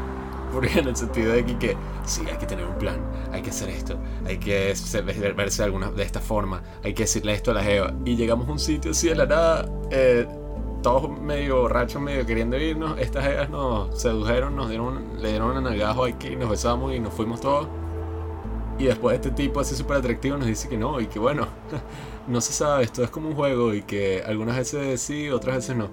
Porque 0.52 0.80
en 0.80 0.88
el 0.88 0.95
sentido 0.95 1.34
de 1.34 1.45
que, 1.45 1.58
que 1.58 1.78
sí 2.06 2.22
hay 2.32 2.38
que 2.38 2.45
tener 2.45 2.66
un 2.66 2.76
plan 2.78 2.95
hay 3.34 3.41
que 3.41 3.50
hacer 3.50 3.68
esto 3.70 4.00
hay 4.26 4.38
que 4.38 4.74
se- 4.78 5.02
ver- 5.02 5.34
verse 5.34 5.62
de 5.62 5.66
alguna 5.66 5.91
de 5.91 6.04
esta 6.04 6.22
forma 6.22 6.64
hay 6.86 6.93
que 6.93 7.04
decirle 7.04 7.34
esto 7.34 7.52
a 7.52 7.56
la 7.56 7.64
jeva. 7.64 7.93
Y 8.06 8.16
llegamos 8.16 8.48
a 8.48 8.52
un 8.54 8.60
sitio 8.60 8.91
así 8.91 9.10
de 9.10 9.16
la 9.16 9.26
nada 9.26 9.70
eh, 9.91 10.26
todos 10.82 11.10
medio 11.20 11.62
borrachos 11.64 12.02
medio 12.02 12.26
queriendo 12.26 12.58
irnos 12.58 12.98
estas 12.98 13.26
jevas 13.26 13.50
nos 13.50 14.02
sedujeron 14.02 14.56
nos 14.56 14.70
dieron 14.70 15.04
le 15.22 15.30
dieron 15.32 15.58
un 15.58 15.64
nalgajo 15.66 16.06
aquí 16.06 16.36
nos 16.38 16.50
besamos 16.50 16.95
y 16.95 17.00
nos 17.02 17.14
fuimos 17.14 17.41
todos 17.41 17.68
y 18.80 18.86
después 18.86 19.15
este 19.15 19.32
tipo 19.32 19.59
así 19.59 19.75
súper 19.75 19.97
atractivo 19.97 20.38
nos 20.38 20.47
dice 20.47 20.69
que 20.69 20.78
no 20.78 21.01
y 21.01 21.07
que 21.07 21.19
bueno, 21.19 21.47
no 22.28 22.41
se 22.41 22.53
sabe, 22.53 22.84
esto 22.84 23.03
es 23.03 23.09
como 23.09 23.30
un 23.30 23.36
juego 23.36 23.73
y 23.73 23.82
que 23.82 24.23
algunas 24.25 24.57
veces 24.57 25.01
sí, 25.01 25.30
otras 25.30 25.57
veces 25.57 25.75
no. 25.75 25.89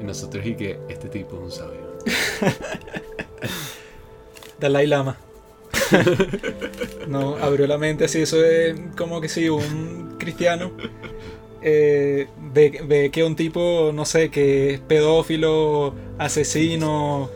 Y 0.00 0.04
nosotros 0.04 0.44
y 0.44 0.54
que 0.54 0.78
este 0.88 1.08
tipo 1.08 1.36
es 1.36 1.42
un 1.42 1.50
sabio. 1.50 1.96
Dalai 4.60 4.86
Lama. 4.86 5.16
no, 7.08 7.36
abrió 7.36 7.66
la 7.66 7.78
mente 7.78 8.04
así, 8.04 8.20
eso 8.20 8.44
es 8.44 8.76
como 8.96 9.20
que 9.20 9.28
si 9.28 9.48
un 9.48 10.16
cristiano 10.18 10.72
eh, 11.62 12.26
ve, 12.52 12.80
ve 12.84 13.10
que 13.10 13.24
un 13.24 13.36
tipo, 13.36 13.92
no 13.94 14.04
sé, 14.04 14.30
que 14.30 14.74
es 14.74 14.80
pedófilo, 14.80 15.94
asesino, 16.18 17.30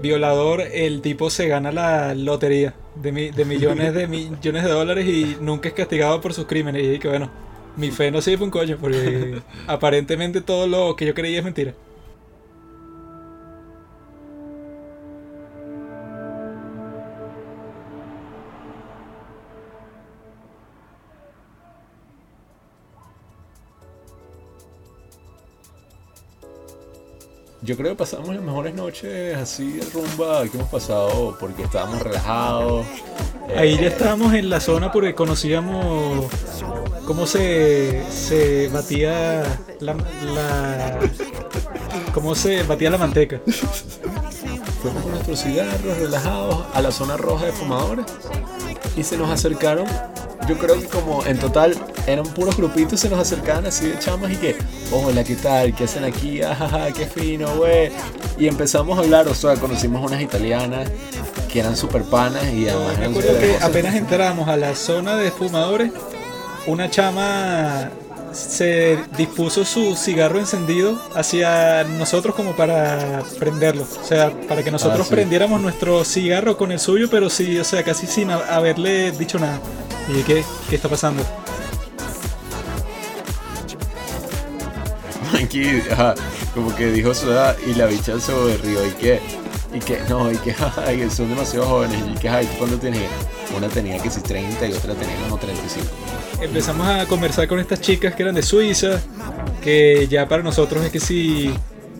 violador, 0.00 0.60
el 0.60 1.02
tipo 1.02 1.30
se 1.30 1.48
gana 1.48 1.72
la 1.72 2.14
lotería 2.14 2.74
de, 2.94 3.12
mi- 3.12 3.30
de 3.30 3.44
millones 3.44 3.94
de 3.94 4.06
millones 4.08 4.64
de 4.64 4.70
dólares 4.70 5.06
y 5.08 5.36
nunca 5.40 5.68
es 5.68 5.74
castigado 5.74 6.20
por 6.20 6.34
sus 6.34 6.46
crímenes. 6.46 6.82
Y 6.84 6.98
que 6.98 7.08
bueno, 7.08 7.30
mi 7.76 7.90
fe 7.90 8.10
no 8.10 8.20
sirve 8.22 8.44
un 8.44 8.50
coño 8.50 8.78
porque 8.80 9.42
aparentemente 9.66 10.40
todo 10.42 10.66
lo 10.66 10.96
que 10.96 11.06
yo 11.06 11.14
creía 11.14 11.38
es 11.38 11.44
mentira. 11.44 11.76
Yo 27.62 27.76
creo 27.76 27.90
que 27.90 27.96
pasamos 27.96 28.34
las 28.34 28.42
mejores 28.42 28.74
noches 28.74 29.36
así 29.36 29.72
de 29.72 29.84
rumba 29.92 30.44
que 30.48 30.56
hemos 30.56 30.70
pasado 30.70 31.36
porque 31.38 31.62
estábamos 31.64 32.00
relajados. 32.02 32.86
eh, 33.48 33.54
Ahí 33.58 33.76
ya 33.76 33.88
estábamos 33.88 34.32
en 34.32 34.48
la 34.48 34.60
zona 34.60 34.90
porque 34.90 35.14
conocíamos 35.14 36.26
cómo 37.06 37.26
se, 37.26 38.02
se 38.10 38.68
batía 38.68 39.42
la, 39.80 39.94
la- 40.34 40.98
cómo 42.14 42.34
se 42.34 42.62
batía 42.62 42.88
la 42.90 42.98
manteca. 42.98 43.40
Fuimos 44.82 45.02
con 45.02 45.12
nuestros 45.12 45.42
cigarros 45.42 45.98
relajados 45.98 46.64
a 46.72 46.80
la 46.80 46.90
zona 46.90 47.16
roja 47.16 47.46
de 47.46 47.52
fumadores 47.52 48.06
y 48.96 49.02
se 49.02 49.18
nos 49.18 49.28
acercaron. 49.28 49.86
Yo 50.48 50.56
creo 50.56 50.80
que 50.80 50.86
como 50.86 51.24
en 51.26 51.38
total 51.38 51.76
eran 52.06 52.24
puros 52.24 52.56
grupitos, 52.56 52.98
se 52.98 53.10
nos 53.10 53.20
acercaban 53.20 53.66
así 53.66 53.88
de 53.88 53.98
chamas 53.98 54.32
y 54.32 54.36
que, 54.36 54.56
hola, 54.90 55.22
¿qué 55.22 55.36
tal? 55.36 55.74
¿Qué 55.74 55.84
hacen 55.84 56.04
aquí? 56.04 56.40
Ajaja, 56.42 56.92
qué 56.92 57.06
fino, 57.06 57.54
güey. 57.56 57.92
Y 58.38 58.48
empezamos 58.48 58.98
a 58.98 59.02
hablar, 59.02 59.28
o 59.28 59.34
sea, 59.34 59.54
conocimos 59.56 60.04
unas 60.04 60.22
italianas 60.22 60.90
que 61.52 61.60
eran 61.60 61.76
super 61.76 62.02
panas 62.04 62.44
y 62.44 62.68
además 62.68 62.88
Me 62.88 62.94
eran 62.94 63.10
acuerdo 63.10 63.32
súper 63.32 63.58
que 63.58 63.64
apenas 63.64 63.94
entramos 63.94 64.48
a 64.48 64.56
la 64.56 64.74
zona 64.74 65.16
de 65.16 65.30
fumadores, 65.30 65.92
una 66.66 66.88
chama 66.88 67.90
se 68.32 68.98
dispuso 69.16 69.64
su 69.64 69.96
cigarro 69.96 70.38
encendido 70.38 71.00
hacia 71.14 71.84
nosotros 71.84 72.34
como 72.34 72.54
para 72.56 73.22
prenderlo. 73.38 73.84
O 74.02 74.04
sea, 74.06 74.30
para 74.48 74.62
que 74.62 74.70
nosotros 74.70 75.00
Ah, 75.02 75.04
sí. 75.08 75.14
prendiéramos 75.14 75.60
nuestro 75.60 76.04
cigarro 76.04 76.56
con 76.56 76.72
el 76.72 76.78
suyo, 76.80 77.08
pero 77.10 77.28
sí, 77.30 77.58
o 77.58 77.64
sea, 77.64 77.82
casi 77.84 78.06
sin 78.06 78.30
ha- 78.30 78.36
haberle 78.56 79.12
dicho 79.12 79.38
nada. 79.38 79.60
Y 80.08 80.22
¿qué? 80.22 80.44
¿Qué 80.68 80.76
está 80.76 80.88
pasando? 80.88 81.22
Mikey, 85.32 85.82
ajá, 85.90 86.14
como 86.54 86.74
que 86.74 86.90
dijo 86.90 87.14
su 87.14 87.30
edad 87.30 87.56
y 87.66 87.74
la 87.74 87.86
bicha 87.86 88.18
se 88.18 88.32
rió 88.58 88.84
y 88.86 88.90
que, 88.92 89.20
y 89.72 89.78
que, 89.78 90.00
no, 90.08 90.30
y 90.30 90.36
que, 90.38 90.52
jaja, 90.54 90.84
que 90.86 91.08
son 91.10 91.28
demasiado 91.28 91.66
jóvenes 91.66 92.02
y 92.14 92.18
que, 92.18 92.28
ay, 92.28 92.46
¿tú 92.46 92.58
¿cuándo 92.58 92.76
tienes? 92.78 93.02
Una 93.56 93.68
tenía 93.68 93.98
que 93.98 94.10
si 94.10 94.20
30 94.20 94.66
y 94.66 94.72
otra 94.72 94.94
tenía 94.94 95.16
como 95.24 95.38
35. 95.38 95.86
Empezamos 96.40 96.86
a 96.86 97.06
conversar 97.06 97.48
con 97.48 97.58
estas 97.58 97.80
chicas 97.80 98.14
que 98.14 98.22
eran 98.22 98.34
de 98.34 98.42
Suiza, 98.42 99.00
que 99.62 100.06
ya 100.08 100.28
para 100.28 100.42
nosotros 100.42 100.84
es 100.84 100.90
que 100.90 101.00
sí, 101.00 101.52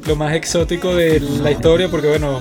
lo 0.06 0.16
más 0.16 0.34
exótico 0.34 0.94
de 0.94 1.20
la 1.20 1.50
historia, 1.50 1.88
porque 1.88 2.08
bueno, 2.08 2.40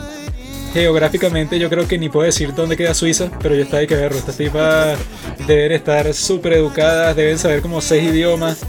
geográficamente 0.74 1.60
yo 1.60 1.70
creo 1.70 1.88
que 1.88 1.98
ni 1.98 2.10
puedo 2.10 2.26
decir 2.26 2.54
dónde 2.54 2.78
queda 2.78 2.94
Suiza, 2.94 3.30
pero 3.42 3.56
yo 3.56 3.64
estaba 3.64 3.80
de 3.82 3.88
que 3.88 3.96
verlo. 3.96 4.18
Estas 4.18 4.38
tipas 4.38 4.98
deben 5.48 5.72
estar 5.72 6.14
súper 6.14 6.54
educadas, 6.54 7.16
deben 7.16 7.38
saber 7.38 7.62
como 7.62 7.82
seis 7.82 8.12
idiomas. 8.12 8.60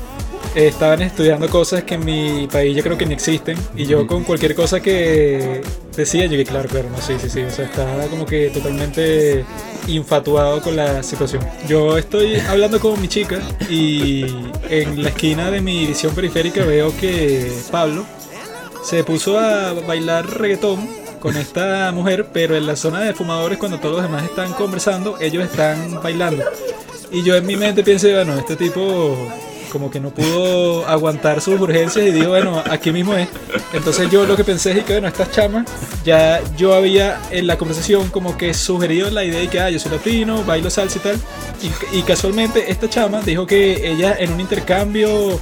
Estaban 0.54 1.02
estudiando 1.02 1.48
cosas 1.48 1.84
que 1.84 1.94
en 1.94 2.04
mi 2.04 2.48
país 2.48 2.76
yo 2.76 2.82
creo 2.82 2.98
que 2.98 3.06
ni 3.06 3.14
existen. 3.14 3.56
Y 3.76 3.86
yo 3.86 4.06
con 4.06 4.24
cualquier 4.24 4.54
cosa 4.54 4.80
que 4.80 5.62
decía, 5.96 6.26
yo 6.26 6.36
que 6.36 6.44
claro, 6.44 6.68
claro, 6.68 6.88
no, 6.90 7.00
sí, 7.00 7.14
sí, 7.20 7.30
sí. 7.30 7.42
O 7.42 7.50
sea, 7.50 7.66
estaba 7.66 8.04
como 8.06 8.26
que 8.26 8.50
totalmente 8.50 9.44
infatuado 9.86 10.60
con 10.60 10.74
la 10.76 11.02
situación. 11.02 11.42
Yo 11.68 11.96
estoy 11.96 12.36
hablando 12.40 12.80
con 12.80 13.00
mi 13.00 13.08
chica 13.08 13.40
y 13.68 14.24
en 14.68 15.02
la 15.02 15.10
esquina 15.10 15.50
de 15.50 15.60
mi 15.60 15.86
visión 15.86 16.14
periférica 16.14 16.64
veo 16.64 16.96
que 16.96 17.52
Pablo 17.70 18.04
se 18.82 19.04
puso 19.04 19.38
a 19.38 19.72
bailar 19.72 20.28
reggaetón 20.38 20.88
con 21.20 21.36
esta 21.36 21.92
mujer, 21.92 22.28
pero 22.32 22.56
en 22.56 22.66
la 22.66 22.76
zona 22.76 23.00
de 23.00 23.12
fumadores 23.12 23.58
cuando 23.58 23.78
todos 23.78 23.96
los 23.96 24.02
demás 24.02 24.24
están 24.24 24.52
conversando, 24.54 25.16
ellos 25.20 25.44
están 25.44 26.00
bailando. 26.02 26.44
Y 27.12 27.22
yo 27.22 27.36
en 27.36 27.46
mi 27.46 27.56
mente 27.56 27.84
pensé, 27.84 28.14
bueno, 28.14 28.38
este 28.38 28.56
tipo 28.56 29.16
como 29.70 29.90
que 29.90 30.00
no 30.00 30.10
pudo 30.10 30.86
aguantar 30.86 31.40
sus 31.40 31.58
urgencias 31.60 32.06
y 32.06 32.10
dijo, 32.10 32.28
bueno, 32.30 32.62
aquí 32.70 32.90
mismo 32.92 33.14
es. 33.14 33.28
Entonces 33.72 34.10
yo 34.10 34.26
lo 34.26 34.36
que 34.36 34.44
pensé 34.44 34.72
es 34.78 34.84
que, 34.84 34.92
bueno, 34.94 35.08
estas 35.08 35.30
chamas, 35.30 35.66
ya 36.04 36.40
yo 36.56 36.74
había 36.74 37.20
en 37.30 37.46
la 37.46 37.56
conversación 37.56 38.08
como 38.10 38.36
que 38.36 38.52
sugerido 38.52 39.10
la 39.10 39.24
idea 39.24 39.40
de 39.40 39.48
que, 39.48 39.60
ah, 39.60 39.70
yo 39.70 39.78
soy 39.78 39.92
latino, 39.92 40.44
bailo 40.44 40.68
salsa 40.70 40.98
y 40.98 41.00
tal. 41.00 41.16
Y, 41.92 41.98
y 41.98 42.02
casualmente 42.02 42.70
esta 42.70 42.88
chama 42.90 43.20
dijo 43.22 43.46
que 43.46 43.90
ella 43.90 44.14
en 44.18 44.32
un 44.32 44.40
intercambio 44.40 45.40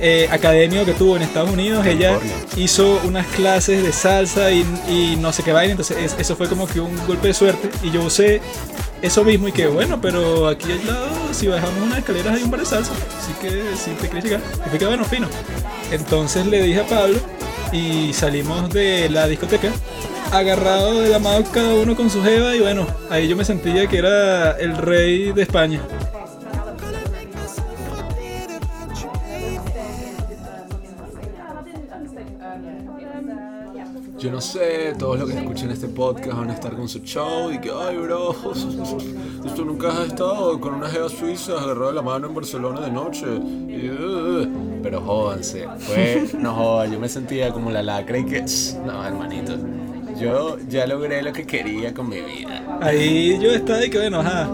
eh, 0.00 0.28
académico 0.30 0.84
que 0.84 0.92
tuvo 0.92 1.16
en 1.16 1.22
Estados 1.22 1.50
Unidos, 1.50 1.84
ella 1.84 2.18
hizo 2.56 3.00
unas 3.04 3.26
clases 3.28 3.82
de 3.82 3.92
salsa 3.92 4.50
y, 4.52 4.64
y 4.88 5.16
no 5.20 5.32
sé 5.32 5.42
qué 5.42 5.52
vaina, 5.52 5.72
entonces 5.72 5.96
es- 5.98 6.16
eso 6.20 6.36
fue 6.36 6.48
como 6.48 6.66
que 6.68 6.78
un 6.80 6.96
golpe 7.06 7.28
de 7.28 7.34
suerte 7.34 7.68
y 7.82 7.90
yo 7.90 8.02
usé 8.04 8.40
eso 9.02 9.24
mismo 9.24 9.48
y 9.48 9.52
que 9.52 9.66
bueno, 9.66 10.00
pero 10.00 10.48
aquí 10.48 10.72
al 10.72 10.86
lado 10.86 11.08
si 11.32 11.46
bajamos 11.46 11.82
unas 11.82 11.98
escaleras 11.98 12.36
hay 12.36 12.42
un 12.42 12.50
bar 12.50 12.60
de 12.60 12.66
salsa, 12.66 12.92
así 12.92 13.32
que 13.40 13.76
si 13.76 13.90
te 13.92 14.08
quieres 14.08 14.24
llegar, 14.24 14.40
y 14.72 14.84
bueno, 14.84 15.04
fino. 15.04 15.28
Entonces 15.90 16.46
le 16.46 16.62
dije 16.62 16.80
a 16.80 16.86
Pablo 16.86 17.18
y 17.72 18.12
salimos 18.12 18.70
de 18.70 19.08
la 19.08 19.26
discoteca 19.26 19.70
agarrado 20.32 21.00
de 21.00 21.08
la 21.08 21.18
mano 21.18 21.44
cada 21.52 21.74
uno 21.74 21.96
con 21.96 22.10
su 22.10 22.22
jeva 22.22 22.54
y 22.54 22.60
bueno, 22.60 22.86
ahí 23.10 23.28
yo 23.28 23.36
me 23.36 23.44
sentía 23.44 23.86
que 23.86 23.98
era 23.98 24.52
el 24.52 24.76
rey 24.76 25.32
de 25.32 25.42
España. 25.42 25.80
Yo 34.18 34.32
no 34.32 34.40
sé, 34.40 34.94
todos 34.98 35.16
los 35.16 35.30
que 35.30 35.38
escuchen 35.38 35.70
este 35.70 35.86
podcast 35.86 36.36
van 36.36 36.50
a 36.50 36.54
estar 36.54 36.74
con 36.74 36.88
su 36.88 36.98
show 37.00 37.52
y 37.52 37.60
que, 37.60 37.70
ay, 37.70 37.96
bro, 37.98 38.34
tú 39.54 39.64
nunca 39.64 39.90
has 39.90 40.08
estado 40.08 40.60
con 40.60 40.74
una 40.74 40.88
jeva 40.88 41.08
suiza 41.08 41.52
agarrada 41.52 41.88
de 41.88 41.94
la 41.94 42.02
mano 42.02 42.26
en 42.26 42.34
Barcelona 42.34 42.80
de 42.80 42.90
noche. 42.90 43.26
Pero 44.82 45.00
jódanse, 45.02 45.68
fue, 45.78 46.30
no 46.36 46.52
jodan, 46.52 46.92
yo 46.92 46.98
me 46.98 47.08
sentía 47.08 47.52
como 47.52 47.70
la 47.70 47.80
lacra 47.80 48.18
y 48.18 48.24
que, 48.24 48.44
no, 48.84 49.06
hermanito, 49.06 49.54
yo 50.20 50.58
ya 50.68 50.84
logré 50.88 51.22
lo 51.22 51.32
que 51.32 51.46
quería 51.46 51.94
con 51.94 52.08
mi 52.08 52.20
vida. 52.20 52.80
Ahí 52.80 53.38
yo 53.40 53.52
estaba 53.52 53.84
y 53.84 53.90
que 53.90 53.98
bueno, 53.98 54.18
ajá. 54.18 54.50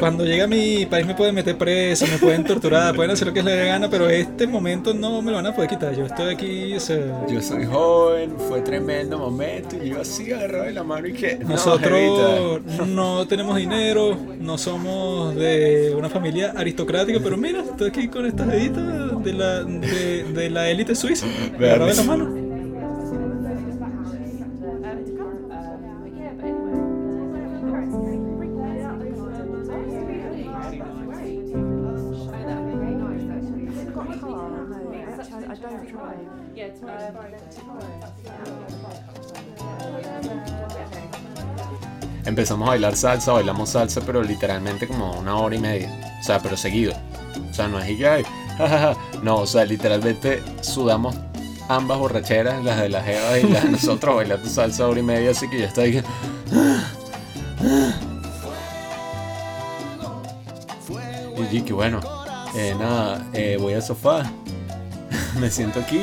Cuando 0.00 0.24
llegue 0.24 0.42
a 0.42 0.46
mi 0.46 0.86
país 0.86 1.06
me 1.06 1.14
pueden 1.14 1.34
meter 1.34 1.56
preso, 1.58 2.06
me 2.06 2.18
pueden 2.18 2.42
torturar, 2.44 2.94
pueden 2.96 3.10
hacer 3.10 3.28
lo 3.28 3.34
que 3.34 3.42
les 3.42 3.54
dé 3.54 3.66
gana, 3.66 3.88
pero 3.90 4.08
este 4.08 4.46
momento 4.46 4.94
no 4.94 5.20
me 5.20 5.30
lo 5.30 5.36
van 5.36 5.46
a 5.46 5.54
poder 5.54 5.68
quitar. 5.68 5.94
Yo 5.94 6.06
estoy 6.06 6.34
aquí, 6.34 6.74
o 6.74 6.80
sea, 6.80 7.26
Yo 7.28 7.42
soy 7.42 7.66
joven, 7.66 8.34
fue 8.48 8.62
tremendo 8.62 9.18
momento 9.18 9.76
y 9.76 9.90
yo 9.90 10.00
así 10.00 10.32
agarrado 10.32 10.64
de 10.64 10.72
la 10.72 10.82
mano 10.82 11.06
y 11.06 11.12
que, 11.12 11.36
no, 11.36 11.50
nosotros 11.50 12.60
no 12.88 13.26
tenemos 13.26 13.56
dinero, 13.56 14.16
no 14.38 14.56
somos 14.56 15.34
de 15.34 15.94
una 15.96 16.08
familia 16.08 16.54
aristocrática, 16.56 17.20
pero 17.22 17.36
mira, 17.36 17.60
estoy 17.60 17.88
aquí 17.88 18.08
con 18.08 18.24
esta 18.24 18.44
jevita 18.46 18.80
de 18.80 19.32
la, 19.34 19.62
de, 19.64 20.24
de 20.24 20.50
la 20.50 20.70
élite 20.70 20.94
suiza, 20.94 21.26
agarrado 21.58 21.90
de 21.90 21.96
la 21.96 22.02
mano. 22.04 22.39
Empezamos 42.24 42.68
a 42.68 42.70
bailar 42.70 42.96
salsa, 42.96 43.32
bailamos 43.32 43.70
salsa, 43.70 44.00
pero 44.02 44.22
literalmente 44.22 44.86
como 44.86 45.18
una 45.18 45.36
hora 45.36 45.56
y 45.56 45.58
media. 45.58 46.16
O 46.20 46.22
sea, 46.22 46.38
pero 46.38 46.56
seguido. 46.56 46.94
O 47.50 47.54
sea, 47.54 47.68
no 47.68 47.78
es 47.78 47.88
y. 47.88 48.24
No, 49.22 49.36
o 49.36 49.46
sea, 49.46 49.64
literalmente 49.64 50.42
sudamos 50.60 51.16
ambas 51.68 51.98
borracheras, 51.98 52.62
las 52.64 52.80
de 52.80 52.88
la 52.88 53.02
Jeva 53.02 53.38
y 53.38 53.42
las 53.44 53.64
de 53.64 53.70
nosotros 53.70 54.16
bailando 54.16 54.48
salsa 54.48 54.86
hora 54.86 55.00
y 55.00 55.02
media, 55.02 55.30
así 55.30 55.48
que 55.48 55.60
ya 55.60 55.66
está 55.66 55.82
ahí. 55.82 56.02
que 61.62 61.72
bueno, 61.72 62.00
eh, 62.54 62.74
nada, 62.78 63.26
eh, 63.32 63.56
voy 63.60 63.74
al 63.74 63.82
sofá, 63.82 64.30
me 65.40 65.50
siento 65.50 65.80
aquí, 65.80 66.02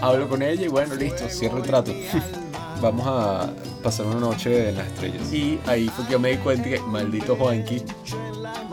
hablo 0.00 0.28
con 0.28 0.42
ella 0.42 0.64
y 0.64 0.68
bueno, 0.68 0.94
listo, 0.94 1.28
cierro 1.28 1.58
el 1.58 1.64
trato. 1.64 1.92
Vamos 2.80 3.06
a 3.06 3.50
pasar 3.82 4.06
una 4.06 4.20
noche 4.20 4.68
en 4.68 4.76
las 4.76 4.86
estrellas. 4.86 5.32
Y 5.32 5.58
ahí 5.66 5.88
fue 5.88 6.04
que 6.06 6.12
yo 6.12 6.18
me 6.18 6.30
di 6.30 6.36
cuenta 6.38 6.68
que, 6.68 6.78
maldito 6.80 7.36
Juanqui, 7.36 7.82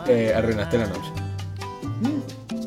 eh, 0.06 0.32
arruinaste 0.36 0.78
la 0.78 0.86
noche. 0.86 1.10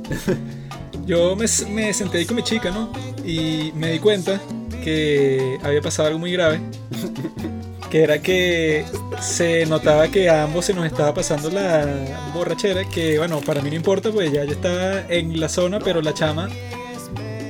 Yo 1.05 1.35
me, 1.35 1.45
me 1.69 1.93
senté 1.93 2.17
ahí 2.17 2.25
con 2.25 2.35
mi 2.35 2.43
chica, 2.43 2.69
¿no? 2.69 2.91
Y 3.23 3.71
me 3.75 3.91
di 3.91 3.99
cuenta 3.99 4.41
que 4.83 5.57
había 5.63 5.81
pasado 5.81 6.07
algo 6.07 6.19
muy 6.19 6.31
grave. 6.31 6.59
Que 7.89 8.03
era 8.03 8.21
que 8.21 8.83
se 9.21 9.65
notaba 9.65 10.09
que 10.09 10.29
a 10.29 10.43
ambos 10.43 10.65
se 10.65 10.73
nos 10.73 10.85
estaba 10.85 11.13
pasando 11.13 11.49
la 11.49 11.85
borrachera. 12.33 12.83
Que 12.83 13.17
bueno, 13.17 13.39
para 13.39 13.61
mí 13.61 13.69
no 13.69 13.77
importa, 13.77 14.11
pues 14.11 14.29
ya 14.29 14.43
yo 14.43 14.51
estaba 14.51 15.05
en 15.07 15.39
la 15.39 15.47
zona, 15.47 15.79
pero 15.79 16.01
la 16.01 16.13
chama. 16.13 16.49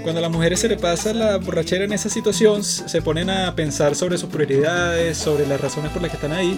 Cuando 0.07 0.19
a 0.19 0.21
las 0.21 0.31
mujeres 0.31 0.61
se 0.61 0.69
le 0.69 0.77
pasa 0.77 1.13
la 1.13 1.35
borrachera 1.35 1.83
en 1.83 1.91
esa 1.91 2.07
situación, 2.07 2.63
se 2.63 3.01
ponen 3.01 3.29
a 3.29 3.53
pensar 3.55 3.93
sobre 3.93 4.17
sus 4.17 4.29
prioridades, 4.29 5.17
sobre 5.17 5.45
las 5.45 5.59
razones 5.59 5.91
por 5.91 6.01
las 6.01 6.09
que 6.09 6.15
están 6.15 6.31
ahí. 6.31 6.57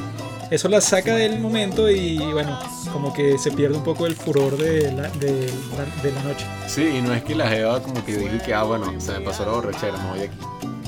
Eso 0.51 0.69
la 0.69 0.79
saca 0.81 1.15
del 1.15 1.39
momento 1.39 1.89
y 1.89 2.19
bueno, 2.31 2.59
como 2.93 3.11
que 3.11 3.39
se 3.39 3.49
pierde 3.49 3.75
un 3.75 3.83
poco 3.83 4.05
el 4.05 4.15
furor 4.15 4.55
de 4.55 4.91
la, 4.91 5.09
de 5.09 5.31
de 5.31 6.11
la 6.13 6.23
noche. 6.25 6.45
Sí, 6.67 6.97
y 6.99 7.01
no 7.01 7.11
es 7.11 7.23
que 7.23 7.33
la 7.33 7.49
Jeva 7.49 7.81
como 7.81 8.05
que 8.05 8.17
dije 8.17 8.39
que, 8.45 8.53
ah, 8.53 8.61
bueno, 8.65 8.93
se 9.01 9.13
me 9.13 9.21
pasó 9.21 9.43
la 9.47 9.53
borrachera, 9.53 9.97
me 9.97 10.09
voy 10.11 10.19
de 10.19 10.25
aquí. 10.25 10.37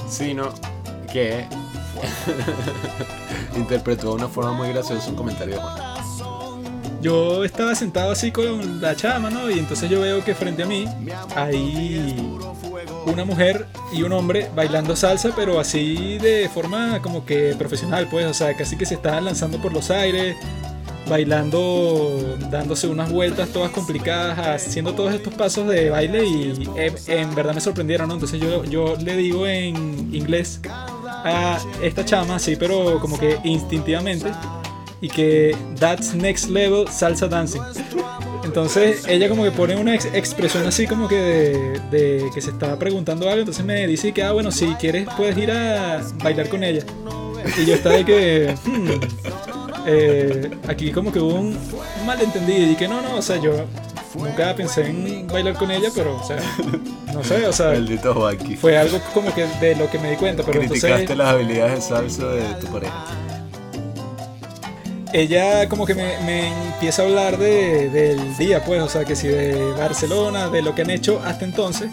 Sino 0.08 0.54
que 1.12 1.48
interpretó 3.58 4.10
de 4.10 4.14
una 4.18 4.28
forma 4.28 4.52
muy 4.52 4.70
graciosa 4.70 5.10
un 5.10 5.16
comentario 5.16 5.56
de 5.56 5.62
Juan. 5.62 5.91
Yo 7.02 7.44
estaba 7.44 7.74
sentado 7.74 8.12
así 8.12 8.32
con 8.32 8.80
la 8.80 8.96
chama, 8.96 9.30
¿no? 9.30 9.50
Y 9.50 9.58
entonces 9.58 9.90
yo 9.90 10.02
veo 10.02 10.24
que 10.24 10.36
frente 10.36 10.64
a 10.64 10.66
mí 10.66 10.86
hay 11.36 12.40
una 13.06 13.26
mujer 13.26 13.66
y 13.92 14.04
un 14.04 14.14
hombre 14.14 14.50
bailando 14.56 14.96
salsa, 14.96 15.32
pero 15.36 15.60
así 15.60 16.20
de 16.20 16.48
forma 16.54 17.02
como 17.02 17.26
que 17.26 17.56
profesional, 17.58 18.08
pues. 18.10 18.26
O 18.28 18.34
sea, 18.34 18.56
casi 18.56 18.78
que 18.78 18.86
se 18.86 18.96
estaban 18.96 19.26
lanzando 19.26 19.60
por 19.60 19.74
los 19.74 19.90
aires, 19.90 20.36
bailando, 21.10 22.38
dándose 22.52 22.88
unas 22.88 23.12
vueltas 23.12 23.50
todas 23.50 23.72
complicadas, 23.72 24.64
haciendo 24.68 24.94
todos 24.94 25.14
estos 25.14 25.34
pasos 25.34 25.68
de 25.68 25.90
baile 25.90 26.26
y 26.26 26.70
en, 27.08 27.36
verdad 27.36 27.56
me 27.56 27.62
sorprendieron, 27.62 28.08
¿no? 28.10 28.14
Entonces 28.14 28.40
yo, 28.40 28.64
yo 28.66 28.96
le 28.96 29.18
digo 29.18 29.48
en 29.48 30.14
inglés 30.14 30.62
a 31.06 31.60
esta 31.82 32.06
chama, 32.06 32.38
sí, 32.38 32.56
pero 32.56 33.00
como 33.00 33.18
que 33.20 33.40
instintivamente 33.44 34.32
y 35.02 35.10
que 35.10 35.56
that's 35.80 36.14
next 36.14 36.50
level 36.50 36.88
salsa 36.88 37.28
dancing. 37.28 37.62
Entonces 38.44 39.06
ella 39.08 39.30
como 39.30 39.44
que 39.44 39.52
pone 39.52 39.76
una 39.76 39.96
ex- 39.96 40.10
expresión 40.14 40.66
así 40.66 40.86
como 40.88 41.08
que 41.08 41.16
de, 41.16 41.80
de 41.92 42.30
que 42.34 42.42
se 42.42 42.52
estaba 42.52 42.78
preguntando 42.78 43.28
algo, 43.28 43.40
entonces 43.40 43.64
me 43.66 43.88
dice 43.88 44.12
que, 44.14 44.24
ah, 44.24 44.32
bueno, 44.32 44.52
si 44.52 44.68
quieres 44.76 45.08
puedes 45.16 45.38
ir 45.38 45.52
a 45.52 46.02
bailar 46.24 46.50
con 46.50 46.64
ella. 46.64 46.84
Y 47.58 47.66
yo 47.66 47.74
estaba 47.76 47.96
de 47.96 48.06
que, 48.06 48.56
hmm, 48.66 48.90
eh, 49.88 50.52
aquí 50.68 50.92
como 50.92 51.12
que 51.12 51.20
hubo 51.20 51.36
un 51.36 51.58
malentendido 52.06 52.72
y 52.72 52.76
que 52.76 52.88
no, 52.88 53.02
no, 53.02 53.16
o 53.16 53.22
sea, 53.22 53.38
yo 53.38 53.66
nunca 54.16 54.56
pensé 54.56 54.88
en 54.88 55.28
bailar 55.28 55.56
con 55.56 55.72
ella, 55.72 55.90
pero, 55.96 56.18
o 56.18 56.24
sea, 56.24 56.38
no 57.14 57.24
sé, 57.24 57.48
o 57.48 57.54
sea, 57.54 57.74
fue 58.60 58.78
algo 58.78 59.00
como 59.14 59.34
que 59.34 59.48
de 59.60 59.76
lo 59.76 59.90
que 59.90 59.98
me 59.98 60.12
di 60.12 60.18
cuenta, 60.18 60.44
pero 60.44 60.60
Criticaste 60.60 60.88
entonces... 60.90 61.18
las 61.18 61.28
habilidades 61.30 61.76
de 61.76 61.82
salsa 61.82 62.28
de 62.28 62.44
tu 62.56 62.68
pareja. 62.68 63.06
Ella 65.14 65.68
como 65.70 65.86
que 65.86 65.94
me, 65.96 66.48
empieza 66.48 67.02
a 67.02 67.06
hablar 67.06 67.38
de, 67.38 67.90
del 67.90 68.38
día, 68.38 68.64
pues, 68.64 68.82
o 68.82 68.90
sea, 68.90 69.06
que 69.06 69.16
si 69.16 69.28
de 69.28 69.56
Barcelona, 69.78 70.50
de 70.50 70.62
lo 70.62 70.76
que 70.76 70.84
han 70.84 70.90
hecho 70.90 71.22
hasta 71.24 71.46
entonces. 71.46 71.90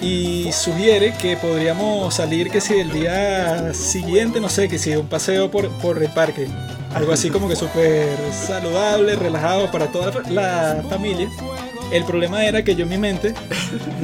y 0.00 0.50
sugiere 0.52 1.12
que 1.20 1.36
podríamos 1.36 2.14
salir 2.14 2.50
que 2.50 2.60
si 2.60 2.74
el 2.74 2.90
día 2.90 3.74
siguiente, 3.74 4.40
no 4.40 4.48
sé, 4.48 4.68
que 4.68 4.78
si 4.78 4.96
un 4.96 5.06
paseo 5.06 5.50
por, 5.50 5.68
por 5.78 6.02
el 6.02 6.10
parque. 6.10 6.48
Algo 6.94 7.12
así 7.12 7.30
como 7.30 7.48
que 7.48 7.54
súper 7.54 8.08
saludable, 8.32 9.14
relajado 9.14 9.70
para 9.70 9.86
toda 9.92 10.22
la 10.28 10.82
familia. 10.88 11.28
El 11.92 12.04
problema 12.04 12.44
era 12.44 12.62
que 12.62 12.74
yo 12.76 12.84
en 12.84 12.88
mi 12.88 12.98
mente 12.98 13.34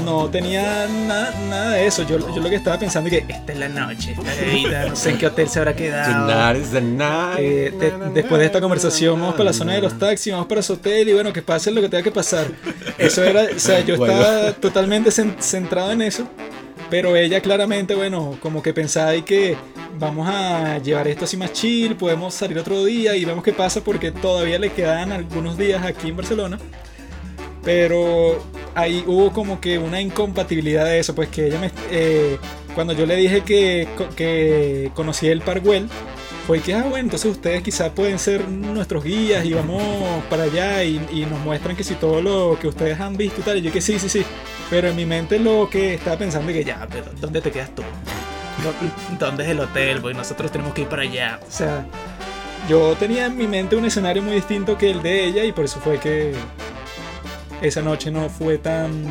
no 0.04 0.28
tenía 0.28 0.86
nada, 1.06 1.32
nada 1.48 1.70
de 1.72 1.86
eso. 1.86 2.02
Yo, 2.02 2.18
yo 2.34 2.40
lo 2.42 2.48
que 2.50 2.56
estaba 2.56 2.78
pensando 2.78 3.08
es 3.08 3.22
que 3.24 3.32
esta 3.32 3.52
es 3.52 3.58
la 3.58 3.68
noche, 3.68 4.12
esta 4.18 4.34
bebida, 4.44 4.86
no 4.86 4.96
sé 4.96 5.10
en 5.10 5.18
qué 5.18 5.26
hotel 5.28 5.48
se 5.48 5.58
habrá 5.60 5.76
quedado. 5.76 6.26
Tonight 6.26 6.62
is 6.64 6.70
the 6.72 6.80
night. 6.80 7.38
Eh, 7.38 7.72
de- 7.78 8.10
después 8.12 8.40
de 8.40 8.46
esta 8.46 8.60
conversación 8.60 9.20
vamos 9.20 9.34
para 9.34 9.44
la 9.44 9.52
zona 9.52 9.74
de 9.74 9.82
los 9.82 9.96
taxis, 9.98 10.32
vamos 10.32 10.48
para 10.48 10.62
su 10.62 10.72
hotel 10.72 11.08
y 11.08 11.12
bueno, 11.12 11.32
que 11.32 11.42
pase 11.42 11.70
lo 11.70 11.80
que 11.80 11.88
tenga 11.88 12.02
que 12.02 12.10
pasar. 12.10 12.46
Eso 12.98 13.22
era, 13.22 13.44
o 13.54 13.58
sea, 13.58 13.80
yo 13.84 13.96
Bueno. 13.96 14.14
estaba 14.20 14.52
totalmente 14.54 15.10
cen- 15.10 15.38
centrado 15.38 15.92
en 15.92 16.02
eso, 16.02 16.26
pero 16.90 17.14
ella 17.14 17.40
claramente, 17.40 17.94
bueno, 17.94 18.36
como 18.42 18.62
que 18.62 18.74
pensaba 18.74 19.14
y 19.14 19.22
que 19.22 19.56
vamos 19.98 20.28
a 20.28 20.78
llevar 20.78 21.06
esto 21.06 21.24
así 21.24 21.36
más 21.36 21.52
chill, 21.52 21.94
podemos 21.94 22.34
salir 22.34 22.58
otro 22.58 22.84
día 22.84 23.14
y 23.16 23.24
vemos 23.24 23.44
qué 23.44 23.52
pasa 23.52 23.80
porque 23.82 24.10
todavía 24.10 24.58
le 24.58 24.70
quedan 24.70 25.12
algunos 25.12 25.56
días 25.56 25.84
aquí 25.84 26.08
en 26.08 26.16
Barcelona. 26.16 26.58
Pero 27.66 28.42
ahí 28.76 29.02
hubo 29.08 29.32
como 29.32 29.60
que 29.60 29.76
una 29.78 30.00
incompatibilidad 30.00 30.84
de 30.84 31.00
eso, 31.00 31.14
pues 31.16 31.28
que 31.28 31.48
ella 31.48 31.58
me... 31.58 31.70
eh, 31.90 32.38
cuando 32.76 32.92
yo 32.92 33.06
le 33.06 33.16
dije 33.16 33.42
que, 33.42 33.88
que 34.14 34.90
conocí 34.94 35.26
el 35.28 35.40
Parkwell, 35.40 35.88
fue 36.46 36.60
que, 36.60 36.74
ah, 36.74 36.82
bueno, 36.88 37.06
entonces 37.06 37.28
ustedes 37.32 37.62
quizás 37.62 37.90
pueden 37.90 38.20
ser 38.20 38.48
nuestros 38.48 39.02
guías 39.02 39.44
y 39.44 39.52
vamos 39.52 39.82
para 40.30 40.44
allá 40.44 40.84
y, 40.84 41.00
nos 41.28 41.40
muestran 41.40 41.74
que 41.74 41.82
si 41.82 41.94
todo 41.96 42.22
lo 42.22 42.56
que 42.60 42.68
ustedes 42.68 43.00
han 43.00 43.16
visto 43.16 43.40
y 43.40 43.44
tal. 43.44 43.58
Y 43.58 43.62
yo 43.62 43.72
que 43.72 43.80
sí, 43.80 43.98
sí, 43.98 44.08
sí. 44.08 44.22
Pero 44.70 44.88
en 44.88 44.94
mi 44.96 45.04
mente 45.06 45.40
lo 45.40 45.68
que 45.68 45.94
estaba 45.94 46.16
pensando 46.16 46.50
es 46.52 46.56
que 46.58 46.64
ya, 46.64 46.86
pero 46.90 47.06
¿dónde 47.20 47.40
te 47.40 47.50
quedas 47.50 47.74
tú? 47.74 47.82
¿Dó- 48.62 49.18
¿Dónde 49.26 49.42
es 49.42 49.50
el 49.50 49.58
hotel? 49.60 50.00
Pues 50.00 50.16
nosotros 50.16 50.52
tenemos 50.52 50.72
que 50.72 50.82
ir 50.82 50.88
para 50.88 51.02
allá. 51.02 51.40
O 51.48 51.50
sea, 51.50 51.84
yo 52.68 52.94
tenía 52.94 53.26
en 53.26 53.36
mi 53.36 53.48
mente 53.48 53.74
un 53.74 53.84
escenario 53.84 54.22
muy 54.22 54.34
distinto 54.36 54.78
que 54.78 54.90
el 54.90 55.02
de 55.02 55.24
ella 55.24 55.44
y 55.44 55.50
por 55.52 55.64
eso 55.64 55.80
fue 55.80 55.98
que 55.98 56.32
esa 57.62 57.82
noche 57.82 58.10
no 58.10 58.28
fue 58.28 58.58
tan 58.58 59.04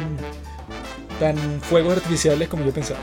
tan 1.20 1.38
fuegos 1.62 1.96
artificiales 1.98 2.48
como 2.50 2.66
yo 2.66 2.72
pensaba. 2.74 3.00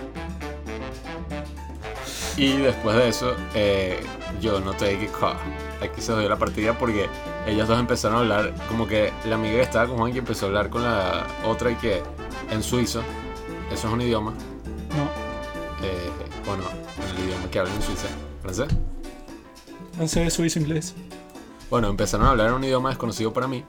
Y 2.36 2.57
después 2.57 2.97
de 2.97 3.09
eso, 3.09 3.34
eh, 3.55 4.01
yo 4.40 4.61
noté 4.61 4.99
que 4.99 5.09
ja, 5.09 5.36
aquí 5.82 6.01
se 6.01 6.16
dio 6.18 6.28
la 6.28 6.36
partida 6.38 6.78
porque 6.78 7.09
ellos 7.47 7.68
dos 7.68 7.78
empezaron 7.78 8.16
a 8.18 8.20
hablar, 8.20 8.55
como 8.68 8.86
que 8.86 9.12
la 9.26 9.34
amiga 9.34 9.57
que 9.57 9.62
estaba 9.62 9.86
con 9.86 9.99
Juan 9.99 10.12
que 10.12 10.18
empezó 10.20 10.47
a 10.47 10.49
hablar 10.49 10.70
con 10.70 10.82
la 10.82 11.26
otra 11.45 11.70
y 11.70 11.74
que 11.76 12.03
en 12.51 12.62
suizo, 12.62 13.03
eso 13.70 13.86
es 13.88 13.93
un 13.93 14.01
idioma, 14.01 14.32
No, 14.97 15.05
eh, 15.86 16.11
bueno, 16.47 16.64
el 17.18 17.24
idioma 17.24 17.51
que 17.51 17.59
hablan 17.59 17.74
en 17.76 17.82
Suiza, 17.82 18.09
francés. 18.40 18.68
francés, 19.95 20.32
suizo, 20.32 20.59
inglés. 20.59 20.95
Bueno, 21.70 21.88
empezaron 21.88 22.26
a 22.26 22.30
hablar 22.30 22.49
en 22.49 22.55
un 22.55 22.64
idioma 22.64 22.88
desconocido 22.90 23.32
para 23.32 23.47
mí 23.47 23.62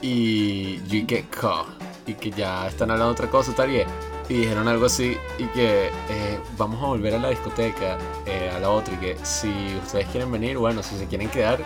y 0.00 0.76
yo 0.86 0.96
y 0.96 1.04
que 1.04 1.24
ja, 1.30 1.64
y 2.06 2.14
que 2.14 2.30
ya 2.30 2.68
están 2.68 2.90
hablando 2.90 3.12
otra 3.12 3.28
cosa 3.28 3.52
tal 3.54 3.70
y, 3.74 3.82
y 4.28 4.34
dijeron 4.34 4.68
algo 4.68 4.86
así 4.86 5.16
y 5.38 5.44
que 5.46 5.88
eh, 6.08 6.38
vamos 6.56 6.82
a 6.82 6.86
volver 6.86 7.14
a 7.14 7.18
la 7.18 7.30
discoteca 7.30 7.98
eh, 8.26 8.50
a 8.54 8.60
la 8.60 8.70
otra 8.70 8.94
y 8.94 8.96
que 8.98 9.16
si 9.22 9.50
ustedes 9.82 10.06
quieren 10.08 10.30
venir 10.30 10.58
bueno 10.58 10.82
si 10.82 10.96
se 10.96 11.06
quieren 11.06 11.28
quedar 11.28 11.60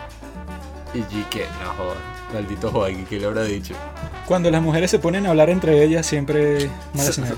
y 0.94 1.00
yo 1.00 1.20
y 1.20 1.24
que 1.24 1.44
no 1.62 1.72
joder, 1.76 1.96
maldito 2.32 2.70
Joaquín 2.70 3.04
que 3.06 3.18
le 3.18 3.26
habrá 3.26 3.44
dicho 3.44 3.74
Cuando 4.26 4.50
las 4.50 4.62
mujeres 4.62 4.90
se 4.90 4.98
ponen 4.98 5.26
a 5.26 5.30
hablar 5.30 5.50
entre 5.50 5.82
ellas 5.82 6.06
siempre 6.06 6.70
mal 6.94 7.08
escenario. 7.08 7.36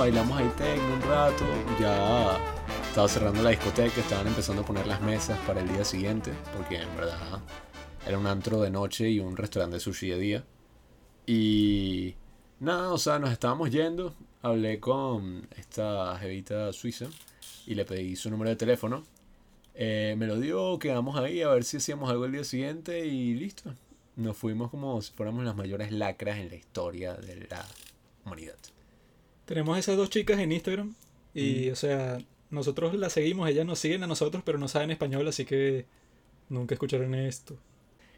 Bailamos 0.00 0.38
ahí 0.38 0.50
tecno 0.56 0.94
un 0.94 1.02
rato 1.02 1.44
ya 1.78 2.38
estaba 2.88 3.06
cerrando 3.06 3.42
la 3.42 3.50
discoteca 3.50 4.00
estaban 4.00 4.28
empezando 4.28 4.62
a 4.62 4.64
poner 4.64 4.86
las 4.86 5.02
mesas 5.02 5.38
para 5.40 5.60
el 5.60 5.68
día 5.68 5.84
siguiente 5.84 6.32
porque 6.56 6.76
en 6.76 6.96
verdad 6.96 7.40
era 8.06 8.18
un 8.18 8.26
antro 8.26 8.62
de 8.62 8.70
noche 8.70 9.10
y 9.10 9.20
un 9.20 9.36
restaurante 9.36 9.74
de 9.74 9.80
sushi 9.80 10.08
de 10.08 10.18
día 10.18 10.44
y 11.26 12.14
nada 12.60 12.94
o 12.94 12.96
sea 12.96 13.18
nos 13.18 13.30
estábamos 13.30 13.70
yendo 13.70 14.14
hablé 14.40 14.80
con 14.80 15.46
esta 15.58 16.16
jevita 16.18 16.72
suiza 16.72 17.04
y 17.66 17.74
le 17.74 17.84
pedí 17.84 18.16
su 18.16 18.30
número 18.30 18.48
de 18.48 18.56
teléfono 18.56 19.02
eh, 19.74 20.14
me 20.16 20.26
lo 20.26 20.40
dio, 20.40 20.78
quedamos 20.78 21.16
ahí 21.16 21.42
a 21.42 21.48
ver 21.48 21.64
si 21.64 21.76
hacíamos 21.76 22.10
algo 22.10 22.24
el 22.24 22.32
día 22.32 22.44
siguiente 22.44 23.06
y 23.06 23.34
listo. 23.34 23.72
Nos 24.16 24.36
fuimos 24.36 24.70
como 24.70 25.00
si 25.00 25.12
fuéramos 25.12 25.44
las 25.44 25.56
mayores 25.56 25.92
lacras 25.92 26.38
en 26.38 26.48
la 26.48 26.56
historia 26.56 27.14
de 27.14 27.46
la 27.48 27.64
humanidad. 28.26 28.56
Tenemos 29.50 29.76
esas 29.76 29.96
dos 29.96 30.10
chicas 30.10 30.38
en 30.38 30.52
Instagram 30.52 30.94
y, 31.34 31.66
Mm. 31.68 31.72
o 31.72 31.74
sea, 31.74 32.18
nosotros 32.50 32.94
las 32.94 33.12
seguimos, 33.14 33.48
ellas 33.48 33.66
nos 33.66 33.80
siguen 33.80 34.04
a 34.04 34.06
nosotros, 34.06 34.44
pero 34.46 34.58
no 34.58 34.68
saben 34.68 34.92
español, 34.92 35.26
así 35.26 35.44
que 35.44 35.86
nunca 36.48 36.74
escucharon 36.76 37.16
esto. 37.16 37.56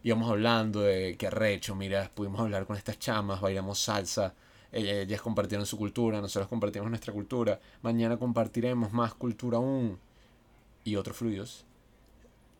Íbamos 0.02 0.30
hablando 0.30 0.82
de 0.82 1.16
qué 1.16 1.28
arrecho, 1.28 1.74
mira, 1.74 2.10
pudimos 2.14 2.38
hablar 2.38 2.66
con 2.66 2.76
estas 2.76 2.98
chamas, 2.98 3.40
bailamos 3.40 3.78
salsa, 3.78 4.34
ell- 4.72 5.04
ellas 5.04 5.22
compartieron 5.22 5.64
su 5.64 5.78
cultura, 5.78 6.20
nosotros 6.20 6.48
compartimos 6.50 6.90
nuestra 6.90 7.14
cultura, 7.14 7.58
mañana 7.80 8.18
compartiremos 8.18 8.92
más 8.92 9.14
cultura 9.14 9.56
aún 9.56 9.98
y 10.84 10.96
otros 10.96 11.16
fluidos. 11.16 11.64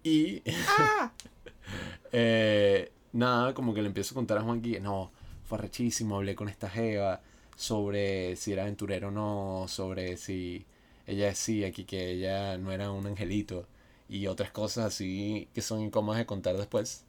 Y 0.03 0.41
eh, 2.12 2.91
nada, 3.12 3.53
como 3.53 3.75
que 3.75 3.83
le 3.83 3.89
empiezo 3.89 4.14
a 4.14 4.16
contar 4.16 4.39
a 4.39 4.43
Juanqui, 4.43 4.81
no, 4.81 5.11
fue 5.45 5.59
arrechísimo, 5.59 6.16
hablé 6.16 6.35
con 6.35 6.49
esta 6.49 6.70
jeva 6.70 7.20
sobre 7.62 8.34
si 8.36 8.52
era 8.52 8.62
aventurero 8.62 9.08
o 9.08 9.10
no, 9.12 9.66
sobre 9.68 10.16
si 10.16 10.66
ella 11.06 11.26
decía 11.26 11.68
aquí 11.68 11.84
que 11.84 12.10
ella 12.10 12.58
no 12.58 12.72
era 12.72 12.90
un 12.90 13.06
angelito 13.06 13.66
y 14.08 14.26
otras 14.26 14.50
cosas 14.50 14.86
así 14.86 15.48
que 15.54 15.62
son 15.62 15.80
incómodas 15.80 16.18
de 16.18 16.26
contar 16.26 16.56
después. 16.56 17.04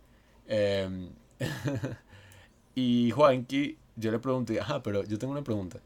Em, 0.47 1.09
y 2.75 3.11
Juanqui, 3.11 3.77
yo 3.95 4.11
le 4.11 4.19
pregunté, 4.19 4.59
ajá, 4.59 4.83
pero 4.83 5.03
yo 5.03 5.17
tengo 5.19 5.33
una 5.33 5.43
pregunta. 5.43 5.79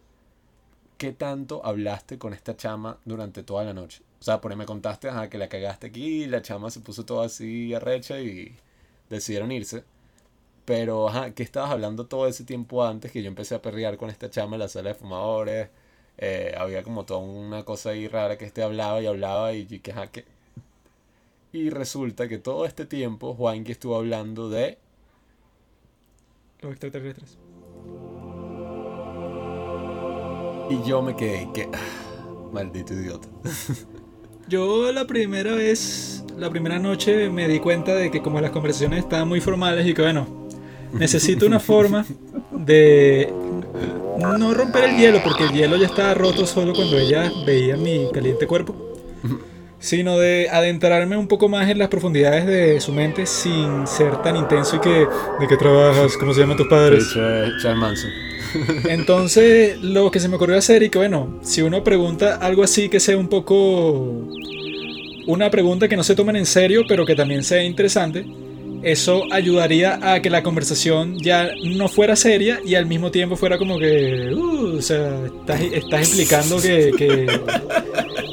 ¿Qué 0.97 1.13
tanto 1.13 1.65
hablaste 1.65 2.17
con 2.17 2.33
esta 2.33 2.57
chama 2.57 2.99
durante 3.05 3.43
toda 3.43 3.63
la 3.63 3.73
noche? 3.73 4.01
O 4.19 4.23
sea, 4.23 4.41
por 4.41 4.51
ahí 4.51 4.57
me 4.57 4.65
contaste, 4.65 5.09
ajá, 5.09 5.29
que 5.29 5.37
la 5.37 5.47
cagaste 5.49 5.87
aquí, 5.87 6.25
la 6.27 6.41
chama 6.41 6.71
se 6.71 6.81
puso 6.81 7.05
toda 7.05 7.27
así 7.27 7.73
arrecha 7.73 8.19
y 8.19 8.55
decidieron 9.09 9.51
irse. 9.51 9.83
Pero, 10.67 11.07
ajá, 11.07 11.31
¿qué 11.31 11.43
estabas 11.43 11.71
hablando 11.71 12.07
todo 12.07 12.27
ese 12.27 12.43
tiempo 12.43 12.83
antes 12.83 13.09
que 13.13 13.23
yo 13.23 13.29
empecé 13.29 13.55
a 13.55 13.61
perrear 13.61 13.95
con 13.95 14.09
esta 14.09 14.29
chama 14.29 14.57
en 14.57 14.59
la 14.59 14.67
sala 14.67 14.89
de 14.89 14.95
fumadores? 14.95 15.69
Eh, 16.17 16.53
había 16.57 16.83
como 16.83 17.05
toda 17.05 17.21
una 17.21 17.63
cosa 17.63 17.91
ahí 17.91 18.09
rara 18.09 18.37
que 18.37 18.43
este 18.43 18.63
hablaba 18.63 19.01
y 19.01 19.05
hablaba 19.05 19.53
y 19.53 19.65
que, 19.79 19.93
ajá, 19.93 20.07
que... 20.07 20.25
Y 21.53 21.69
resulta 21.69 22.27
que 22.27 22.37
todo 22.37 22.65
este 22.65 22.85
tiempo 22.85 23.33
Juanqui 23.33 23.71
estuvo 23.71 23.95
hablando 23.95 24.49
de... 24.49 24.77
Los 26.59 26.71
extraterrestres. 26.73 27.37
Y 30.69 30.83
yo 30.85 31.01
me 31.01 31.15
quedé 31.15 31.49
que... 31.53 31.69
ah, 31.71 32.49
maldito 32.51 32.93
idiota. 32.93 33.29
Yo 34.49 34.91
la 34.91 35.07
primera 35.07 35.55
vez, 35.55 36.25
la 36.37 36.49
primera 36.49 36.77
noche 36.77 37.29
me 37.29 37.47
di 37.47 37.59
cuenta 37.59 37.95
de 37.95 38.11
que 38.11 38.21
como 38.21 38.39
las 38.41 38.51
conversaciones 38.51 38.99
estaban 38.99 39.27
muy 39.27 39.41
formales 39.41 39.85
y 39.85 39.93
que 39.93 40.01
bueno, 40.01 40.46
necesito 40.93 41.45
una 41.45 41.59
forma 41.59 42.05
de 42.51 43.31
no 44.17 44.53
romper 44.53 44.85
el 44.85 44.97
hielo, 44.97 45.21
porque 45.23 45.43
el 45.43 45.51
hielo 45.51 45.77
ya 45.77 45.87
estaba 45.87 46.13
roto 46.13 46.45
solo 46.45 46.73
cuando 46.73 46.97
ella 46.97 47.31
veía 47.45 47.77
mi 47.77 48.09
caliente 48.13 48.47
cuerpo, 48.47 48.75
sino 49.79 50.17
de 50.17 50.49
adentrarme 50.49 51.17
un 51.17 51.27
poco 51.27 51.49
más 51.49 51.69
en 51.69 51.77
las 51.77 51.87
profundidades 51.87 52.45
de 52.45 52.81
su 52.81 52.91
mente 52.91 53.25
sin 53.25 53.85
ser 53.85 54.21
tan 54.21 54.35
intenso 54.35 54.77
y 54.77 54.79
que, 54.79 55.07
¿de 55.39 55.47
qué 55.47 55.57
trabajas? 55.57 56.17
¿Cómo 56.17 56.33
se 56.33 56.41
llaman 56.41 56.57
tus 56.57 56.67
padres? 56.67 57.07
Charles 57.13 57.77
Manson. 57.77 58.09
Entonces, 58.89 59.77
lo 59.81 60.09
que 60.09 60.19
se 60.19 60.29
me 60.29 60.35
ocurrió 60.37 60.57
hacer 60.57 60.81
y 60.81 60.89
que 60.89 60.97
bueno, 60.97 61.39
si 61.43 61.61
uno 61.61 61.83
pregunta 61.83 62.37
algo 62.37 62.63
así 62.63 62.89
que 62.89 62.99
sea 62.99 63.17
un 63.17 63.27
poco 63.27 64.27
una 65.27 65.51
pregunta 65.51 65.87
que 65.87 65.97
no 65.97 66.03
se 66.03 66.15
tomen 66.15 66.37
en 66.37 66.45
serio, 66.45 66.83
pero 66.87 67.05
que 67.05 67.13
también 67.13 67.43
sea 67.43 67.61
interesante, 67.61 68.25
eso 68.83 69.23
ayudaría 69.31 69.99
a 70.13 70.21
que 70.21 70.29
la 70.29 70.43
conversación 70.43 71.17
ya 71.17 71.49
no 71.63 71.87
fuera 71.87 72.15
seria 72.15 72.59
y 72.63 72.75
al 72.75 72.85
mismo 72.85 73.11
tiempo 73.11 73.35
fuera 73.35 73.57
como 73.57 73.77
que, 73.79 74.33
uh, 74.33 74.77
o 74.77 74.81
sea, 74.81 75.25
estás, 75.25 75.61
estás 75.61 76.01
explicando 76.01 76.61
que, 76.61 76.91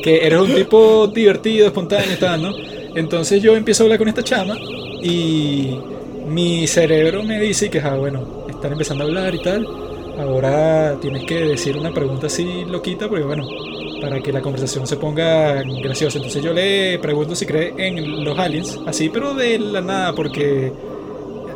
que, 0.03 0.27
eres 0.27 0.39
un 0.39 0.55
tipo 0.55 1.07
divertido, 1.09 1.67
espontáneo 1.67 2.19
tal, 2.19 2.43
¿no? 2.43 2.55
Entonces 2.95 3.43
yo 3.43 3.57
empiezo 3.57 3.83
a 3.83 3.85
hablar 3.85 3.99
con 3.99 4.09
esta 4.09 4.23
chama 4.23 4.57
y 5.03 5.79
mi 6.27 6.67
cerebro 6.67 7.23
me 7.23 7.41
dice 7.41 7.71
que, 7.71 7.81
ah, 7.81 7.97
bueno, 7.97 8.47
están 8.49 8.73
empezando 8.73 9.05
a 9.05 9.07
hablar 9.07 9.35
y 9.35 9.43
tal. 9.43 9.67
Ahora 10.19 10.97
tienes 11.01 11.25
que 11.25 11.41
decir 11.41 11.77
una 11.77 11.93
pregunta 11.93 12.29
así 12.29 12.65
loquita 12.67 13.09
porque, 13.09 13.25
bueno, 13.25 13.47
para 14.05 14.21
que 14.21 14.31
la 14.33 14.43
conversación 14.43 14.87
se 14.87 14.97
ponga 14.97 15.63
graciosa. 15.83 16.19
Entonces 16.19 16.43
yo 16.43 16.53
le 16.53 16.99
pregunto 16.99 17.35
si 17.35 17.47
cree 17.47 17.73
en 17.79 18.23
los 18.23 18.39
aliens, 18.39 18.79
así 18.87 19.09
pero 19.09 19.33
de 19.33 19.59
la 19.59 19.81
nada, 19.81 20.13
porque, 20.13 20.71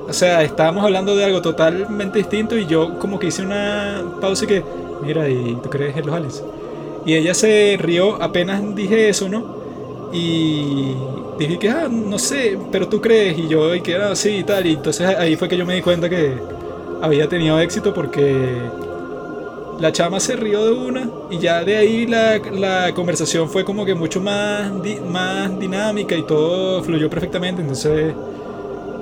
o 0.08 0.12
sea, 0.14 0.42
estábamos 0.42 0.82
hablando 0.82 1.14
de 1.14 1.26
algo 1.26 1.42
totalmente 1.42 2.16
distinto 2.16 2.56
y 2.56 2.64
yo 2.64 2.98
como 2.98 3.18
que 3.18 3.26
hice 3.26 3.42
una 3.42 4.02
pausa 4.18 4.46
y 4.46 4.48
que, 4.48 4.62
mira, 5.02 5.28
¿y 5.28 5.58
tú 5.62 5.68
crees 5.68 5.94
en 5.94 6.06
los 6.06 6.14
aliens? 6.14 6.42
Y 7.04 7.16
ella 7.16 7.34
se 7.34 7.76
rió 7.78 8.20
apenas 8.22 8.74
dije 8.74 9.10
eso, 9.10 9.28
¿no? 9.28 9.58
Y 10.10 10.94
dije 11.38 11.58
que, 11.58 11.68
ah, 11.68 11.86
no 11.90 12.18
sé, 12.18 12.58
pero 12.72 12.88
tú 12.88 12.98
crees. 13.02 13.38
Y 13.38 13.46
yo, 13.48 13.74
y 13.74 13.82
que 13.82 13.92
era 13.92 14.10
así 14.10 14.38
y 14.38 14.44
tal. 14.44 14.66
Y 14.66 14.72
entonces 14.72 15.06
ahí 15.06 15.36
fue 15.36 15.48
que 15.48 15.56
yo 15.58 15.66
me 15.66 15.74
di 15.74 15.82
cuenta 15.82 16.08
que 16.08 16.32
había 17.02 17.28
tenido 17.28 17.60
éxito 17.60 17.92
porque 17.92 18.56
la 19.78 19.92
chama 19.92 20.18
se 20.20 20.36
rió 20.36 20.64
de 20.64 20.72
una 20.72 21.08
y 21.30 21.38
ya 21.38 21.64
de 21.64 21.76
ahí 21.76 22.06
la, 22.06 22.38
la 22.38 22.94
conversación 22.94 23.48
fue 23.48 23.64
como 23.64 23.84
que 23.84 23.94
mucho 23.94 24.20
más, 24.20 24.82
di- 24.82 25.00
más 25.00 25.56
dinámica 25.58 26.14
y 26.16 26.22
todo 26.24 26.82
fluyó 26.82 27.08
perfectamente. 27.08 27.62
Entonces 27.62 28.14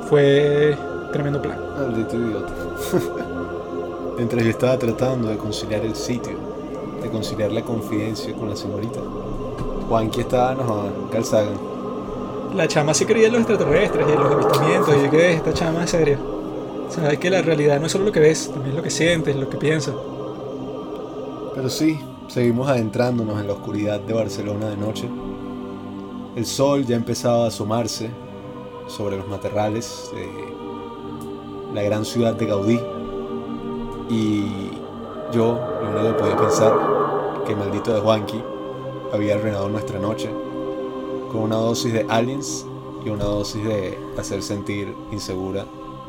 fue 0.08 0.76
tremendo 1.12 1.40
plan. 1.40 1.58
Maldito 1.76 2.16
idiota. 2.16 2.52
Mientras 4.16 4.42
yo 4.44 4.50
estaba 4.50 4.78
tratando 4.78 5.28
de 5.28 5.36
conciliar 5.36 5.84
el 5.84 5.94
sitio, 5.94 6.38
de 7.02 7.10
conciliar 7.10 7.52
la 7.52 7.62
confidencia 7.62 8.32
con 8.34 8.48
la 8.48 8.56
señorita, 8.56 9.00
Juanqui 9.88 10.20
estaba 10.22 10.54
no, 10.54 11.08
calzagan. 11.10 11.58
La 12.54 12.66
chama 12.68 12.94
sí 12.94 13.04
creía 13.04 13.26
en 13.26 13.32
los 13.34 13.42
extraterrestres 13.42 14.06
y 14.08 14.12
en 14.12 14.20
los 14.20 14.32
avistamientos. 14.32 14.96
Y 14.96 15.02
yo 15.04 15.10
que 15.10 15.32
esta 15.32 15.52
chama 15.52 15.84
es 15.84 15.90
seria. 15.90 16.18
Sabes 16.88 17.18
que 17.18 17.28
la 17.30 17.42
realidad 17.42 17.78
no 17.80 17.86
es 17.86 17.92
solo 17.92 18.04
lo 18.06 18.12
que 18.12 18.20
ves, 18.20 18.50
también 18.52 18.70
es 18.70 18.76
lo 18.76 18.82
que 18.82 18.90
sientes, 18.90 19.36
lo 19.36 19.48
que 19.48 19.56
piensas. 19.58 19.94
Pero 21.56 21.70
sí, 21.70 21.98
seguimos 22.28 22.68
adentrándonos 22.68 23.40
en 23.40 23.46
la 23.46 23.54
oscuridad 23.54 23.98
de 23.98 24.12
Barcelona 24.12 24.68
de 24.68 24.76
noche. 24.76 25.08
El 26.36 26.44
sol 26.44 26.84
ya 26.84 26.96
empezaba 26.96 27.44
a 27.44 27.48
asomarse 27.48 28.10
sobre 28.88 29.16
los 29.16 29.26
matorrales 29.26 30.10
de 30.12 30.28
la 31.72 31.82
gran 31.82 32.04
ciudad 32.04 32.34
de 32.34 32.44
Gaudí. 32.44 32.78
Y 34.10 34.70
yo 35.32 35.58
lo 35.80 35.90
único 35.92 36.08
que 36.08 36.22
podía 36.24 36.36
pensar 36.36 36.74
que 37.46 37.52
el 37.52 37.58
maldito 37.58 37.94
de 37.94 38.00
Juanqui 38.00 38.42
había 39.14 39.36
arruinado 39.36 39.70
nuestra 39.70 39.98
noche 39.98 40.30
con 41.32 41.40
una 41.40 41.56
dosis 41.56 41.90
de 41.90 42.04
aliens 42.10 42.66
y 43.02 43.08
una 43.08 43.24
dosis 43.24 43.64
de 43.64 43.98
hacer 44.18 44.42
sentir 44.42 44.94
insegura 45.10 45.64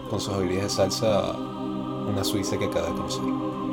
con 0.10 0.20
sus 0.20 0.34
habilidades 0.34 0.76
de 0.76 0.84
salsa 0.84 1.38
una 2.10 2.26
suiza 2.26 2.58
que 2.58 2.66
acaba 2.66 2.88
de 2.88 2.96
conocer. 2.96 3.67